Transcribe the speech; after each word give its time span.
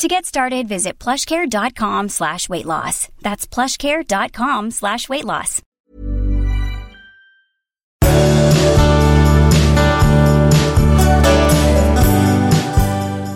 To 0.00 0.08
get 0.08 0.24
started, 0.24 0.66
visit 0.66 0.98
plushcare.com 0.98 2.08
slash 2.08 2.48
weight 2.48 2.64
loss. 2.64 3.08
That's 3.20 3.46
plushcare.com 3.46 4.70
slash 4.70 5.08
weight 5.10 5.26
loss. 5.26 5.60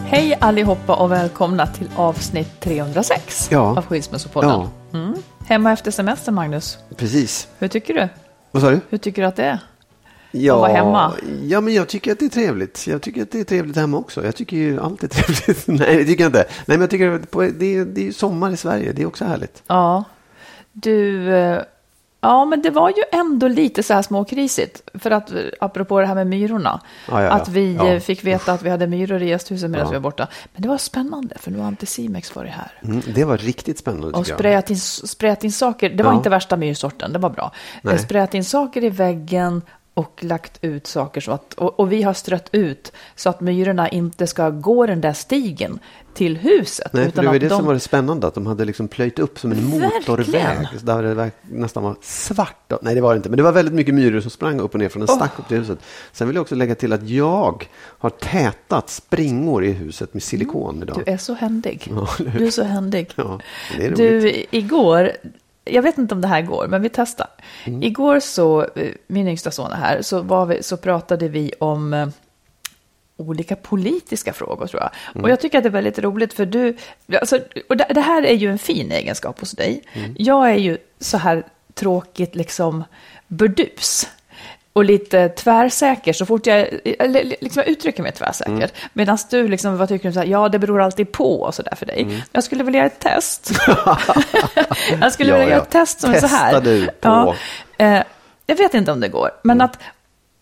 Hej 0.07 0.37
allihopa 0.41 0.95
och 0.95 1.13
välkomna 1.13 1.67
till 1.67 1.89
avsnitt 1.97 2.61
306 2.61 3.49
Ja. 3.51 3.59
av 3.61 3.85
Skilsmässopodden. 3.87 4.51
Ja, 4.51 4.71
Mm. 4.99 5.15
Hemma 5.47 5.73
efter 5.73 5.91
semestern, 5.91 6.35
Magnus. 6.35 6.79
precis. 6.97 7.49
Hur 7.59 7.69
tycker 7.69 7.95
du? 7.95 8.09
Vad 8.51 8.63
sa 8.63 8.71
du? 8.71 8.81
Hur 8.89 8.99
tycker 8.99 9.23
du 9.23 9.29
att 9.29 9.37
det 9.37 9.45
är? 9.45 9.59
Ja, 10.37 10.59
vara 10.59 10.73
hemma? 10.73 11.13
Ja, 11.43 11.61
men 11.61 11.75
jag 11.75 11.89
tycker 11.89 12.13
att 12.13 12.19
det 12.19 12.25
är 12.25 12.29
trevligt. 12.29 12.87
Jag 12.87 13.03
tycker 13.03 13.23
att 13.23 13.31
det 13.31 13.41
är 13.41 13.45
trevligt 13.45 13.77
hemma 13.77 13.97
också. 13.97 14.25
Jag 14.25 14.37
tycker 14.37 14.57
ju 14.57 14.81
allt 14.81 15.03
är 15.03 15.09
trevligt. 15.09 15.67
Nej, 15.67 15.97
det 15.97 16.05
tycker 16.05 16.25
jag 16.25 16.29
inte. 16.29 16.45
Nej, 16.49 16.79
men 16.79 16.81
jag 16.81 16.91
tycker 16.91 17.11
att 17.11 17.33
det, 17.59 17.77
är, 17.77 17.85
det 17.85 18.09
är 18.09 18.13
sommar 18.13 18.51
i 18.51 18.57
Sverige. 18.57 18.93
Det 18.93 19.03
är 19.03 19.07
också 19.07 19.25
härligt. 19.25 19.63
Ja, 19.67 20.05
du... 20.73 21.29
eh, 21.35 21.61
Ja, 22.21 22.45
men 22.45 22.63
det 22.63 22.71
var 22.71 22.89
ju 22.89 23.03
ändå 23.13 23.49
lite 23.49 23.83
så 23.83 23.95
här 23.95 24.03
småkrisigt. 24.03 24.83
För 24.95 25.11
att, 25.11 25.31
eh, 25.33 25.37
apropå 25.61 26.01
det 26.01 26.07
här 26.07 26.15
med 26.15 26.27
myrorna. 26.27 26.81
Ja, 27.09 27.21
ja, 27.23 27.27
ja. 27.27 27.31
Att 27.33 27.49
vi 27.49 27.75
Ja. 27.75 27.87
eh, 27.89 28.01
fick 28.01 28.25
veta 28.25 28.53
att 28.53 28.63
vi 28.63 28.71
hade 28.71 28.87
myror 28.87 29.23
i 29.23 29.29
gästhuset 29.29 29.71
medan 29.71 29.87
Ja. 29.87 29.91
vi 29.91 29.97
var 29.97 30.01
borta. 30.03 30.29
Men 30.55 30.63
det 30.63 30.69
var 30.69 30.79
spännande, 30.79 31.35
för 31.39 31.51
nu 31.51 31.59
har 31.59 31.67
Anticimex 31.67 32.35
varit 32.35 32.51
här. 32.53 32.73
Mm, 32.85 33.01
det 33.15 33.25
var 33.25 33.39
riktigt 33.39 33.79
spännande 33.79 34.19
Och 34.19 34.27
sprayat 34.27 34.71
in, 34.71 34.79
sprayat 34.81 35.45
in 35.45 35.53
saker. 35.53 35.91
Det 35.91 36.03
var 36.03 36.13
Ja. 36.13 36.17
inte 36.17 36.31
värsta 36.31 36.57
myrsorten, 36.57 37.13
det 37.13 37.19
var 37.19 37.31
bra. 37.31 37.53
Nej. 37.83 37.99
Sprayat 37.99 38.35
in 38.35 38.45
saker 38.45 38.85
i 38.85 38.91
väggen 38.91 39.63
och 39.95 40.25
lagt 40.25 40.59
ut 40.65 40.87
saker 40.87 41.21
så 41.21 41.33
att, 41.33 41.55
och, 41.55 41.81
och 41.81 41.93
vi 41.93 42.03
har 42.03 42.15
strött 42.15 42.49
ut 42.53 42.93
så 43.17 43.31
att 43.31 43.41
myrorna 43.41 43.89
inte 43.89 44.27
ska 44.27 44.51
gå 44.51 44.87
den 44.87 45.01
där 45.01 45.13
stigen 45.13 45.79
till 46.15 46.37
huset. 46.37 46.93
Nej, 46.93 47.09
utan 47.09 47.25
det 47.25 47.31
var 47.31 47.39
det 47.39 47.49
de, 47.49 47.57
som 47.57 47.67
var 47.67 47.75
det 47.75 47.81
spännande. 47.81 48.27
Att 48.27 48.35
de 48.35 48.47
hade 48.47 48.65
liksom 48.65 48.89
plöjt 48.89 49.19
upp 49.19 49.39
som 49.39 49.53
en 49.53 49.65
motorväg. 49.65 50.33
Verkligen. 50.33 50.85
Där 50.85 51.03
det 51.03 51.31
nästan 51.43 51.83
var 51.83 51.97
svart. 52.03 52.73
Nej, 52.83 52.95
det 52.95 53.01
var 53.01 53.15
det 53.15 53.17
inte. 53.17 53.29
Men 53.29 53.37
det 53.37 53.43
var 53.43 53.53
väldigt 53.53 53.75
mycket 53.75 53.95
myror 53.95 54.21
som 54.21 54.31
sprang 54.31 54.61
upp 54.61 54.75
och 54.75 54.81
ner 54.81 54.89
från 54.89 55.03
en 55.03 55.09
stack 55.09 55.39
upp 55.39 55.49
till 55.49 55.59
huset. 55.59 55.79
Sen 56.13 56.27
vill 56.27 56.35
jag 56.35 56.43
också 56.43 56.55
lägga 56.55 56.75
till 56.75 56.93
att 56.93 57.09
jag 57.09 57.69
har 57.77 58.11
tätat 58.11 58.91
springor 58.91 59.65
i 59.65 59.73
huset 59.73 60.15
med 60.15 60.23
silikon 60.23 60.83
idag. 60.83 61.03
Du 61.05 61.13
är 61.13 61.17
så 61.17 61.35
händig. 61.35 61.93
Ja? 61.97 62.09
Du 62.39 62.47
är 62.47 62.51
så 62.51 62.63
händig. 62.63 63.13
Ja. 63.17 63.41
Du, 63.97 64.45
igår, 64.51 65.13
jag 65.65 65.83
vet 65.83 65.99
inte 65.99 66.15
om 66.15 66.21
det 66.21 66.29
här 66.29 66.43
går, 66.43 66.67
men 66.69 66.83
vi 66.83 66.89
testar. 66.89 67.29
Mm. 67.65 67.83
Igår 67.83 68.21
så, 68.21 68.63
eh, 68.63 68.93
min 69.07 69.29
yngsta 69.29 69.51
son 69.51 69.73
är 69.73 69.77
här, 69.77 70.03
så, 70.03 70.45
vi, 70.45 70.63
så 70.63 70.77
pratade 70.77 71.29
vi 71.29 71.53
om 71.61 71.95
eh, 71.95 72.09
olika 73.17 73.57
politiska 73.57 74.33
frågor 74.33 74.67
tror 74.67 74.83
jag. 74.83 74.91
Mm. 75.15 75.25
Och 75.25 75.31
jag 75.31 75.41
tycker 75.41 75.59
att 75.59 75.65
det 75.65 75.69
är 75.69 75.73
väldigt 75.73 75.99
roligt 75.99 76.33
för 76.33 76.47
du, 76.47 76.77
alltså, 77.21 77.39
och 77.69 77.77
det, 77.77 77.87
det 77.91 78.01
här 78.01 78.23
är 78.23 78.35
ju 78.35 78.51
en 78.51 78.59
fin 78.59 78.93
egenskap 78.93 79.41
hos 79.41 79.53
dig. 79.53 79.83
Mm. 79.93 80.17
Jag 80.19 80.51
är 80.51 80.57
ju 80.57 80.79
så 81.01 81.19
här 81.19 81.47
tråkigt 81.75 82.35
liksom 82.35 82.85
burdus. 83.29 84.09
Och 84.77 84.85
lite 84.85 85.29
tvärsäker 85.29 86.13
så 86.13 86.27
fort 86.27 86.47
jag, 86.47 86.69
eller 86.99 87.25
liksom 87.25 87.63
jag 87.63 87.69
uttrycker 87.69 88.03
mig 88.03 88.13
tvärsäkert. 88.13 88.53
Mm. 88.55 88.71
Medan 88.93 89.19
du 89.31 89.49
liksom, 89.49 89.77
vad 89.77 89.89
tycker 89.89 90.09
du, 90.09 90.13
så 90.13 90.19
här, 90.21 90.27
ja 90.27 90.49
det 90.49 90.59
beror 90.59 90.81
alltid 90.83 91.13
på 91.13 91.41
och 91.43 91.55
sådär 91.55 91.75
för 91.77 91.87
dig. 91.87 92.03
Mm. 92.03 92.21
Jag 92.33 92.45
skulle 92.45 92.65
vilja 92.65 92.79
göra 92.79 92.87
ett 92.87 92.99
test. 93.01 93.51
jag 95.01 95.13
skulle 95.13 95.31
Ja, 95.31 95.37
vilja 95.39 95.51
göra 95.55 95.63
ett 95.63 95.71
test 95.71 96.01
som 96.01 96.13
är 96.15 96.21
så 96.21 96.27
här. 96.27 96.53
Testa 96.53 96.61
du 96.61 96.87
på. 96.87 96.93
Ja, 97.01 97.35
eh, 97.79 98.03
jag 98.47 98.57
vet 98.57 98.75
inte 98.75 98.93
om 98.93 99.01
det 99.01 99.09
går, 99.09 99.31
men 99.43 99.57
Mm. 99.57 99.65
att, 99.65 99.79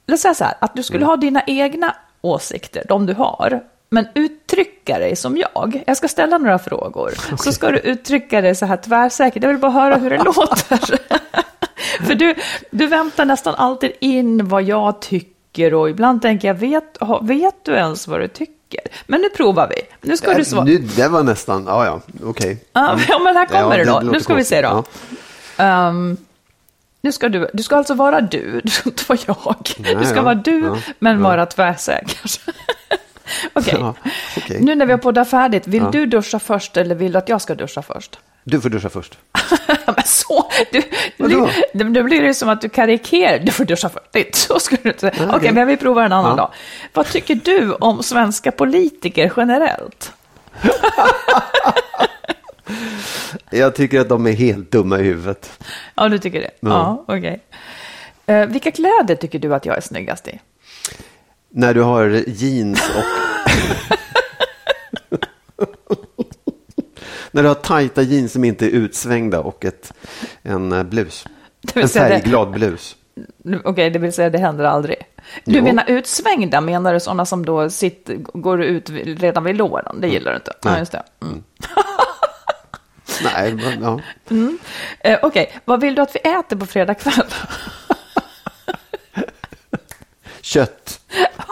låt 0.07 0.21
säga 0.21 0.35
så 0.35 0.45
här, 0.45 0.55
att 0.61 0.77
du 0.77 0.83
skulle 0.83 1.05
ha 1.05 1.17
dina 1.17 1.43
egna 1.47 1.97
åsikter, 2.21 2.85
de 2.89 3.07
du 3.07 3.15
har, 3.15 3.61
men 3.91 4.07
uttrycka 4.15 4.99
dig 4.99 5.17
som 5.17 5.37
jag. 5.37 5.83
Jag 5.87 5.97
ska 5.97 6.09
ställa 6.09 6.39
några 6.39 6.59
frågor, 6.59 7.13
så 7.39 7.53
ska 7.53 7.71
du 7.71 7.79
uttrycka 7.79 8.41
dig 8.41 8.55
så 8.55 8.67
här 8.67 8.77
tvärsäkert. 8.77 9.43
Jag 9.43 9.51
vill 9.51 9.59
bara 9.59 9.73
höra 9.73 9.97
hur 9.97 10.11
det 10.11 10.19
låter. 10.25 10.99
För 12.07 12.15
du, 12.15 12.35
du 12.71 12.87
väntar 12.87 13.25
nästan 13.25 13.55
alltid 13.55 13.93
in 14.01 14.49
vad 14.49 14.63
jag 14.63 15.01
tycker 15.01 15.75
och 15.75 15.91
ibland 15.91 16.23
tänker 16.23 16.49
jag, 16.49 16.55
vet, 16.55 16.99
vet 17.23 17.55
du 17.65 17.73
ens 17.73 18.09
vad 18.09 18.21
du 18.21 18.29
tycker? 18.29 18.81
Men 19.07 19.21
nu 19.21 19.29
provar 19.29 19.69
vi. 19.77 20.09
Nu 20.09 20.17
ska 20.17 20.35
du 20.35 20.45
svara. 20.45 20.65
Det 20.97 21.09
var 21.09 21.23
nästan, 21.23 21.65
ja 21.67 21.85
ja, 21.85 22.01
okej. 22.25 22.65
Ja, 22.73 22.99
ja, 23.09 23.19
men 23.25 23.37
här 23.37 23.47
kommer 23.47 23.79
Ja, 23.79 23.85
det 23.85 23.85
då. 23.85 23.93
låter 24.01 24.07
Nu 24.07 24.21
ska 24.21 24.35
vi 24.35 24.45
se 24.45 24.63
då. 24.63 24.69
konstigt. 24.71 25.19
Ehm, 25.57 26.17
nu 27.01 27.13
ska 27.13 27.29
du, 27.29 27.51
du 27.53 27.63
ska 27.63 27.77
alltså 27.77 27.95
vara 27.95 28.21
du, 28.21 28.61
du 28.65 28.71
ska 28.71 28.91
inte 28.91 29.05
vara 29.09 29.19
jag. 29.27 29.57
Nej, 29.79 29.95
du 29.95 30.05
ska 30.05 30.17
ja, 30.17 30.23
vara 30.23 30.35
du, 30.35 30.61
ja, 30.65 30.77
men 30.99 31.17
ja. 31.17 31.29
vara 31.29 31.47
tvärsäker. 31.47 32.19
Okej, 33.53 33.75
Ja, 33.79 33.95
okej. 34.37 34.61
nu 34.61 34.75
när 34.75 34.87
vi 34.87 34.93
har 34.93 34.99
poddat 34.99 35.31
färdigt, 35.31 35.67
vill 35.67 35.83
Ja. 35.83 35.91
du 35.91 36.07
duscha 36.07 36.39
först 36.39 36.77
eller 36.77 36.95
vill 36.95 37.13
du 37.13 37.19
att 37.19 37.29
jag 37.29 37.41
ska 37.43 37.55
duscha 37.55 37.83
först? 37.83 38.19
Du 38.45 38.61
får 38.61 38.69
duscha 38.71 38.89
först. 38.89 39.19
men 39.87 40.05
så, 40.05 40.51
du, 40.73 40.83
du, 41.17 41.85
då 41.91 42.03
blir 42.03 42.23
det 42.23 42.35
som 42.35 42.49
att 42.49 42.61
du 42.61 42.69
karikerar. 42.69 43.39
Du 43.39 43.53
får 43.53 43.65
duscha 43.65 43.89
först. 43.89 44.07
Det, 44.13 44.35
så 44.37 44.61
skulle 44.61 44.81
du 44.83 44.89
inte 44.89 45.01
säga. 45.01 45.13
Okej, 45.17 45.29
okej. 45.37 45.53
men 45.53 45.67
vi 45.67 45.77
provar 45.77 46.03
en 46.05 46.13
annan 46.13 46.31
Ja. 46.31 46.37
dag. 46.37 46.51
Vad 46.93 47.07
tycker 47.07 47.35
du 47.35 47.73
om 47.73 48.03
svenska 48.03 48.53
politiker 48.53 49.33
generellt? 49.37 50.13
Jag 53.51 53.75
tycker 53.75 54.01
att 54.01 54.09
de 54.09 54.27
är 54.27 54.33
helt 54.33 54.71
dumma 54.73 54.99
i 54.99 55.03
huvudet. 55.03 55.59
Ja, 55.95 56.09
du 56.09 56.19
tycker 56.19 56.41
det? 56.41 56.51
Ja, 56.61 56.69
Ja. 56.69 57.05
okej. 57.17 57.41
Eh, 58.27 58.47
vilka 58.47 58.71
kläder 58.71 59.15
tycker 59.15 59.39
du 59.39 59.55
att 59.55 59.67
jag 59.67 59.77
är 59.77 59.81
snyggast 59.81 60.29
i? 60.29 60.41
När 61.51 61.75
du 61.75 61.83
har 61.83 62.23
jeans 62.27 62.81
och... 62.97 63.05
När 67.33 67.43
du 67.43 67.49
har 67.49 67.55
tajta 67.55 68.03
jeans 68.03 68.33
som 68.33 68.45
inte 68.45 68.67
är 68.67 68.71
utsvängda 68.71 69.41
och 69.41 69.65
ett, 69.65 69.93
en 70.43 70.73
eh, 70.73 70.83
blus. 70.83 71.25
En 71.75 71.89
färgglad 71.89 72.51
blus. 72.51 72.97
Okej, 73.65 73.91
det 73.91 73.99
vill 73.99 74.13
säga 74.13 74.31
det 74.31 74.39
händer 74.39 74.65
aldrig. 74.65 74.97
Du 75.45 75.57
Jo. 75.59 75.65
menar 75.65 75.85
utsvängda, 75.91 76.61
menar 76.61 76.93
du 76.95 77.01
sådana 77.01 77.27
som 77.27 77.45
då 77.45 77.71
sitter, 77.71 78.15
går 78.17 78.63
ut 78.63 78.91
redan 79.21 79.45
vid 79.45 79.57
låren? 79.57 80.01
Det 80.01 80.09
gillar 80.09 80.31
du 80.31 80.37
inte? 80.37 80.53
Ja, 80.63 80.71
Nej. 80.71 80.79
just 80.79 80.93
det. 80.93 81.03
Mm. 81.23 81.43
Nej, 83.25 83.55
men, 83.55 83.83
ja. 83.83 84.01
Eh, 85.01 85.19
Okej, 85.23 85.61
vad 85.65 85.81
vill 85.81 85.95
du 85.95 86.03
att 86.03 86.15
vi 86.15 86.19
äter 86.19 86.57
på 86.57 86.67
fredag 86.67 86.95
kväll? 86.95 87.27
Kött. 90.41 91.01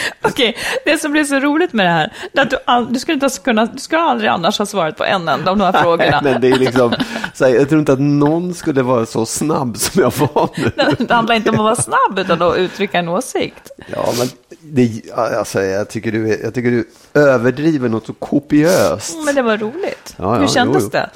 Okej, 0.22 0.56
det 0.84 0.98
som 0.98 1.12
blir 1.12 1.24
så 1.24 1.38
roligt 1.40 1.72
med 1.72 1.86
det 1.86 1.90
här, 1.90 2.12
det 2.32 2.38
är 2.40 2.42
att 2.42 2.50
du, 2.50 2.56
all, 2.64 2.92
du, 2.92 2.98
skulle 2.98 3.14
inte 3.14 3.28
kunna, 3.44 3.66
du 3.66 3.78
skulle 3.78 4.00
aldrig 4.02 4.30
annars 4.30 4.58
ha 4.58 4.66
svarat 4.66 4.96
på 4.96 5.04
en 5.04 5.28
enda 5.28 5.50
av 5.50 5.58
de 5.58 5.60
här 5.64 5.72
frågorna. 5.82 6.20
Men 6.24 6.40
det 6.40 6.48
är 6.48 6.58
liksom, 6.58 6.94
här, 7.40 7.48
jag 7.48 7.68
tror 7.68 7.78
inte 7.78 7.92
att 7.92 8.00
någon 8.00 8.54
skulle 8.54 8.82
vara 8.82 9.06
så 9.06 9.26
snabb 9.26 9.76
som 9.76 10.02
jag 10.02 10.12
var 10.18 10.50
nu. 10.56 10.70
Det 11.06 11.14
handlar 11.14 11.34
inte 11.34 11.50
om 11.50 11.56
att 11.56 11.62
vara 11.62 11.76
snabb 11.76 12.18
utan 12.18 12.42
att 12.42 12.56
uttrycka 12.56 12.98
en 12.98 13.08
åsikt. 13.08 13.70
Ja, 13.86 14.12
men 14.18 14.28
det, 14.60 15.02
alltså, 15.14 15.62
jag, 15.62 15.88
tycker 15.88 16.12
du, 16.12 16.28
jag 16.42 16.54
tycker 16.54 16.70
du 16.70 16.88
överdriver 17.14 17.88
något 17.88 18.06
så 18.06 18.12
kopiöst. 18.12 19.16
Men 19.24 19.34
det 19.34 19.42
var 19.42 19.56
roligt. 19.56 20.14
Ja, 20.16 20.34
ja, 20.34 20.40
Hur 20.40 20.46
kändes 20.48 20.82
jo, 20.82 20.90
jo. 20.92 20.98
det? 20.98 21.10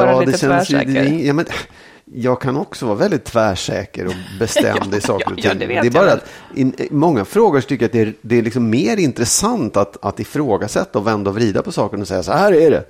Att 0.00 0.06
vara 0.06 0.20
lite 0.20 0.38
tvärsäker. 0.38 0.92
det 0.92 1.00
är- 1.00 1.26
ja, 1.26 1.32
men, 1.32 1.46
jag 2.14 2.40
kan 2.40 2.56
också 2.56 2.86
vara 2.86 2.96
väldigt 2.96 3.24
tvärsäker 3.24 4.06
och 4.06 4.12
bestämd 4.38 4.88
Ja, 4.92 4.96
i 4.96 5.00
saker 5.00 5.24
ja, 5.26 5.32
och 5.32 5.38
ja, 5.38 5.50
ting. 5.50 5.58
det 5.58 5.66
det, 5.66 5.74
vet 5.74 5.84
är 5.84 5.90
bara 5.90 6.12
att 6.12 6.24
i, 6.54 6.88
många 6.90 7.24
frågor 7.24 7.60
tycker 7.60 7.82
jag 7.84 7.86
att 7.88 7.92
det 7.92 8.00
är, 8.00 8.14
det 8.20 8.38
är 8.38 8.42
liksom 8.42 8.70
mer 8.70 8.96
intressant 8.96 9.76
att, 9.76 10.04
att 10.04 10.20
ifrågasätta 10.20 10.98
och 10.98 11.06
vända 11.06 11.30
och 11.30 11.36
vrida 11.36 11.62
på 11.62 11.72
saken 11.72 12.00
och 12.00 12.08
säga 12.08 12.22
så 12.22 12.32
här 12.32 12.52
är 12.52 12.70
det. 12.70 12.84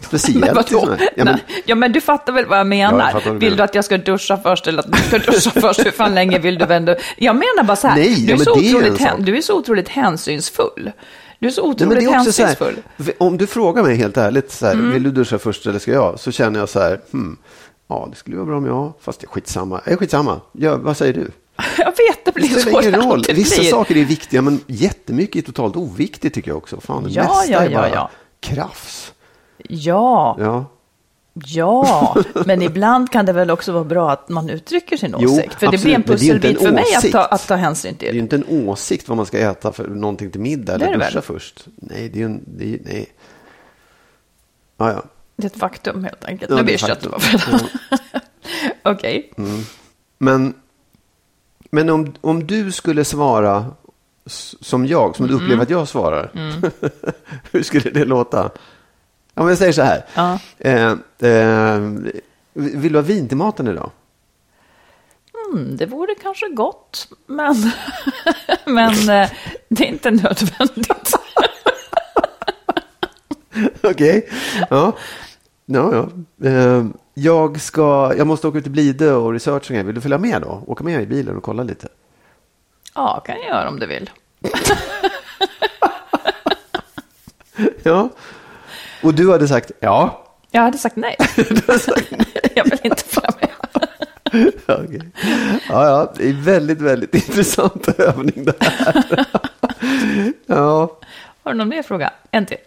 Speciellt. 0.00 0.40
Men 0.54 0.64
ja, 0.70 0.96
men, 1.16 1.26
Nej, 1.26 1.62
ja, 1.66 1.74
men 1.74 1.92
du 1.92 2.00
fattar 2.00 2.32
väl 2.32 2.46
vad 2.46 2.58
jag 2.58 2.60
Ja, 2.60 2.64
menar? 2.64 3.22
jag 3.24 3.32
vill 3.34 3.56
du 3.56 3.62
att 3.62 3.74
jag 3.74 3.84
ska 3.84 3.98
duscha 3.98 4.36
först 4.36 4.66
eller 4.66 4.78
att 4.78 4.92
du 4.92 4.98
ska 4.98 5.18
duscha 5.18 5.50
först? 5.60 5.86
Hur 5.86 5.90
fan 5.90 6.14
länge 6.14 6.38
vill 6.38 6.58
du 6.58 6.66
vända? 6.66 6.96
Jag 7.16 7.34
menar 7.36 7.64
bara 7.64 7.76
så 7.76 7.88
här, 7.88 7.96
Nej, 7.96 8.14
du, 8.14 8.22
ja, 8.26 8.32
är 8.32 8.36
men 8.36 8.44
så 8.44 8.54
det 8.54 8.66
är 8.70 8.76
otroligt, 8.76 9.02
sak. 9.02 9.10
du 9.18 9.36
är 9.36 9.42
så 9.42 9.58
otroligt 9.58 9.88
hänsynsfull. 9.88 10.92
Du 11.38 11.46
är 11.46 11.50
så 11.50 11.60
Nej, 11.62 11.74
men 11.78 11.86
otroligt 11.88 11.98
det 12.08 12.14
är 12.14 12.18
också 12.20 12.32
så 12.32 12.42
här, 12.42 12.48
hänsynsfull. 12.48 13.14
om 13.18 13.38
du 13.38 13.46
frågar 13.46 13.82
mig 13.82 13.96
helt 13.96 14.16
ärligt, 14.16 14.52
så 14.52 14.66
här, 14.66 14.72
Mm. 14.72 14.92
vill 14.92 15.02
du 15.02 15.10
duscha 15.10 15.38
först 15.38 15.66
eller 15.66 15.78
ska 15.78 15.92
jag? 15.92 16.20
Så 16.20 16.32
känner 16.32 16.60
jag 16.60 16.68
så 16.68 16.80
här, 16.80 17.00
hmm, 17.12 17.36
ja 17.90 18.06
det 18.10 18.16
skulle 18.16 18.36
vara 18.36 18.46
bra 18.46 18.56
om 18.56 18.66
jag, 18.66 18.92
fast 19.00 19.20
det 19.20 19.24
är 19.24 19.28
skitsamma. 19.28 19.80
Är 19.84 19.96
skitsamma, 19.96 20.40
ja, 20.52 20.76
vad 20.76 20.96
säger 20.96 21.12
du? 21.12 21.30
Jag 21.78 21.86
vet, 21.86 22.24
det 22.24 22.32
blir 22.34 22.48
Det 22.54 22.60
så 22.60 22.68
ingen 22.80 22.92
det 22.92 22.98
roll. 22.98 23.12
alltid 23.12 23.36
Vissa 23.36 23.60
blir. 23.60 23.70
saker 23.70 23.96
är 23.96 24.04
viktiga, 24.04 24.42
men 24.42 24.60
jättemycket 24.66 25.42
är 25.42 25.46
totalt 25.52 25.76
oviktigt 25.76 26.34
tycker 26.34 26.50
jag 26.50 26.58
också. 26.58 26.80
Fan, 26.80 27.04
det 27.04 27.10
Ja, 27.10 27.22
mesta 27.22 27.52
ja, 27.52 27.58
är 27.60 27.70
ja, 27.70 27.78
bara 27.78 27.88
ja. 27.94 28.10
krafs. 28.40 29.12
Ja, 29.68 30.36
Ja. 30.40 30.64
ja, 31.34 32.16
men 32.46 32.62
ibland 32.62 33.10
kan 33.12 33.26
det 33.26 33.32
väl 33.32 33.50
också 33.50 33.72
vara 33.72 33.84
bra 33.84 34.10
att 34.10 34.28
man 34.28 34.50
uttrycker 34.50 34.96
sin 34.96 35.14
Jo, 35.18 35.30
åsikt. 35.30 35.54
För 35.54 35.66
det 35.70 35.78
blir 35.82 35.94
en 35.94 36.00
absolut, 36.00 36.20
det 36.20 36.26
ju 36.26 36.32
inte 36.34 36.48
pusselbit 36.48 36.60
en 36.60 36.66
för 36.66 36.74
mig 36.74 36.94
att 36.96 37.12
ta, 37.12 37.34
att 37.34 37.46
ta 37.48 37.54
hänsyn 37.54 37.96
Det 37.98 38.04
är 38.04 38.06
ju 38.06 38.12
till. 38.12 38.20
inte 38.20 38.36
en 38.36 38.68
åsikt 38.68 39.08
vad 39.08 39.16
man 39.16 39.26
ska 39.26 39.38
äta 39.38 39.72
för 39.72 39.88
någonting 39.88 40.30
till 40.30 40.40
middag 40.40 40.78
Det 40.78 40.84
eller 40.84 40.98
det 40.98 41.04
duscha 41.04 41.14
väl? 41.14 41.22
först. 41.22 41.66
Nej, 41.76 42.08
det 42.08 42.18
är 42.18 42.20
ju 42.20 42.24
en, 42.26 42.44
det 42.46 42.74
är, 42.74 42.78
nej. 42.84 43.08
Ja, 44.76 44.90
ja. 44.92 45.02
Det 45.40 45.46
är 45.46 45.50
ett 45.50 45.56
faktum 45.58 46.04
helt 46.04 46.24
enkelt. 46.24 46.50
Ja, 46.50 46.56
nu 46.56 46.60
det 46.62 46.64
blir 46.64 46.74
ett 46.74 46.80
kött 46.80 47.06
faktum. 47.06 47.58
på 47.58 47.66
Okej. 48.90 49.32
Men, 50.18 50.54
men 51.70 51.90
om, 51.90 52.14
om 52.20 52.46
du 52.46 52.72
skulle 52.72 53.04
svara 53.04 53.66
som 54.60 54.86
jag, 54.86 55.16
som 55.16 55.26
du 55.26 55.32
Mm. 55.32 55.44
upplever 55.44 55.62
att 55.62 55.70
jag 55.70 55.88
svarar, 55.88 56.30
hur 57.52 57.62
skulle 57.62 57.90
det 57.90 58.04
låta? 58.04 58.50
Om 59.34 59.48
jag 59.48 59.58
säger 59.58 59.72
så 59.72 59.82
här. 59.82 60.04
Ja. 60.14 60.38
Eh, 60.58 60.90
eh, 61.30 61.80
vill 62.52 62.92
du 62.92 62.98
ha 62.98 63.02
vin 63.02 63.28
till 63.28 63.36
maten 63.36 63.68
idag? 63.68 63.90
Mm, 65.54 65.76
det 65.76 65.86
vore 65.86 66.14
kanske 66.22 66.48
gott, 66.48 67.08
men, 67.26 67.72
men 68.66 68.92
eh, 68.92 69.30
det 69.68 69.84
är 69.84 69.88
inte 69.88 70.10
nödvändigt. 70.10 71.12
Okej. 73.82 74.28
Ja. 74.70 74.96
Ja, 75.72 75.94
ja. 75.94 76.08
Eh, 76.48 76.84
jag, 77.14 77.60
ska, 77.60 78.14
jag 78.16 78.26
måste 78.26 78.48
åka 78.48 78.58
ut 78.58 78.64
till 78.64 78.72
Blidö 78.72 79.12
och 79.14 79.32
researcha. 79.32 79.82
Vill 79.82 79.94
du 79.94 80.00
följa 80.00 80.18
med 80.18 80.42
då? 80.42 80.62
Åka 80.66 80.84
med 80.84 81.02
i 81.02 81.06
bilen 81.06 81.36
och 81.36 81.42
kolla 81.42 81.62
lite? 81.62 81.88
Ja, 82.94 83.22
kan 83.26 83.36
jag 83.36 83.48
göra 83.48 83.68
om 83.68 83.78
du 83.78 83.86
vill. 83.86 84.10
Ja. 87.82 88.08
Och 89.02 89.14
du 89.14 89.30
hade 89.32 89.48
sagt 89.48 89.70
ja. 89.80 90.26
Jag 90.50 90.62
hade 90.62 90.78
sagt 90.78 90.96
nej. 90.96 91.16
jag 92.54 92.64
vill 92.64 92.78
inte 92.82 93.04
följa 93.04 93.30
med. 93.40 94.52
Okej. 94.66 95.02
ja, 95.68 95.84
ja, 95.86 96.12
det 96.16 96.28
är 96.28 96.32
väldigt, 96.32 96.80
väldigt 96.80 97.14
intressant 97.14 97.88
övning 98.00 98.44
det 98.44 98.54
här. 98.64 99.24
ja, 100.46 100.98
Har 101.42 101.52
du 101.52 101.58
någon 101.58 101.68
mer 101.68 101.82
fråga? 101.82 102.12
En 102.30 102.46
till. 102.46 102.58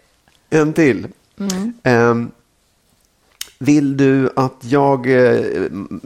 en 0.50 0.72
till. 0.72 1.06
Ehm, 1.82 2.30
vill 3.58 3.96
du 3.96 4.30
att 4.36 4.56
jag 4.60 5.06
eh, 5.06 5.40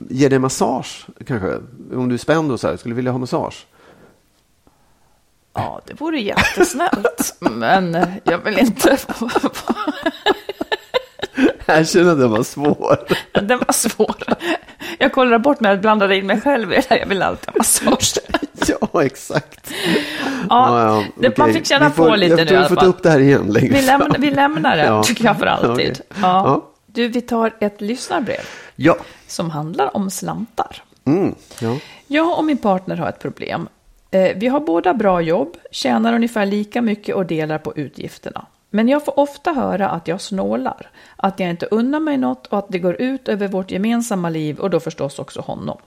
ger 0.08 0.30
dig 0.30 0.38
massage 0.38 1.06
kanske? 1.26 1.58
Om 1.94 2.08
du 2.08 2.14
är 2.14 2.18
spänd 2.18 2.52
och 2.52 2.60
så 2.60 2.68
här, 2.68 2.76
skulle 2.76 2.92
du 2.92 2.96
vilja 2.96 3.12
ha 3.12 3.18
massage? 3.18 3.66
Ja, 5.54 5.80
det 5.86 6.00
vore 6.00 6.20
jättesnällt. 6.20 7.36
Men 7.40 8.06
jag 8.24 8.38
vill 8.38 8.58
inte. 8.58 8.96
Jag 11.66 11.88
känner 11.88 12.12
att 12.12 12.18
den 12.18 12.30
var 12.30 12.42
svår. 12.42 12.98
Den 13.40 13.58
var 13.58 13.72
svår. 13.72 14.16
Jag 14.98 15.12
kollar 15.12 15.38
bort 15.38 15.60
mig 15.60 15.72
och 15.72 15.78
blandade 15.78 16.16
in 16.16 16.26
mig 16.26 16.40
själv 16.40 16.72
i 16.72 16.76
det 16.76 16.86
här. 16.90 16.98
Jag 16.98 17.06
vill 17.06 17.22
alltid 17.22 17.48
ha 17.50 17.54
massage. 17.58 18.18
ja, 18.92 19.02
exakt. 19.04 19.70
Ja, 20.50 21.04
det, 21.20 21.38
man 21.38 21.44
okej. 21.50 21.54
fick 21.60 21.66
känna 21.66 21.88
Vi 21.88 21.94
får, 21.94 22.08
på 22.10 22.16
lite 22.16 22.30
jag 22.30 22.36
nu 22.36 22.42
i 22.42 22.46
tror 22.46 22.56
vi 22.56 22.58
alla 22.58 22.68
får 22.68 22.74
ta 22.74 22.80
fall. 22.80 22.88
upp 22.90 23.02
det 23.02 23.10
här 23.10 23.18
igen 23.20 23.46
längre 23.52 23.74
Vi, 23.74 23.82
lämnar, 23.82 24.16
vi 24.18 24.30
lämnar 24.30 24.76
det, 24.76 24.84
Ja. 24.84 25.02
tycker 25.02 25.24
jag, 25.24 25.38
för 25.38 25.46
alltid. 25.46 25.70
Okej. 25.72 25.94
Ja. 26.22 26.70
Du, 26.98 27.08
vi 27.08 27.20
tar 27.20 27.54
ett 27.60 27.80
lyssnarbrev 27.80 28.40
Ja. 28.76 28.96
som 29.26 29.50
handlar 29.50 29.96
om 29.96 30.10
slantar. 30.10 30.82
Mm. 31.04 31.34
ja. 31.60 31.76
Jag 32.06 32.38
och 32.38 32.44
min 32.44 32.58
partner 32.58 32.96
har 32.96 33.08
ett 33.08 33.18
problem. 33.18 33.68
Eh, 34.10 34.36
Vi 34.36 34.46
har 34.46 34.60
båda 34.60 34.94
bra 34.94 35.20
jobb, 35.20 35.56
tjänar 35.70 36.14
ungefär 36.14 36.46
lika 36.46 36.82
mycket 36.82 37.14
och 37.14 37.26
delar 37.26 37.58
på 37.58 37.76
utgifterna. 37.76 38.46
Men 38.70 38.88
jag 38.88 39.04
får 39.04 39.18
ofta 39.18 39.52
höra 39.52 39.88
att 39.88 40.08
jag 40.08 40.20
snålar, 40.20 40.90
att 41.16 41.40
jag 41.40 41.50
inte 41.50 41.66
unnar 41.66 42.00
mig 42.00 42.16
något 42.16 42.46
och 42.46 42.58
att 42.58 42.68
det 42.68 42.78
går 42.78 42.94
ut 43.02 43.28
över 43.28 43.48
vårt 43.48 43.70
gemensamma 43.70 44.28
liv 44.30 44.58
och 44.58 44.70
då 44.70 44.80
förstås 44.80 45.18
också 45.18 45.40
honom. 45.40 45.78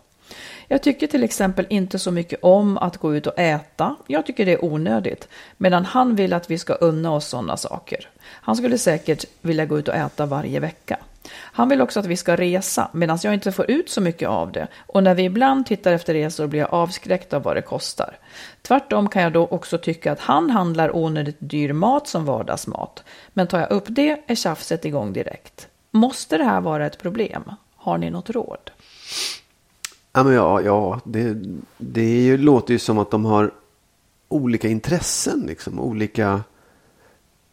Jag 0.68 0.84
tycker 0.84 1.08
till 1.08 1.24
exempel 1.24 1.66
inte 1.70 2.00
så 2.00 2.12
mycket 2.12 2.40
om 2.44 2.78
att 2.78 2.98
gå 2.98 3.16
ut 3.16 3.28
och 3.28 3.40
äta. 3.40 3.96
Jag 4.08 4.26
tycker 4.26 4.46
det 4.46 4.52
är 4.54 4.66
onödigt. 4.66 5.28
Medan 5.58 5.86
han 5.86 6.16
vill 6.16 6.34
att 6.34 6.52
vi 6.52 6.58
ska 6.58 6.74
unna 6.74 7.12
oss 7.14 7.28
sådana 7.28 7.58
saker. 7.58 8.10
Han 8.42 8.56
skulle 8.56 8.78
säkert 8.78 9.26
vilja 9.42 9.66
gå 9.66 9.80
ut 9.80 9.88
och 9.88 9.96
äta 9.96 10.26
varje 10.26 10.60
vecka. 10.60 10.98
Han 11.34 11.70
vill 11.70 11.82
också 11.82 12.00
att 12.00 12.06
vi 12.06 12.18
ska 12.18 12.36
resa 12.36 12.90
medan 12.94 13.18
jag 13.24 13.34
inte 13.34 13.52
får 13.52 13.72
ut 13.72 13.90
så 13.90 14.02
mycket 14.02 14.30
av 14.30 14.52
det. 14.52 14.68
Och 14.88 15.04
när 15.04 15.16
vi 15.16 15.24
ibland 15.24 15.66
tittar 15.66 15.94
efter 15.94 16.14
resor 16.14 16.48
blir 16.48 16.60
jag 16.60 16.74
avskräckt 16.74 17.34
av 17.34 17.44
vad 17.44 17.56
det 17.56 17.62
kostar. 17.62 18.18
Tvärtom 18.62 19.10
kan 19.10 19.24
jag 19.24 19.34
då 19.34 19.48
också 19.48 19.78
tycka 19.78 20.12
att 20.12 20.20
han 20.20 20.50
handlar 20.50 20.96
onödigt 20.96 21.38
dyr 21.40 21.74
mat 21.74 22.08
som 22.08 22.26
vardagsmat. 22.26 23.04
Men 23.34 23.48
tar 23.48 23.60
jag 23.60 23.72
upp 23.72 23.86
det 23.88 24.22
är 24.28 24.36
tjafset 24.36 24.86
igång 24.86 25.14
direkt. 25.14 25.68
Måste 25.92 26.38
det 26.38 26.44
här 26.44 26.62
vara 26.62 26.86
ett 26.86 26.98
problem? 26.98 27.44
Har 27.76 27.98
ni 27.98 28.10
något 28.10 28.30
råd? 28.30 28.72
Ja, 30.14 30.24
men 30.24 30.34
ja, 30.34 30.62
ja 30.62 31.00
det, 31.04 31.38
det 31.78 32.02
är 32.02 32.22
ju, 32.22 32.38
låter 32.38 32.74
ju 32.74 32.80
som 32.80 32.98
att 32.98 33.12
de 33.12 33.26
har 33.26 33.52
olika 34.28 34.68
intressen, 34.68 35.44
liksom, 35.48 35.80
olika 35.80 36.44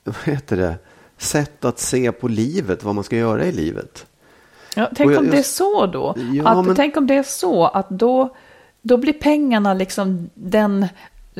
vad 0.08 0.34
heter 0.34 0.56
det, 0.56 0.74
sätt 1.18 1.64
att 1.64 1.78
se 1.78 2.12
på 2.12 2.28
livet, 2.28 2.84
vad 2.84 2.94
man 2.94 3.04
ska 3.04 3.16
göra 3.16 3.44
i 3.44 3.52
livet. 3.52 4.06
Ja, 4.76 4.90
tänk 4.96 5.10
jag- 5.12 5.18
om 5.18 5.30
det 5.30 5.38
är 5.38 5.42
så 5.42 5.86
då. 5.86 6.14
Ja, 6.32 6.48
att, 6.48 6.66
men- 6.66 6.76
Tänk 6.76 6.96
om 6.96 7.06
det 7.06 7.14
är 7.14 7.22
så 7.22 7.64
att 7.66 7.88
då, 7.90 8.36
då 8.82 8.96
blir 8.96 9.12
pengarna 9.12 9.74
liksom 9.74 10.30
den, 10.34 10.86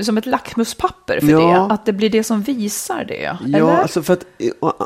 som 0.01 0.19
ett 0.19 0.27
lackmuspapper 0.27 1.21
för 1.21 1.29
Ja. 1.29 1.39
det. 1.69 1.75
Att 1.75 1.87
det 1.87 1.93
blir 1.93 2.11
det 2.11 2.25
som 2.25 2.43
visar 2.43 3.05
det. 3.09 3.23
Ja, 3.23 3.37
Eller? 3.59 3.61
alltså 3.77 4.03
för 4.03 4.13
att 4.13 4.25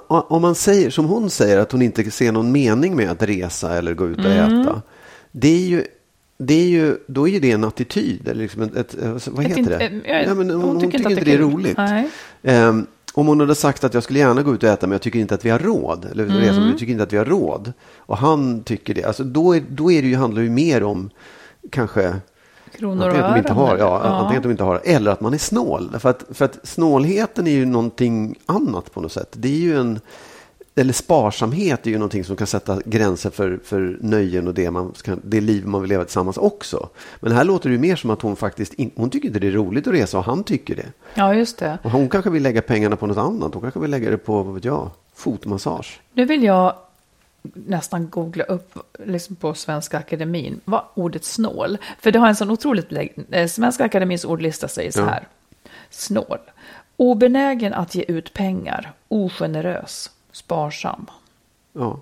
om 0.09 0.43
man 0.43 0.55
säger 0.55 0.91
som 0.91 1.05
hon 1.05 1.31
säger 1.31 1.59
att 1.59 1.73
hon 1.73 1.83
inte 1.83 2.11
ser 2.11 2.33
någon 2.33 2.53
mening 2.53 2.97
med 2.97 3.11
att 3.11 3.23
resa 3.23 3.79
eller 3.79 3.95
gå 3.95 4.09
ut 4.09 4.19
och 4.19 4.25
Mm. 4.27 4.61
äta. 4.61 4.83
Det 5.33 5.49
är 5.49 5.67
ju, 5.69 5.85
det 6.39 6.55
är 6.55 6.67
ju, 6.69 6.97
då 7.07 7.29
är 7.29 7.33
ju 7.33 7.41
det 7.41 7.51
en 7.53 7.65
attityd. 7.65 8.29
Eller 8.29 8.43
liksom 8.43 8.63
ett, 8.63 8.77
ett, 8.77 8.95
vad 9.29 9.45
Ett 9.45 9.51
heter 9.51 9.59
in- 9.61 10.03
det? 10.05 10.09
jag- 10.13 10.25
Ja, 10.27 10.35
men 10.35 10.51
hon, 10.51 10.63
hon 10.63 10.81
tycker 10.81 10.99
inte, 10.99 11.09
att 11.09 11.15
det 11.25 11.33
är 11.33 11.37
kul. 11.37 11.41
roligt. 11.53 11.77
Nej. 11.77 12.09
Om 13.15 13.27
hon 13.27 13.41
hade 13.41 13.55
sagt 13.55 13.85
att 13.85 13.95
jag 13.95 14.03
skulle 14.03 14.19
gärna 14.19 14.43
gå 14.43 14.55
ut 14.55 14.63
och 14.63 14.69
äta 14.69 14.87
men 14.87 14.93
jag 14.93 15.03
tycker 15.03 15.19
inte 15.19 15.35
att 15.35 15.45
vi 15.45 15.51
har 15.51 15.59
råd. 15.59 16.07
Eller 16.11 16.25
Mm. 16.25 16.37
resa, 16.37 16.61
men 16.61 16.69
jag 16.69 16.79
tycker 16.79 16.93
inte 16.93 17.03
att 17.05 17.13
vi 17.13 17.17
har 17.17 17.25
råd. 17.25 17.73
Och 17.97 18.17
han 18.19 18.63
tycker 18.63 18.95
det. 18.95 19.05
Alltså 19.05 19.25
då, 19.25 19.57
är, 19.57 19.63
då 19.69 19.93
är 19.93 20.03
det 20.03 20.09
ju, 20.09 20.17
handlar 20.17 20.41
det 20.43 20.45
ju 20.47 20.51
mer 20.53 20.83
om 20.83 21.11
kanske 21.71 22.15
Kronor 22.79 23.09
och 23.09 23.15
de 23.15 23.37
inte 23.39 23.49
ören, 23.49 23.57
har, 23.57 23.75
eller? 23.75 23.85
ja, 23.85 24.01
antingen 24.03 24.37
att 24.39 24.43
de 24.43 24.51
inte 24.51 24.65
har, 24.65 24.81
eller 24.85 25.11
att 25.11 25.21
man 25.21 25.35
är 25.35 25.39
snål. 25.39 25.91
För 25.99 26.09
att, 26.11 26.25
för 26.31 26.45
att 26.45 26.59
snålheten 26.63 27.47
är 27.47 27.51
ju 27.51 27.67
någonting 27.67 28.35
annat 28.47 28.93
på 28.93 29.01
något 29.01 29.13
sätt. 29.13 29.29
Det 29.33 29.49
är 29.49 29.59
ju 29.61 29.77
en, 29.77 30.01
eller 30.75 30.93
sparsamhet 30.93 31.87
är 31.87 31.91
ju 31.91 31.99
någonting 31.99 32.25
som 32.25 32.37
kan 32.37 32.47
sätta 32.47 32.81
gränser 32.85 33.31
för, 33.31 33.61
för 33.65 33.99
nöjen 34.01 34.49
och 34.49 34.55
det, 34.55 34.71
man 34.71 34.95
ska, 34.95 35.17
det 35.25 35.41
liv 35.41 35.67
man 35.67 35.81
vill 35.81 35.89
leva 35.89 36.05
tillsammans 36.05 36.37
också. 36.37 36.89
Men 37.21 37.33
här 37.33 37.45
låter 37.45 37.69
det 37.69 37.73
ju 37.73 37.79
mer 37.81 37.97
som 37.97 38.11
att 38.11 38.23
hon 38.23 38.37
faktiskt, 38.37 38.75
in, 38.75 38.91
hon 38.97 39.11
tycker 39.11 39.29
inte 39.29 39.41
det 39.41 39.47
är 39.47 39.51
roligt 39.51 39.87
att 39.87 39.95
resa 39.95 40.19
och 40.19 40.25
han 40.25 40.45
tycker 40.45 40.77
det. 40.77 40.87
Ja, 41.15 41.35
just 41.35 41.59
det. 41.59 41.79
Och 41.83 41.91
hon 41.91 42.09
kanske 42.09 42.31
vill 42.31 42.43
lägga 42.43 42.63
pengarna 42.63 42.97
på 42.97 43.07
något 43.07 43.17
annat. 43.19 43.55
Hon 43.55 43.63
kanske 43.63 43.81
vill 43.81 43.91
lägga 43.91 44.11
det 44.11 44.19
på, 44.19 44.43
vad 44.43 44.55
vet 44.55 44.65
jag, 44.65 44.91
fotmassage. 45.15 46.01
Nu 46.13 46.25
vill 46.25 46.43
jag 46.43 46.75
nästan 47.55 48.09
googla 48.11 48.45
upp 48.45 48.79
liksom 49.05 49.37
på 49.37 49.55
Svenska 49.55 49.99
Akademin 49.99 50.61
vad 50.65 50.83
ordet 50.95 51.25
snål. 51.25 51.79
För 52.01 52.11
det 52.11 52.19
har 52.19 52.29
en 52.29 52.37
sån 52.37 52.51
otroligt 52.51 52.93
eh, 53.31 53.47
Svenska 53.49 53.85
Akademins 53.85 54.25
ordlista 54.25 54.69
säger 54.69 54.91
så 54.91 55.01
Ja. 55.01 55.05
här. 55.05 55.27
Snål. 55.91 56.39
Obenägen 56.97 57.75
att 57.75 57.95
ge 57.95 58.03
ut 58.09 58.35
pengar. 58.35 58.93
Ogenerös. 59.09 60.11
Sparsam. 60.33 61.07
Ja. 61.73 62.01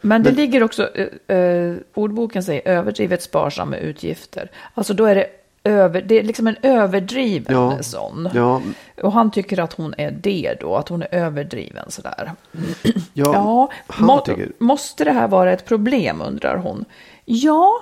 Men 0.00 0.22
det 0.22 0.30
ligger 0.30 0.62
också, 0.62 0.90
eh, 0.96 1.36
eh, 1.36 1.74
ordboken 1.94 2.42
säger 2.42 2.68
överdrivet 2.68 3.22
sparsam 3.22 3.70
med 3.70 3.80
utgifter. 3.80 4.50
Alltså 4.74 4.94
då 4.94 5.04
är 5.04 5.14
det, 5.14 5.26
över, 5.64 6.02
det 6.02 6.18
är 6.18 6.22
liksom 6.22 6.46
en 6.46 6.56
överdriven 6.62 7.54
Ja. 7.54 7.82
sån. 7.82 8.28
Ja, 8.34 8.62
Och 9.02 9.12
han 9.12 9.30
tycker 9.30 9.60
att 9.60 9.72
hon 9.72 9.94
är 9.98 10.10
det 10.10 10.56
då, 10.60 10.76
att 10.76 10.88
hon 10.88 11.02
är 11.02 11.08
överdriven 11.14 11.90
sådär. 11.90 12.32
ja, 13.12 13.32
Ja, 13.34 13.68
må, 13.98 14.20
tycker... 14.20 14.52
måste 14.58 15.04
det 15.04 15.12
här 15.12 15.28
vara 15.28 15.52
ett 15.52 15.64
problem 15.64 16.20
undrar 16.20 16.56
hon. 16.56 16.84
Ja, 17.24 17.72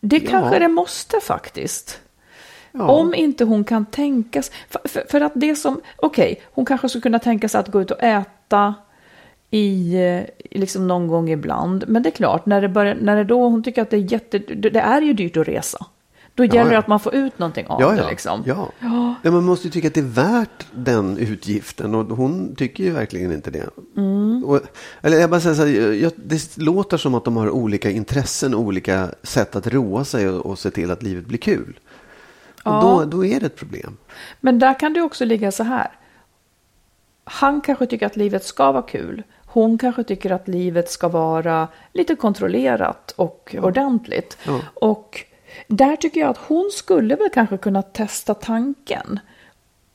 det 0.00 0.20
kanske 0.20 0.58
det 0.58 0.68
måste 0.68 1.20
faktiskt. 1.20 2.00
Ja. 2.78 2.88
Om 2.88 3.14
inte 3.14 3.44
hon 3.44 3.64
kan 3.64 3.86
tänka 3.86 4.42
sig, 4.42 4.54
för, 4.70 4.88
för, 4.88 5.04
för 5.10 5.20
att 5.20 5.32
det 5.34 5.56
som, 5.56 5.80
okej, 5.96 6.42
hon 6.52 6.66
kanske 6.66 6.88
skulle 6.88 7.02
kunna 7.02 7.18
tänka 7.18 7.48
sig 7.48 7.60
att 7.60 7.68
gå 7.68 7.82
ut 7.82 7.90
och 7.90 8.02
äta 8.02 8.74
i, 9.50 9.94
eh, 9.94 10.22
liksom 10.60 10.88
någon 10.88 11.06
gång 11.06 11.30
ibland. 11.30 11.84
Men 11.88 12.02
det 12.02 12.08
är 12.08 12.10
klart, 12.10 12.46
när 12.46 12.60
det, 12.60 12.68
börjar, 12.68 12.94
när 13.00 13.16
det 13.16 13.24
då 13.24 13.48
hon 13.48 13.62
tycker 13.62 13.82
att 13.82 13.90
det 13.90 13.96
är 13.96 14.12
jätte, 14.12 14.38
det 14.38 14.80
är 14.80 15.00
ju 15.00 15.12
dyrt 15.12 15.36
att 15.36 15.48
resa. 15.48 15.86
Då 16.36 16.44
gäller 16.44 16.70
det 16.70 16.72
ja. 16.72 16.78
att 16.78 16.88
man 16.88 17.00
får 17.00 17.14
ut 17.14 17.38
någonting 17.38 17.66
av 17.66 17.80
Ja, 17.80 17.90
det 17.90 17.96
ja. 17.96 18.08
liksom. 18.10 18.42
ja. 18.46 18.68
ja. 19.22 19.30
Man 19.30 19.44
måste 19.44 19.66
ju 19.66 19.70
tycka 19.70 19.88
att 19.88 19.94
det 19.94 20.00
är 20.00 20.04
värt 20.04 20.66
den 20.74 21.18
utgiften 21.18 21.94
och 21.94 22.16
hon 22.16 22.54
tycker 22.56 22.84
ju 22.84 22.90
verkligen 22.90 23.32
inte 23.32 23.50
det. 23.50 23.70
Mm. 23.96 24.44
Och, 24.44 24.60
eller 25.02 25.16
jag 25.16 25.30
bara 25.30 25.40
säger 25.40 25.56
så 25.56 25.62
här, 25.64 25.92
jag, 25.92 26.12
det 26.16 26.56
låter 26.56 26.96
som 26.96 27.14
att 27.14 27.24
de 27.24 27.36
har 27.36 27.50
olika 27.50 27.90
intressen, 27.90 28.54
olika 28.54 29.08
sätt 29.22 29.56
att 29.56 29.66
roa 29.66 30.04
sig 30.04 30.28
och, 30.28 30.46
och 30.46 30.58
se 30.58 30.70
till 30.70 30.90
att 30.90 31.02
livet 31.02 31.26
blir 31.26 31.38
kul. 31.38 31.78
Och 32.64 32.72
Ja. 32.72 32.80
då, 32.80 33.04
då 33.04 33.24
är 33.24 33.40
det 33.40 33.46
ett 33.46 33.56
problem. 33.56 33.96
Men 34.40 34.58
där 34.58 34.80
kan 34.80 34.92
det 34.92 35.00
också 35.02 35.24
ligga 35.24 35.52
så 35.52 35.62
här. 35.62 35.88
Han 37.24 37.60
kanske 37.60 37.86
tycker 37.86 38.06
att 38.06 38.16
livet 38.16 38.44
ska 38.44 38.72
vara 38.72 38.82
kul. 38.82 39.22
Hon 39.46 39.78
kanske 39.78 40.04
tycker 40.04 40.30
att 40.30 40.48
livet 40.48 40.90
ska 40.90 41.08
vara 41.08 41.68
lite 41.92 42.16
kontrollerat 42.16 43.14
och 43.16 43.56
ordentligt. 43.62 44.38
Ja. 44.46 44.60
Och 44.74 45.24
där 45.68 45.96
tycker 45.96 46.20
jag 46.20 46.30
att 46.30 46.38
hon 46.38 46.70
skulle 46.72 47.16
väl 47.16 47.30
kanske 47.34 47.56
kunna 47.58 47.82
testa 47.82 48.34
tanken. 48.34 49.20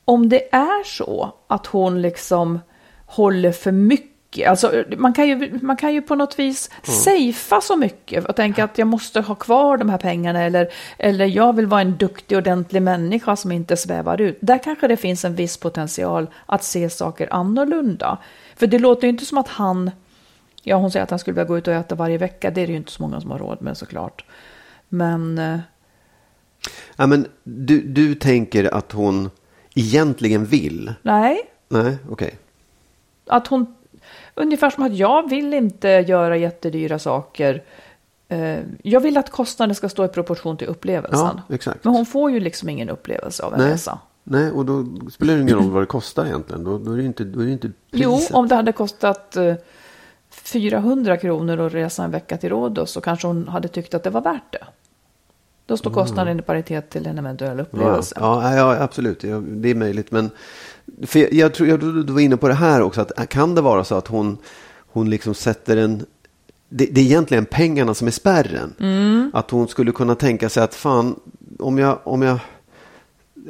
Om 0.06 0.30
det 0.30 0.54
är 0.54 0.84
så 0.84 1.34
att 1.48 1.66
hon 1.66 2.02
liksom 2.02 2.60
håller 3.06 3.52
för 3.52 3.72
mycket. 3.72 4.19
Alltså, 4.48 4.84
man, 4.98 5.14
kan 5.14 5.28
ju, 5.28 5.60
man 5.62 5.78
kan 5.78 5.94
ju 5.94 6.02
på 6.02 6.16
något 6.16 6.40
vis 6.40 6.70
safea 6.84 7.62
så 7.62 7.76
mycket 7.76 8.26
och 8.26 8.36
tänka 8.36 8.64
att 8.64 8.78
jag 8.78 8.88
måste 8.88 9.22
ha 9.22 9.36
kvar 9.36 9.78
de 9.78 9.90
här 9.90 9.98
pengarna 9.98 10.44
eller, 10.44 10.68
eller 10.98 11.26
jag 11.26 11.56
vill 11.56 11.68
vara 11.68 11.82
en 11.82 11.98
duktig, 11.98 12.38
ordentlig 12.38 12.82
människa 12.82 13.36
som 13.36 13.52
inte 13.52 13.78
svävar 13.78 14.22
ut. 14.22 14.38
Där 14.42 14.58
kanske 14.58 14.88
det 14.88 14.98
finns 14.98 15.26
en 15.26 15.36
viss 15.36 15.58
potential 15.58 16.28
att 16.46 16.64
se 16.64 16.90
saker 16.90 17.34
annorlunda. 17.34 18.18
För 18.56 18.68
det 18.68 18.80
låter 18.80 19.04
ju 19.04 19.10
inte 19.10 19.26
som 19.26 19.38
att 19.38 19.48
han, 19.48 19.92
ja 20.64 20.76
hon 20.76 20.92
säger 20.92 21.04
att 21.04 21.10
han 21.10 21.20
skulle 21.20 21.36
vilja 21.36 21.48
gå 21.48 21.58
ut 21.58 21.68
och 21.68 21.74
äta 21.74 21.96
varje 21.96 22.18
vecka, 22.18 22.52
det 22.52 22.62
är 22.62 22.68
det 22.68 22.72
ju 22.72 22.78
inte 22.78 22.92
så 22.92 23.02
många 23.02 23.22
som 23.22 23.32
har 23.32 23.40
råd 23.40 23.62
med 23.62 23.78
såklart. 23.78 24.26
Men 24.90 25.38
eh, 25.38 25.60
Ja, 26.96 27.08
men 27.08 27.28
du, 27.44 27.82
du 27.82 28.16
tänker 28.16 28.74
att 28.74 28.92
hon 28.92 29.30
egentligen 29.76 30.46
vill? 30.46 30.94
nej, 31.02 31.42
Nej, 31.70 31.98
okej. 32.10 32.38
Att 33.28 33.48
hon, 33.48 33.76
ungefär 34.40 34.70
som 34.70 34.84
att 34.84 34.94
jag 34.96 35.30
vill 35.30 35.54
inte 35.54 35.88
göra 35.90 36.38
jättedyra 36.38 37.00
saker. 37.00 37.64
Eh, 38.28 38.58
Jag 38.84 39.00
vill 39.00 39.18
att 39.18 39.30
kostnaden 39.30 39.76
ska 39.76 39.90
stå 39.90 40.06
i 40.06 40.08
proportion 40.08 40.58
till 40.58 40.68
upplevelsen. 40.68 41.42
Ja, 41.48 41.56
exakt. 41.56 41.84
Men 41.84 41.94
hon 41.94 42.06
får 42.06 42.32
ju 42.32 42.40
liksom 42.40 42.70
ingen 42.70 42.90
upplevelse 42.90 43.44
av 43.44 43.54
en 43.54 43.60
Nej. 43.60 43.72
resa. 43.72 44.00
Nej, 44.24 44.52
och 44.52 44.66
då 44.66 44.86
spelar 45.12 45.34
det 45.36 45.42
ingen 45.42 45.56
roll 45.56 45.70
vad 45.72 45.82
det 45.82 45.86
kostar 45.88 46.26
egentligen. 46.26 46.64
Då, 46.64 46.78
då 46.78 46.92
är 46.92 46.98
det 46.98 47.04
inte, 47.04 47.24
då 47.24 47.40
är 47.42 47.46
det 47.46 47.52
inte 47.52 47.72
Jo, 47.92 48.16
priset. 48.16 48.34
om 48.36 48.48
det 48.48 48.56
hade 48.56 48.72
kostat 48.72 49.36
eh, 49.36 49.56
400 50.30 51.18
kronor 51.18 51.60
att 51.60 51.74
resa 51.74 52.04
en 52.04 52.12
vecka 52.12 52.38
till 52.38 52.50
Rhodos 52.50 52.92
så 52.92 53.02
kanske 53.02 53.28
hon 53.28 53.48
hade 53.48 53.68
tyckt 53.68 53.94
att 53.94 54.04
det 54.04 54.10
var 54.10 54.22
värt 54.22 54.52
det. 54.54 54.64
Då 55.66 55.78
står 55.78 55.92
kostnaden 55.92 56.40
i 56.40 56.42
paritet 56.42 56.90
till 56.90 57.08
en 57.08 57.18
eventuell 57.18 57.58
Ja, 57.58 57.64
upplevelse. 57.64 58.16
ja, 58.20 58.56
ja, 58.56 58.84
absolut. 58.84 59.24
Ja, 59.24 59.42
det 59.48 59.70
är 59.70 59.76
möjligt. 59.76 60.12
Men 60.12 60.30
för 61.04 61.20
jag, 61.20 61.34
jag 61.34 61.54
tror 61.54 61.70
jag, 61.70 61.80
du 61.80 62.14
var 62.14 62.20
inne 62.20 62.38
på 62.38 62.48
det 62.48 62.54
här 62.54 62.82
också. 62.82 63.02
Att 63.02 63.30
kan 63.30 63.56
det 63.56 63.62
vara 63.62 63.84
så 63.84 63.96
att 63.96 64.08
hon, 64.08 64.38
hon 64.88 65.10
liksom 65.10 65.34
sätter 65.34 65.78
en... 65.78 66.06
Det, 66.70 66.86
det 66.86 67.02
är 67.02 67.06
egentligen 67.06 67.46
pengarna 67.46 67.94
som 67.94 68.08
är 68.08 68.12
spärren. 68.12 68.74
Mm. 68.80 69.32
Att 69.34 69.52
hon 69.52 69.68
skulle 69.68 69.92
kunna 69.92 70.16
tänka 70.16 70.50
sig 70.50 70.64
att 70.64 70.76
fan, 70.76 71.20
om 71.60 71.78
jag, 71.78 72.00
om 72.04 72.22
jag 72.22 72.40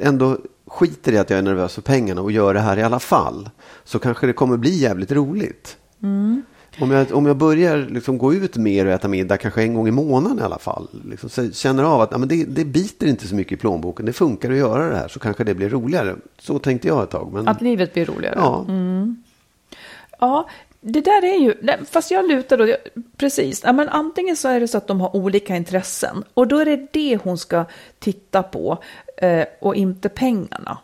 ändå 0.00 0.38
skiter 0.66 1.12
i 1.12 1.18
att 1.18 1.30
jag 1.30 1.38
är 1.38 1.42
nervös 1.42 1.74
för 1.74 1.82
pengarna 1.82 2.22
och 2.22 2.32
gör 2.32 2.54
det 2.54 2.60
här 2.60 2.76
i 2.76 2.82
alla 2.82 3.00
fall. 3.00 3.50
Så 3.84 3.98
kanske 3.98 4.26
det 4.26 4.32
kommer 4.32 4.56
bli 4.56 4.76
jävligt 4.76 5.12
roligt. 5.12 5.76
Mm. 6.02 6.42
Om, 6.80 6.90
jag, 6.90 7.12
om 7.12 7.26
jag 7.26 7.36
börjar 7.36 7.78
liksom 7.90 8.18
gå 8.18 8.34
ut 8.34 8.56
mer 8.56 8.86
och 8.86 8.92
äta 8.92 9.08
middag 9.08 9.36
kanske 9.36 9.62
en 9.62 9.74
gång 9.74 9.88
i 9.88 9.90
månaden 9.90 10.38
i 10.38 10.42
alla 10.42 10.58
fall. 10.58 10.88
Liksom, 11.04 11.52
känner 11.52 11.84
av 11.84 12.00
att 12.00 12.08
ja, 12.12 12.18
men 12.18 12.28
det, 12.28 12.44
det 12.44 12.64
biter 12.64 13.06
inte 13.06 13.26
så 13.26 13.34
mycket 13.34 13.52
i 13.52 13.56
plånboken. 13.56 14.06
Det 14.06 14.12
funkar 14.12 14.50
att 14.50 14.56
göra 14.56 14.88
det 14.90 14.96
här 14.96 15.08
så 15.08 15.18
kanske 15.18 15.44
det 15.44 15.54
blir 15.54 15.68
roligare. 15.68 16.16
Så 16.38 16.58
tänkte 16.58 16.88
jag 16.88 17.02
ett 17.02 17.10
tag. 17.10 17.32
Men, 17.32 17.48
Att 17.48 17.62
livet 17.62 17.94
blir 17.94 18.04
roligare. 18.06 18.34
ja, 18.36 18.64
Ja, 20.20 20.48
det 20.80 21.00
där 21.00 21.24
är 21.24 21.38
ju, 21.38 21.54
fast 21.90 22.10
jag 22.10 22.28
lutar 22.28 22.58
då, 22.58 22.76
precis, 23.16 23.62
ja, 23.64 23.72
men 23.72 23.88
antingen 23.88 24.36
så 24.36 24.48
är 24.48 24.60
det 24.60 24.68
så 24.68 24.78
att 24.78 24.86
de 24.86 25.00
har 25.00 25.16
olika 25.16 25.56
intressen 25.56 26.24
och 26.34 26.48
då 26.48 26.58
är 26.58 26.64
det 26.64 26.86
det 26.92 27.16
hon 27.16 27.38
ska 27.38 27.64
titta 27.98 28.42
på 28.42 28.78
eh, 29.16 29.44
och 29.60 29.74
inte 29.74 30.08
pengarna. 30.08 30.78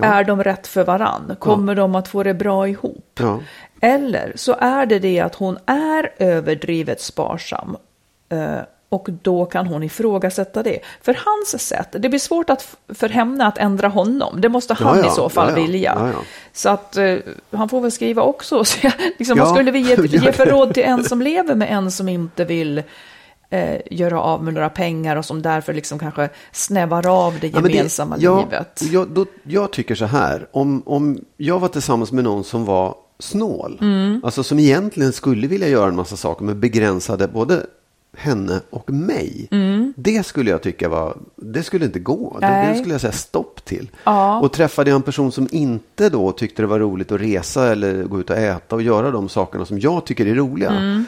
Är 0.00 0.24
de 0.24 0.44
rätt 0.44 0.66
för 0.66 0.84
varann? 0.84 1.36
Kommer 1.38 1.74
de 1.74 1.94
att 1.94 2.08
få 2.08 2.22
det 2.22 2.34
bra 2.34 2.68
ihop? 2.68 3.18
Ja. 3.20 3.40
Eller 3.80 4.32
så 4.36 4.56
är 4.60 4.86
det 4.86 4.98
det 4.98 5.20
att 5.20 5.34
hon 5.34 5.58
är 5.66 6.10
överdrivet 6.18 7.00
sparsam 7.00 7.76
eh, 8.28 8.58
och 8.90 9.08
då 9.22 9.44
kan 9.46 9.66
hon 9.66 9.82
ifrågasätta 9.82 10.62
det. 10.62 10.78
För 11.02 11.18
hans 11.24 11.62
sätt, 11.68 11.88
det 11.98 12.08
blir 12.08 12.18
svårt 12.18 12.50
att, 12.50 12.76
för 12.94 13.08
henne 13.08 13.46
att 13.46 13.58
ändra 13.58 13.88
honom. 13.88 14.40
Det 14.40 14.48
måste 14.48 14.74
han 14.74 14.96
Ja, 14.98 15.04
ja, 15.04 15.12
i 15.12 15.14
så 15.14 15.28
fall 15.28 15.50
ja, 15.50 15.56
ja, 15.58 15.62
vilja. 15.62 15.92
ja, 15.98 16.08
ja. 16.08 16.18
Så 16.52 16.68
att 16.68 16.96
eh, 16.96 17.16
han 17.50 17.68
får 17.68 17.80
väl 17.80 17.90
skriva 17.92 18.22
också. 18.22 18.58
och 18.58 18.66
se, 18.66 18.92
liksom, 19.18 19.38
vad 19.38 19.48
skulle 19.54 19.70
vi 19.70 19.78
ge, 19.78 19.96
ge 20.06 20.32
för 20.32 20.46
det. 20.46 20.52
råd 20.52 20.74
till 20.74 20.82
en 20.82 21.04
som 21.04 21.22
lever 21.22 21.54
med 21.54 21.68
en 21.72 21.90
som 21.90 22.08
inte 22.08 22.44
vill 22.44 22.82
eh, 23.50 23.80
göra 23.90 24.20
av 24.20 24.44
med 24.44 24.54
några 24.54 24.70
pengar 24.70 25.16
och 25.16 25.24
som 25.24 25.42
därför 25.42 25.72
liksom 25.74 25.98
kanske 25.98 26.28
snävar 26.52 27.06
av 27.26 27.32
det 27.40 27.48
det- 27.48 27.68
gemensamma 27.74 28.16
ja, 28.18 28.40
livet. 28.40 28.80
Jag, 28.92 29.08
då, 29.08 29.26
jag 29.42 29.70
tycker 29.72 29.94
så 29.94 30.04
här. 30.04 30.46
Om, 30.52 30.82
om 30.86 31.18
jag 31.36 31.58
var 31.58 31.68
tillsammans 31.68 32.12
med 32.12 32.24
någon 32.24 32.44
som 32.44 32.64
var 32.64 32.94
snål. 33.18 33.78
Mm. 33.80 34.20
Alltså 34.24 34.42
som 34.42 34.58
egentligen 34.58 35.12
skulle 35.12 35.46
vilja 35.46 35.68
göra 35.68 35.88
en 35.88 35.96
massa 35.96 36.16
saker 36.16 36.44
men 36.44 36.60
begränsade 36.60 37.28
både 37.28 37.66
henne 38.16 38.60
och 38.70 38.90
mig. 38.90 39.48
Det 39.96 40.26
skulle 40.26 40.50
jag 40.50 40.62
tycka 40.62 40.88
var, 40.88 41.16
det 41.36 41.62
skulle 41.62 41.84
inte 41.84 41.98
gå. 41.98 42.36
Det, 42.40 42.46
det 42.46 42.52
Mm. 42.52 42.70
Nej. 42.70 42.78
skulle 42.78 42.94
jag 42.94 43.00
säga 43.00 43.12
stopp 43.12 43.64
till. 43.64 43.90
Ja. 44.04 44.40
Och 44.40 44.52
träffade 44.52 44.90
jag 44.90 44.96
en 44.96 45.02
person 45.02 45.32
som 45.32 45.48
inte 45.52 46.08
då 46.08 46.32
tyckte 46.32 46.62
det 46.62 46.66
var 46.66 46.78
roligt 46.78 47.12
att 47.12 47.20
resa 47.20 47.72
eller 47.72 48.04
gå 48.04 48.20
ut 48.20 48.30
och 48.30 48.36
äta 48.36 48.76
och 48.76 48.82
göra 48.82 49.10
de 49.10 49.28
sakerna 49.28 49.64
som 49.64 49.78
jag 49.80 50.04
tycker 50.06 50.26
är 50.26 50.34
roliga. 50.34 50.70
Mm. 50.70 51.04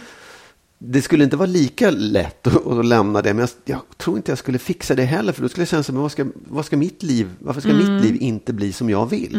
Det 0.82 1.02
skulle 1.02 1.24
inte 1.24 1.36
vara 1.36 1.46
lika 1.46 1.90
lätt 1.90 2.46
att, 2.46 2.66
att 2.66 2.86
lämna 2.86 3.22
det, 3.22 3.34
men 3.34 3.40
jag, 3.40 3.50
jag 3.64 3.80
tror 3.96 4.16
inte 4.16 4.30
jag 4.30 4.38
skulle 4.38 4.58
fixa 4.58 4.94
det 4.94 5.04
heller, 5.04 5.32
för 5.32 5.42
då 5.42 5.48
skulle 5.48 5.62
jag 5.62 5.68
känna 5.68 5.82
så 5.82 5.92
men 5.92 6.02
vad 6.02 6.12
ska, 6.12 6.26
vad 6.34 6.64
ska 6.64 6.76
mitt 6.76 7.02
liv, 7.02 7.30
varför 7.38 7.60
ska 7.60 7.70
Mm. 7.70 7.94
mitt 7.94 8.04
liv 8.04 8.16
inte 8.22 8.52
bli 8.52 8.72
som 8.72 8.90
jag 8.90 9.06
vill? 9.06 9.30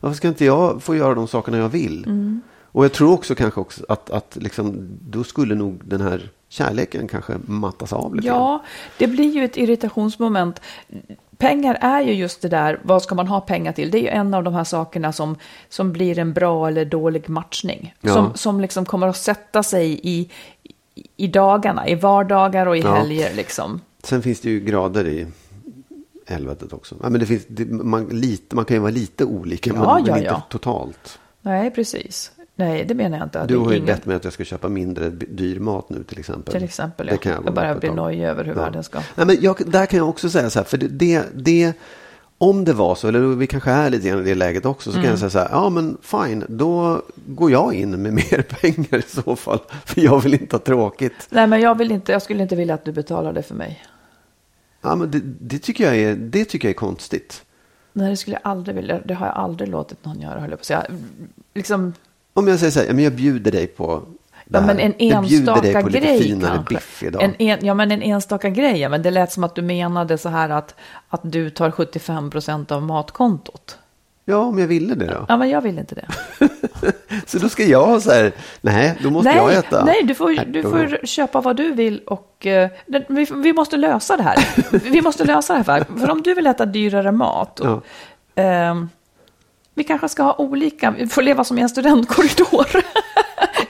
Varför 0.00 0.16
ska 0.16 0.28
inte 0.28 0.44
jag 0.44 0.82
få 0.82 0.96
göra 0.96 1.14
de 1.14 1.28
sakerna 1.28 1.58
jag 1.58 1.68
vill? 1.68 2.04
Mm. 2.04 2.40
Och 2.76 2.84
jag 2.84 2.92
tror 2.92 3.12
också 3.12 3.34
kanske 3.34 3.60
också 3.60 3.84
att, 3.88 4.10
att 4.10 4.36
liksom, 4.40 4.88
då 5.00 5.24
skulle 5.24 5.54
nog 5.54 5.80
den 5.84 6.00
här 6.00 6.30
kärleken 6.48 7.08
kanske 7.08 7.34
mattas 7.46 7.92
av 7.92 8.14
lite. 8.14 8.28
Ja, 8.28 8.64
det 8.98 9.06
blir 9.06 9.34
ju 9.34 9.44
ett 9.44 9.56
irritationsmoment. 9.56 10.60
Pengar 11.38 11.78
är 11.80 12.00
ju 12.00 12.12
just 12.12 12.42
det 12.42 12.48
där, 12.48 12.80
vad 12.82 13.02
ska 13.02 13.14
man 13.14 13.26
ha 13.28 13.40
pengar 13.40 13.72
till? 13.72 13.90
Det 13.90 13.98
är 13.98 14.02
ju 14.02 14.08
en 14.08 14.34
av 14.34 14.44
de 14.44 14.54
här 14.54 14.64
sakerna 14.64 15.12
som, 15.12 15.36
som 15.68 15.92
blir 15.92 16.18
en 16.18 16.32
bra 16.32 16.68
eller 16.68 16.84
dålig 16.84 17.28
matchning. 17.28 17.94
Ja. 18.00 18.12
Som, 18.12 18.34
som 18.34 18.60
liksom 18.60 18.84
kommer 18.84 19.08
att 19.08 19.16
sätta 19.16 19.62
sig 19.62 20.00
i, 20.02 20.30
i 21.16 21.26
dagarna, 21.26 21.88
i 21.88 21.94
vardagar 21.94 22.66
och 22.66 22.76
i 22.76 22.80
Ja. 22.80 22.94
helger 22.94 23.34
liksom. 23.34 23.80
Sen 24.02 24.22
finns 24.22 24.40
det 24.40 24.50
ju 24.50 24.60
grader 24.60 25.06
i 25.08 25.26
helvetet 26.26 26.72
också. 26.72 26.94
Ja, 27.02 27.08
men 27.08 27.20
det 27.20 27.26
finns, 27.26 27.42
det, 27.48 27.64
man, 27.66 28.04
lite, 28.06 28.56
man 28.56 28.64
kan 28.64 28.74
ju 28.76 28.80
vara 28.80 28.90
lite 28.92 29.24
olika, 29.24 29.70
Ja, 29.70 29.74
men, 29.74 29.84
ja, 29.84 29.94
men 30.06 30.08
inte 30.16 30.24
ja. 30.24 30.42
totalt. 30.50 31.18
Nej, 31.40 31.70
precis. 31.70 32.32
Nej, 32.58 32.84
det 32.88 32.94
menar 32.94 33.18
jag 33.18 33.26
inte. 33.26 33.40
att 33.40 33.48
Du 33.48 33.56
har 33.56 33.70
ju 33.70 33.76
ingen- 33.76 33.86
bett 33.86 34.06
mig 34.06 34.16
att 34.16 34.24
jag 34.24 34.32
ska 34.32 34.44
köpa 34.44 34.68
mindre 34.68 35.10
dyr 35.10 35.58
mat 35.60 35.90
nu 35.90 36.02
till 36.04 36.18
exempel. 36.18 36.54
Till 36.54 36.64
exempel, 36.64 37.06
Det 37.06 37.12
ja. 37.12 37.18
kan 37.18 37.32
jag, 37.32 37.46
Jag 37.46 37.54
börjar 37.54 37.68
med 37.68 37.74
på 37.74 37.76
ett 37.76 37.80
bli 37.80 37.88
tag. 37.88 37.96
nojig 37.96 38.22
över 38.24 38.44
hur 38.44 38.54
världen 38.54 38.84
ska- 38.84 39.02
Nej, 39.14 39.26
men 39.26 39.36
jag, 39.40 39.56
där 39.66 39.86
kan 39.86 39.98
jag 39.98 40.08
också 40.08 40.30
säga 40.30 40.50
så 40.50 40.58
här, 40.58 40.64
för 40.64 40.76
det, 40.78 40.88
det, 40.88 41.22
det 41.34 41.72
om 42.38 42.64
det 42.64 42.72
var 42.72 42.94
så, 42.94 43.08
eller 43.08 43.20
vi 43.20 43.46
kanske 43.46 43.70
är 43.70 43.90
lite 43.90 44.08
grann 44.08 44.20
i 44.20 44.24
det 44.24 44.34
läget 44.34 44.64
också, 44.66 44.90
så 44.90 44.94
kan 44.94 45.00
Mm. 45.04 45.10
jag 45.10 45.18
säga 45.18 45.30
så 45.30 45.38
här, 45.38 45.48
ja 45.50 45.70
men 45.70 45.96
fine, 46.02 46.44
då 46.48 47.02
går 47.26 47.50
jag 47.50 47.74
in 47.74 48.02
med 48.02 48.12
mer 48.12 48.42
pengar 48.42 48.98
i 48.98 49.02
så 49.02 49.36
fall. 49.36 49.58
För 49.84 50.00
jag 50.00 50.20
vill 50.20 50.34
inte 50.34 50.56
ha 50.56 50.60
tråkigt. 50.60 51.26
Nej, 51.30 51.46
men 51.46 51.60
jag, 51.60 51.78
vill 51.78 51.92
inte, 51.92 52.12
jag 52.12 52.22
skulle 52.22 52.42
inte 52.42 52.56
vilja 52.56 52.74
att 52.74 52.84
du 52.84 52.92
betalade 52.92 53.42
för 53.42 53.54
mig. 53.54 53.82
Ja, 54.82 54.96
men 54.96 55.10
det, 55.10 55.20
det, 55.40 55.58
tycker 55.58 55.84
jag 55.84 55.96
är, 55.96 56.16
det 56.16 56.44
tycker 56.44 56.68
jag 56.68 56.70
är 56.70 56.78
konstigt. 56.78 57.42
Nej, 57.92 58.10
det 58.10 58.16
skulle 58.16 58.36
jag 58.42 58.50
aldrig 58.50 58.76
vilja. 58.76 59.00
Det 59.04 59.14
har 59.14 59.26
jag 59.26 59.36
aldrig 59.36 59.68
låtit 59.70 60.04
någon 60.04 60.20
göra, 60.20 60.40
höll 60.40 60.50
jag 60.50 60.58
på 60.58 60.62
att 60.62 60.64
säga. 60.66 60.84
Liksom, 61.54 61.92
Om 62.32 62.48
jag 62.48 62.58
säger 62.58 62.70
så 62.70 62.80
här, 62.80 62.92
men 62.92 63.04
jag 63.04 63.12
bjuder 63.12 63.52
dig 63.52 63.66
på 63.66 64.02
Ja, 64.50 64.60
men 64.60 64.80
en 64.80 64.94
jag 64.98 65.32
enstaka 65.32 65.82
grej 65.82 66.40
kanske. 66.40 67.10
En, 67.20 67.34
en, 67.38 67.66
ja, 67.66 67.74
men 67.74 67.92
en 67.92 68.02
enstaka 68.02 68.48
grej. 68.50 68.78
ja, 68.78 68.88
Men 68.88 69.02
det 69.02 69.10
lät 69.10 69.32
som 69.32 69.44
att 69.44 69.54
du 69.54 69.62
menade 69.62 70.18
så 70.18 70.28
här 70.28 70.50
att, 70.50 70.74
att 71.08 71.20
du 71.22 71.50
tar 71.50 71.70
75 71.70 72.30
procent 72.30 72.72
av 72.72 72.82
matkontot. 72.82 73.78
Ja, 74.28 74.38
om 74.38 74.58
jag 74.58 74.66
ville 74.66 74.94
det 74.94 75.06
då. 75.06 75.26
Ja, 75.28 75.36
men 75.36 75.48
jag 75.48 75.60
vill 75.60 75.78
inte 75.78 75.94
det. 75.94 76.06
Så 77.26 77.38
då 77.38 77.48
ska 77.48 77.64
jag 77.64 77.86
ha 77.86 78.00
så 78.00 78.10
här, 78.10 78.32
nej, 78.60 78.98
då 79.02 79.10
måste 79.10 79.30
jag 79.30 79.46
Nej, 79.46 79.56
äta. 79.56 79.84
nej 79.84 80.02
du, 80.04 80.14
får, 80.14 80.44
du 80.46 80.62
får 80.62 81.06
köpa 81.06 81.40
vad 81.40 81.56
du 81.56 81.72
vill 81.72 82.00
och 82.06 82.46
eh, 82.46 82.70
vi, 83.08 83.26
vi 83.34 83.52
måste 83.52 83.76
lösa 83.76 84.16
det 84.16 84.22
här. 84.22 84.36
Vi 84.90 85.02
måste 85.02 85.24
lösa 85.24 85.52
det 85.52 85.72
här. 85.72 85.84
För, 85.84 85.98
för 86.00 86.10
om 86.10 86.22
du 86.22 86.34
vill 86.34 86.46
äta 86.46 86.66
dyrare 86.66 87.12
mat, 87.12 87.60
och, 87.60 87.84
ehm, 88.34 88.88
vi 89.74 89.84
kanske 89.84 90.08
ska 90.08 90.22
ha 90.22 90.34
olika, 90.38 90.90
vi 90.90 91.06
får 91.06 91.22
leva 91.22 91.44
som 91.44 91.58
i 91.58 91.62
en 91.62 91.68
studentkorridor. 91.68 92.66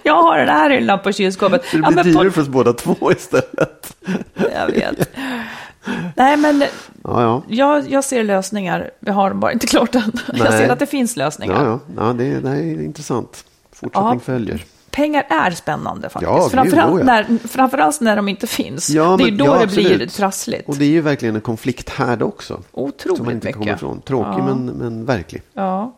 jag 0.06 0.22
har 0.22 0.38
den 0.38 0.48
här 0.48 0.70
hyllan 0.70 0.98
på 1.02 1.12
kylskåpet. 1.12 1.64
Så 1.64 1.76
det 1.76 1.82
Ja, 1.82 1.90
blir 1.90 2.02
på- 2.02 2.08
dyrare 2.08 2.30
för 2.30 2.42
oss 2.42 2.48
båda 2.48 2.72
två 2.72 3.12
istället. 3.12 3.96
Jag 4.52 4.66
vet. 4.66 5.08
Nej, 6.14 6.36
men 6.36 6.60
Ja, 7.04 7.22
ja. 7.22 7.42
jag, 7.48 7.90
jag 7.90 8.04
ser 8.04 8.24
lösningar. 8.24 8.90
Vi 9.00 9.10
har 9.10 9.34
bara 9.34 9.52
inte 9.52 9.66
klart 9.66 9.94
än. 9.94 10.12
Jag 10.26 10.38
Nej. 10.50 10.58
ser 10.58 10.68
att 10.68 10.78
det 10.78 10.86
finns 10.86 11.16
lösningar. 11.16 11.54
Ja, 11.64 11.80
ja. 11.96 12.04
ja 12.06 12.12
det, 12.12 12.24
är- 12.24 12.40
det 12.40 12.48
är 12.50 12.82
intressant. 12.84 13.44
Fortsättning 13.72 14.12
Ja. 14.12 14.18
följer. 14.24 14.64
Pengar 14.90 15.26
är 15.30 15.50
spännande 15.50 16.08
faktiskt. 16.08 16.30
Ja, 16.32 16.48
framförallt, 16.48 16.98
ja. 17.00 17.04
när, 17.04 17.48
framförallt 17.48 18.00
när 18.00 18.16
de 18.16 18.28
inte 18.28 18.46
finns. 18.46 18.90
Ja, 18.90 19.16
det 19.16 19.24
är 19.24 19.26
men- 19.26 19.36
då 19.38 19.44
ja, 19.46 19.58
det 19.60 19.66
blir 19.66 20.06
trassligt. 20.06 20.68
Och 20.68 20.76
det 20.76 20.84
är 20.84 20.88
ju 20.88 21.00
verkligen 21.00 21.34
en 21.34 21.40
konflikt 21.40 21.88
här 21.90 22.22
också. 22.22 22.54
Som 22.54 22.64
man 22.74 22.84
Otroligt 22.84 23.20
inte 23.20 23.34
mycket. 23.46 23.52
kommer 23.56 23.72
ifrån. 23.74 24.00
Tråkig 24.00 24.40
Ja. 24.40 24.44
men, 24.44 24.66
men 24.66 25.04
verklig. 25.04 25.42
Ja. 25.54 25.96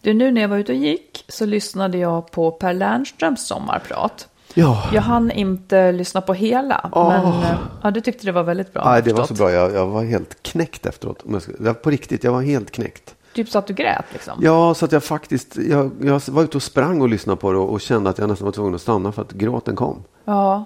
Du, 0.00 0.14
nu 0.14 0.30
när 0.30 0.40
jag 0.40 0.48
var 0.48 0.56
ute 0.56 0.72
och 0.72 0.78
gick 0.78 1.24
så 1.28 1.46
lyssnade 1.46 1.98
jag 1.98 2.30
på 2.30 2.50
Per 2.50 2.74
Lernströms 2.74 3.46
sommarprat. 3.46 4.28
Ja, 4.54 4.88
Jag 4.92 5.02
hann 5.02 5.30
inte 5.30 5.92
lyssna 5.92 6.20
på 6.20 6.34
hela, 6.34 6.90
Åh. 6.92 7.08
men 7.08 7.26
eh, 7.42 7.58
ja, 7.82 7.90
du 7.90 8.00
tyckte 8.00 8.26
det 8.26 8.32
var 8.32 8.42
väldigt 8.42 8.72
bra. 8.72 8.84
Nej, 8.84 9.02
det 9.02 9.12
var 9.12 9.24
så 9.24 9.34
bra. 9.34 9.50
Jag, 9.52 9.72
jag 9.74 9.86
var 9.86 10.04
helt 10.04 10.42
knäckt 10.42 10.86
efteråt. 10.86 11.24
Jag 11.64 11.82
på 11.82 11.90
riktigt, 11.90 12.24
jag 12.24 12.32
var 12.32 12.42
helt 12.42 12.70
knäckt. 12.70 13.14
Typ 13.32 13.48
så 13.48 13.58
att 13.58 13.66
du 13.66 13.74
grät 13.74 14.04
liksom. 14.12 14.38
Ja, 14.42 14.74
så 14.74 14.84
att 14.84 14.92
jag 14.92 15.04
faktiskt, 15.04 15.56
jag, 15.56 15.90
jag 16.00 16.22
var 16.28 16.42
ute 16.42 16.56
och 16.56 16.62
sprang 16.62 17.00
och 17.00 17.08
lyssnade 17.08 17.36
på 17.36 17.52
det 17.52 17.58
och, 17.58 17.70
och 17.72 17.80
kände 17.80 18.10
att 18.10 18.18
jag 18.18 18.28
nästan 18.28 18.44
var 18.44 18.52
tvungen 18.52 18.74
att 18.74 18.80
stanna 18.80 19.12
för 19.12 19.22
att 19.22 19.32
gråten 19.32 19.76
kom. 19.76 20.04
Ja. 20.24 20.64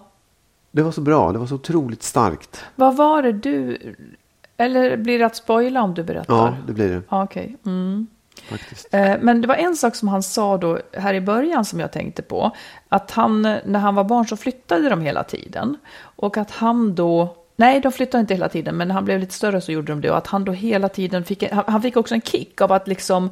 Det 0.71 0.83
var 0.83 0.93
så 0.93 1.01
bra, 1.01 1.33
det 1.33 1.39
var 1.39 1.47
så 1.47 1.55
otroligt 1.55 2.03
starkt. 2.03 2.65
Vad 2.77 2.97
var 2.97 3.23
det 3.23 3.33
du... 3.33 3.79
Eller 4.57 4.97
blir 4.97 5.19
det 5.19 5.27
att 5.27 5.37
spoila 5.37 5.83
om 5.83 5.95
du 5.95 6.03
berättar? 6.03 6.35
Ja, 6.35 6.55
det 6.67 6.73
blir 6.73 6.89
det 6.89 7.03
Ja, 7.09 7.23
Okej. 7.25 7.57
Mm 7.67 8.07
faktiskt. 8.49 8.95
Eh, 8.95 9.15
men 9.21 9.41
det 9.41 9.49
var 9.49 9.55
en 9.55 9.77
sak 9.77 9.95
som 9.95 10.09
han 10.09 10.23
sa 10.23 10.57
då 10.57 10.79
här 10.93 11.15
i 11.15 11.21
början 11.21 11.65
som 11.65 11.81
jag 11.81 11.93
tänkte 11.93 12.23
på. 12.23 12.51
Att 12.89 13.11
han, 13.11 13.43
när 13.43 13.79
han 13.79 13.95
var 13.95 14.05
barn 14.05 14.27
så 14.27 14.37
flyttade 14.37 14.89
de 14.89 15.01
hela 15.01 15.25
tiden. 15.25 15.77
Och 16.17 16.37
att 16.37 16.51
han 16.51 16.95
då, 16.95 17.37
nej 17.57 17.81
de 17.81 17.93
flyttade 17.93 18.21
inte 18.21 18.35
hela 18.35 18.49
tiden, 18.49 18.77
men 18.77 18.89
när 18.89 18.95
han 18.95 19.05
blev 19.05 19.21
lite 19.21 19.35
större 19.35 19.61
så 19.61 19.73
gjorde 19.73 19.93
de 19.93 20.01
det. 20.01 20.11
Och 20.11 20.17
att 20.17 20.27
han 20.27 20.45
då 20.45 20.53
hela 20.53 20.89
tiden 20.89 21.25
fick, 21.25 21.53
han 21.53 21.83
fick 21.83 21.97
också 21.97 22.15
en 22.15 22.23
kick 22.23 22.61
av 22.61 22.73
att 22.73 22.89
liksom 22.89 23.31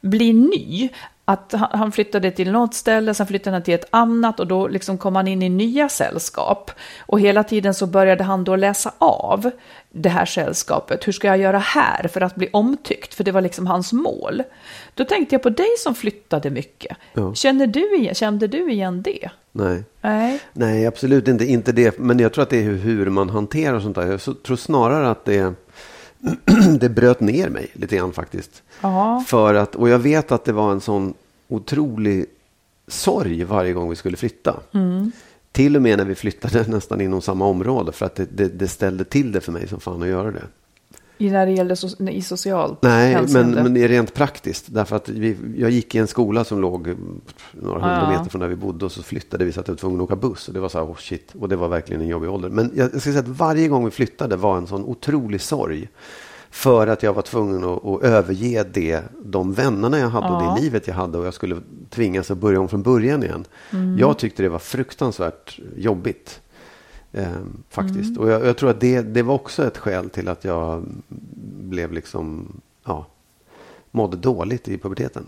bli 0.00 0.32
ny. 0.32 0.88
Att 1.24 1.54
han, 1.58 1.92
flyttade 1.92 2.30
till 2.30 2.52
något 2.52 2.74
ställe, 2.74 3.14
sen 3.14 3.26
flyttade 3.26 3.56
han 3.56 3.62
till 3.62 3.74
ett 3.74 3.84
annat 3.90 4.40
och 4.40 4.46
då 4.46 4.68
liksom 4.68 4.98
kom 4.98 5.16
han 5.16 5.28
in 5.28 5.42
i 5.42 5.48
nya 5.48 5.88
sällskap. 5.88 6.70
Och 7.00 7.20
hela 7.20 7.44
tiden 7.44 7.74
så 7.74 7.86
började 7.86 8.24
han 8.24 8.44
då 8.44 8.56
läsa 8.56 8.92
av 8.98 9.50
det 9.90 10.08
här 10.08 10.24
sällskapet. 10.24 11.06
Hur 11.08 11.12
ska 11.12 11.28
jag 11.28 11.38
göra 11.38 11.58
här 11.58 12.08
för 12.08 12.20
att 12.20 12.34
bli 12.34 12.48
omtyckt? 12.52 13.14
För 13.14 13.24
det 13.24 13.32
var 13.32 13.40
liksom 13.40 13.66
hans 13.66 13.92
mål. 13.92 14.42
Då 14.94 15.04
tänkte 15.04 15.34
jag 15.34 15.42
på 15.42 15.50
dig 15.50 15.68
som 15.78 15.94
flyttade 15.94 16.50
mycket. 16.50 16.96
Ja. 17.14 17.34
Känner 17.34 17.66
du, 17.66 17.96
igen- 17.96 18.14
kände 18.14 18.46
du 18.46 18.72
igen 18.72 19.02
det? 19.02 19.30
Nej. 19.52 19.84
Nej. 20.00 20.40
Nej, 20.52 20.86
absolut 20.86 21.28
inte. 21.28 21.44
Inte 21.44 21.72
det. 21.72 21.98
Men 21.98 22.18
jag 22.18 22.32
tror 22.32 22.42
att 22.42 22.50
det 22.50 22.58
är 22.58 22.62
hur, 22.62 23.10
man 23.10 23.30
hanterar 23.30 23.80
sånt 23.80 23.94
där. 23.94 24.06
Jag 24.06 24.42
tror 24.42 24.56
snarare 24.56 25.10
att 25.10 25.24
det, 25.24 25.54
det 26.80 26.88
bröt 26.88 27.20
ner 27.20 27.48
mig 27.48 27.70
lite 27.72 27.96
grann 27.96 28.12
faktiskt. 28.12 28.62
För 29.26 29.54
att, 29.54 29.74
och 29.74 29.88
jag 29.88 29.98
vet 29.98 30.32
att 30.32 30.44
det 30.44 30.52
var 30.52 30.72
en 30.72 30.80
sån 30.80 31.14
otrolig 31.48 32.26
sorg 32.88 33.44
varje 33.44 33.72
gång 33.72 33.90
vi 33.90 33.96
skulle 33.96 34.16
flytta. 34.16 34.60
Mm. 34.74 35.12
Till 35.52 35.76
och 35.76 35.82
med 35.82 35.98
när 35.98 36.04
vi 36.04 36.14
flyttade 36.14 36.64
nästan 36.68 37.00
inom 37.00 37.22
samma 37.22 37.46
område. 37.46 37.92
För 37.92 38.06
att 38.06 38.14
det, 38.14 38.26
det, 38.32 38.48
det 38.48 38.68
ställde 38.68 39.04
till 39.04 39.32
det 39.32 39.40
för 39.40 39.52
mig 39.52 39.68
som 39.68 39.80
fan 39.80 40.02
att 40.02 40.08
göra 40.08 40.30
det. 40.30 40.42
I 41.18 41.30
när 41.30 41.46
det 41.46 41.52
gäller 41.52 41.74
so 41.74 42.08
i 42.08 42.22
socialt 42.22 42.78
Nej, 42.82 43.12
men, 43.12 43.20
hänseende. 43.20 43.62
men 43.62 43.74
det 43.74 43.84
är 43.84 43.88
rent 43.88 44.14
praktiskt. 44.14 44.64
Därför 44.68 44.96
att 44.96 45.08
vi, 45.08 45.36
jag 45.56 45.70
gick 45.70 45.94
i 45.94 45.98
en 45.98 46.06
skola 46.06 46.44
som 46.44 46.60
låg 46.60 46.94
några 47.52 47.80
hundra 47.80 48.10
meter 48.10 48.30
från 48.30 48.40
där 48.40 48.48
vi 48.48 48.56
bodde 48.56 48.84
och 48.84 48.92
så 48.92 49.02
flyttade 49.02 49.44
vi 49.44 49.52
så 49.52 49.60
att 49.60 49.68
jag 49.68 49.74
var 49.74 49.78
tvungen 49.78 50.00
att 50.00 50.04
åka 50.04 50.16
buss. 50.16 50.48
Och 50.48 50.54
det 50.54 50.60
var 50.60 50.68
så 50.68 50.78
här, 50.78 50.86
oh 50.86 50.96
shit. 50.96 51.32
Och 51.40 51.48
det 51.48 51.56
var 51.56 51.68
verkligen 51.68 52.02
en 52.02 52.08
jobbig 52.08 52.30
ålder. 52.30 52.48
Men 52.48 52.70
jag, 52.74 52.84
jag 52.84 53.00
ska 53.00 53.10
säga 53.10 53.18
att 53.18 53.28
varje 53.28 53.68
gång 53.68 53.84
vi 53.84 53.90
flyttade 53.90 54.36
var 54.36 54.56
en 54.56 54.66
sån 54.66 54.84
otrolig 54.84 55.40
sorg. 55.40 55.88
För 56.50 56.86
att 56.86 57.02
jag 57.02 57.12
var 57.12 57.22
tvungen 57.22 57.64
att, 57.64 57.84
att 57.86 58.02
överge 58.02 58.64
det, 58.72 59.02
de 59.24 59.52
vännerna 59.52 59.98
jag 59.98 60.08
hade 60.08 60.26
och 60.26 60.42
Ja. 60.42 60.54
det 60.56 60.62
livet 60.62 60.86
jag 60.86 60.94
hade 60.94 61.18
och 61.18 61.26
jag 61.26 61.34
skulle 61.34 61.56
tvingas 61.90 62.30
att 62.30 62.38
börja 62.38 62.60
om 62.60 62.68
från 62.68 62.82
början 62.82 63.22
igen. 63.22 63.44
Mm. 63.70 63.98
Jag 63.98 64.18
tyckte 64.18 64.42
det 64.42 64.48
var 64.48 64.58
fruktansvärt 64.58 65.60
jobbigt. 65.76 66.40
Ehm, 67.12 67.62
faktiskt. 67.68 68.10
Mm. 68.10 68.20
Och 68.22 68.30
jag, 68.30 68.46
jag 68.46 68.56
tror 68.56 68.70
att 68.70 68.80
det, 68.80 69.02
det 69.02 69.22
var 69.22 69.34
också 69.34 69.66
ett 69.66 69.78
skäl 69.78 70.10
till 70.10 70.28
att 70.28 70.44
jag 70.44 70.84
blev 71.60 71.92
liksom, 71.92 72.48
ja, 72.84 73.06
mådde 73.90 74.16
dåligt 74.16 74.68
i 74.68 74.78
puberteten. 74.78 75.26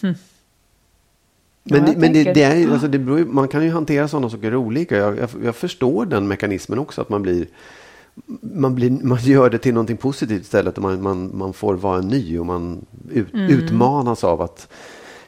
Men, 0.00 0.10
Hm. 0.10 0.14
Ja, 1.64 1.94
men 1.96 2.12
det, 2.12 2.24
det 2.34 2.42
är, 2.42 2.70
alltså 2.72 2.88
det 2.88 2.98
beror, 2.98 3.24
man 3.24 3.48
kan 3.48 3.64
ju 3.64 3.70
hantera 3.70 4.08
sådana 4.08 4.30
saker 4.30 4.54
olika. 4.54 4.96
Jag, 4.96 5.18
jag, 5.18 5.28
jag 5.44 5.56
förstår 5.56 6.06
den 6.06 6.28
mekanismen 6.28 6.78
också, 6.78 7.00
att 7.00 7.08
man 7.08 7.22
blir, 7.22 7.46
man, 8.40 8.74
blir, 8.74 8.90
man 8.90 9.18
gör 9.18 9.50
det 9.50 9.58
till 9.58 9.74
någonting 9.74 9.96
positivt 9.96 10.42
istället. 10.42 10.76
Och 10.76 10.82
man, 10.82 11.02
man, 11.02 11.30
man 11.34 11.52
får 11.52 11.74
vara 11.74 12.00
ny 12.00 12.38
och 12.38 12.46
man 12.46 12.86
ut, 13.10 13.28
utmanas 13.32 14.24
av 14.24 14.42
att 14.42 14.68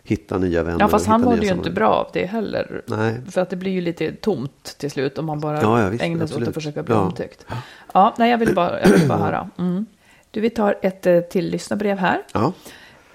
hitta 0.05 0.39
nya 0.39 0.63
vänner. 0.63 0.81
Ja, 0.81 0.89
fast 0.89 1.07
han 1.07 1.21
mådde 1.23 1.47
ju 1.47 1.53
inte 1.53 1.71
bra 1.71 1.89
av 1.89 2.07
det 2.13 2.27
heller. 2.27 2.83
Nej. 2.87 3.21
För 3.31 3.41
att 3.41 3.51
det 3.51 3.57
blir 3.57 3.73
ju 3.73 3.81
lite 3.81 4.13
tomt 4.13 4.75
till 4.79 4.91
slut 4.91 5.19
om 5.19 5.27
man 5.27 5.41
bara 5.41 5.63
Ja, 5.63 5.81
ja, 5.83 5.89
visst, 5.89 6.05
ägnar 6.05 6.27
sig 6.27 6.43
åt 6.43 6.49
att 6.49 6.55
försöka 6.55 6.83
bli 6.83 6.95
Ja. 6.95 7.01
omtyckt. 7.01 7.47
Ja, 7.95 8.15
nej, 8.19 8.31
jag 8.31 8.39
vill 8.39 8.55
bara, 8.55 8.81
jag 8.81 8.89
vill 8.89 9.09
bara 9.09 9.19
höra. 9.19 9.51
Mm. 9.59 9.87
Du, 10.31 10.41
vi 10.41 10.51
tar 10.51 10.75
ett 10.83 11.07
eh, 11.07 11.21
till 11.21 11.49
lyssnarbrev 11.51 11.99
här. 11.99 12.23
Ja, 12.33 12.53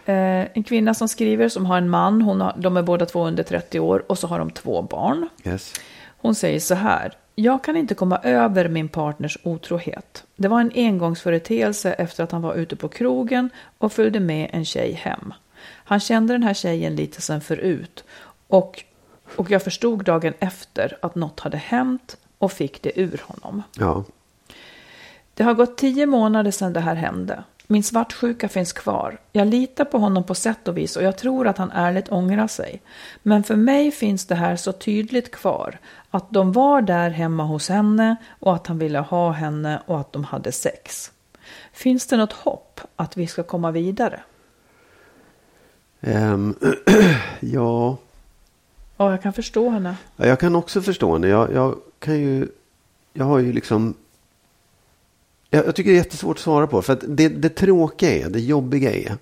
Eh, 0.06 0.47
en 0.54 0.63
kvinna 0.63 0.93
som 0.93 1.08
skriver 1.08 1.50
som 1.50 1.65
har 1.65 1.78
en 1.78 1.89
man, 1.89 2.21
hon 2.21 2.41
har, 2.41 2.54
de 2.58 2.78
är 2.78 2.82
båda 2.82 3.06
två 3.06 3.26
under 3.28 3.43
30 3.43 3.80
år 3.80 4.04
och 4.08 4.17
så 4.17 4.28
har 4.28 4.39
de 4.39 4.52
två 4.52 4.82
barn. 4.82 5.30
yes. 5.43 5.73
Hon 6.17 6.36
säger 6.36 6.60
så 6.60 6.76
här. 6.76 7.13
Jag 7.36 7.63
kan 7.63 7.78
inte 7.78 7.95
komma 7.95 8.17
över 8.23 8.69
min 8.69 8.89
partners 8.89 9.38
otrohet. 9.43 10.23
Det 10.36 10.47
var 10.47 10.62
en 10.62 10.71
engångsföreteelse 10.76 11.93
efter 11.93 12.23
att 12.23 12.32
han 12.32 12.41
var 12.41 12.54
ute 12.56 12.76
på 12.76 12.88
krogen 12.88 13.50
och 13.78 13.91
följde 13.93 14.19
med 14.19 14.50
en 14.54 14.65
tjej 14.65 14.91
hem. 14.91 15.34
Han 15.88 16.00
kände 16.00 16.34
den 16.34 16.43
här 16.43 16.54
tjejen 16.54 16.95
lite 16.95 17.21
sen 17.21 17.41
förut 17.41 18.04
och, 18.47 18.84
och 19.36 19.52
jag 19.52 19.63
förstod 19.63 20.04
dagen 20.04 20.34
efter 20.39 20.97
att 21.02 21.15
något 21.15 21.39
hade 21.39 21.58
hänt 21.58 22.17
och 22.38 22.52
fick 22.52 22.82
det 22.82 23.00
ur 23.00 23.21
honom. 23.26 23.63
Ja, 23.78 24.04
Det 25.34 25.43
har 25.43 25.54
gått 25.54 25.78
tio 25.78 26.06
månader 26.06 26.52
sedan 26.52 26.73
det 26.73 26.80
här 26.80 26.95
hände. 26.95 27.43
Min 27.67 27.84
svartsjuka 27.84 28.50
finns 28.50 28.73
kvar. 28.73 29.17
Jag 29.32 29.47
litar 29.47 29.86
på 29.86 29.97
honom 29.97 30.23
på 30.23 30.36
sätt 30.36 30.67
och 30.67 30.78
vis 30.78 30.95
och 30.95 31.04
jag 31.04 31.17
tror 31.17 31.47
att 31.47 31.58
han 31.58 31.71
ärligt 31.71 32.12
ångrar 32.12 32.47
sig. 32.47 32.82
Men 33.23 33.43
för 33.43 33.56
mig 33.56 33.91
finns 33.91 34.26
det 34.26 34.36
här 34.36 34.56
så 34.56 34.71
tydligt 34.71 35.32
kvar. 35.32 35.80
Att 36.10 36.32
de 36.32 36.52
var 36.52 36.82
där 36.82 37.10
hemma 37.10 37.43
hos 37.43 37.69
henne 37.69 38.15
och 38.39 38.56
att 38.56 38.67
han 38.67 38.80
ville 38.80 39.00
ha 39.00 39.32
henne 39.32 39.82
och 39.86 40.00
att 40.00 40.13
de 40.13 40.23
hade 40.23 40.52
sex. 40.52 41.12
Finns 41.73 42.08
det 42.08 42.17
något 42.17 42.34
hopp 42.34 42.82
att 42.95 43.17
vi 43.17 43.28
ska 43.28 43.43
komma 43.43 43.71
vidare? 43.71 44.19
Ehm, 46.02 46.56
ja. 47.40 47.98
Ja, 48.98 49.12
jag 49.12 49.22
kan 49.24 49.34
förstå 49.34 49.70
henne. 49.70 49.96
Ja, 50.16 50.26
Jag 50.28 50.40
kan 50.40 50.56
också 50.56 50.82
förstå 50.82 51.14
henne. 51.14 51.28
Jag, 51.28 51.54
jag 51.54 51.76
kan 52.00 52.20
ju, 52.20 52.48
jag 53.14 53.26
har 53.26 53.40
ju 53.40 53.54
liksom, 53.54 53.94
jag, 55.50 55.66
jag 55.68 55.76
tycker 55.76 55.90
det 55.92 55.96
är 55.96 56.04
jättesvårt 56.04 56.38
att 56.38 56.42
svara 56.44 56.68
på. 56.68 56.82
För 56.82 56.94
att 56.94 57.04
det, 57.08 57.30
det 57.30 57.50
tråkiga 57.50 58.26
är, 58.26 58.30
det 58.30 58.40
jobbiga 58.40 58.92
är 58.92 59.18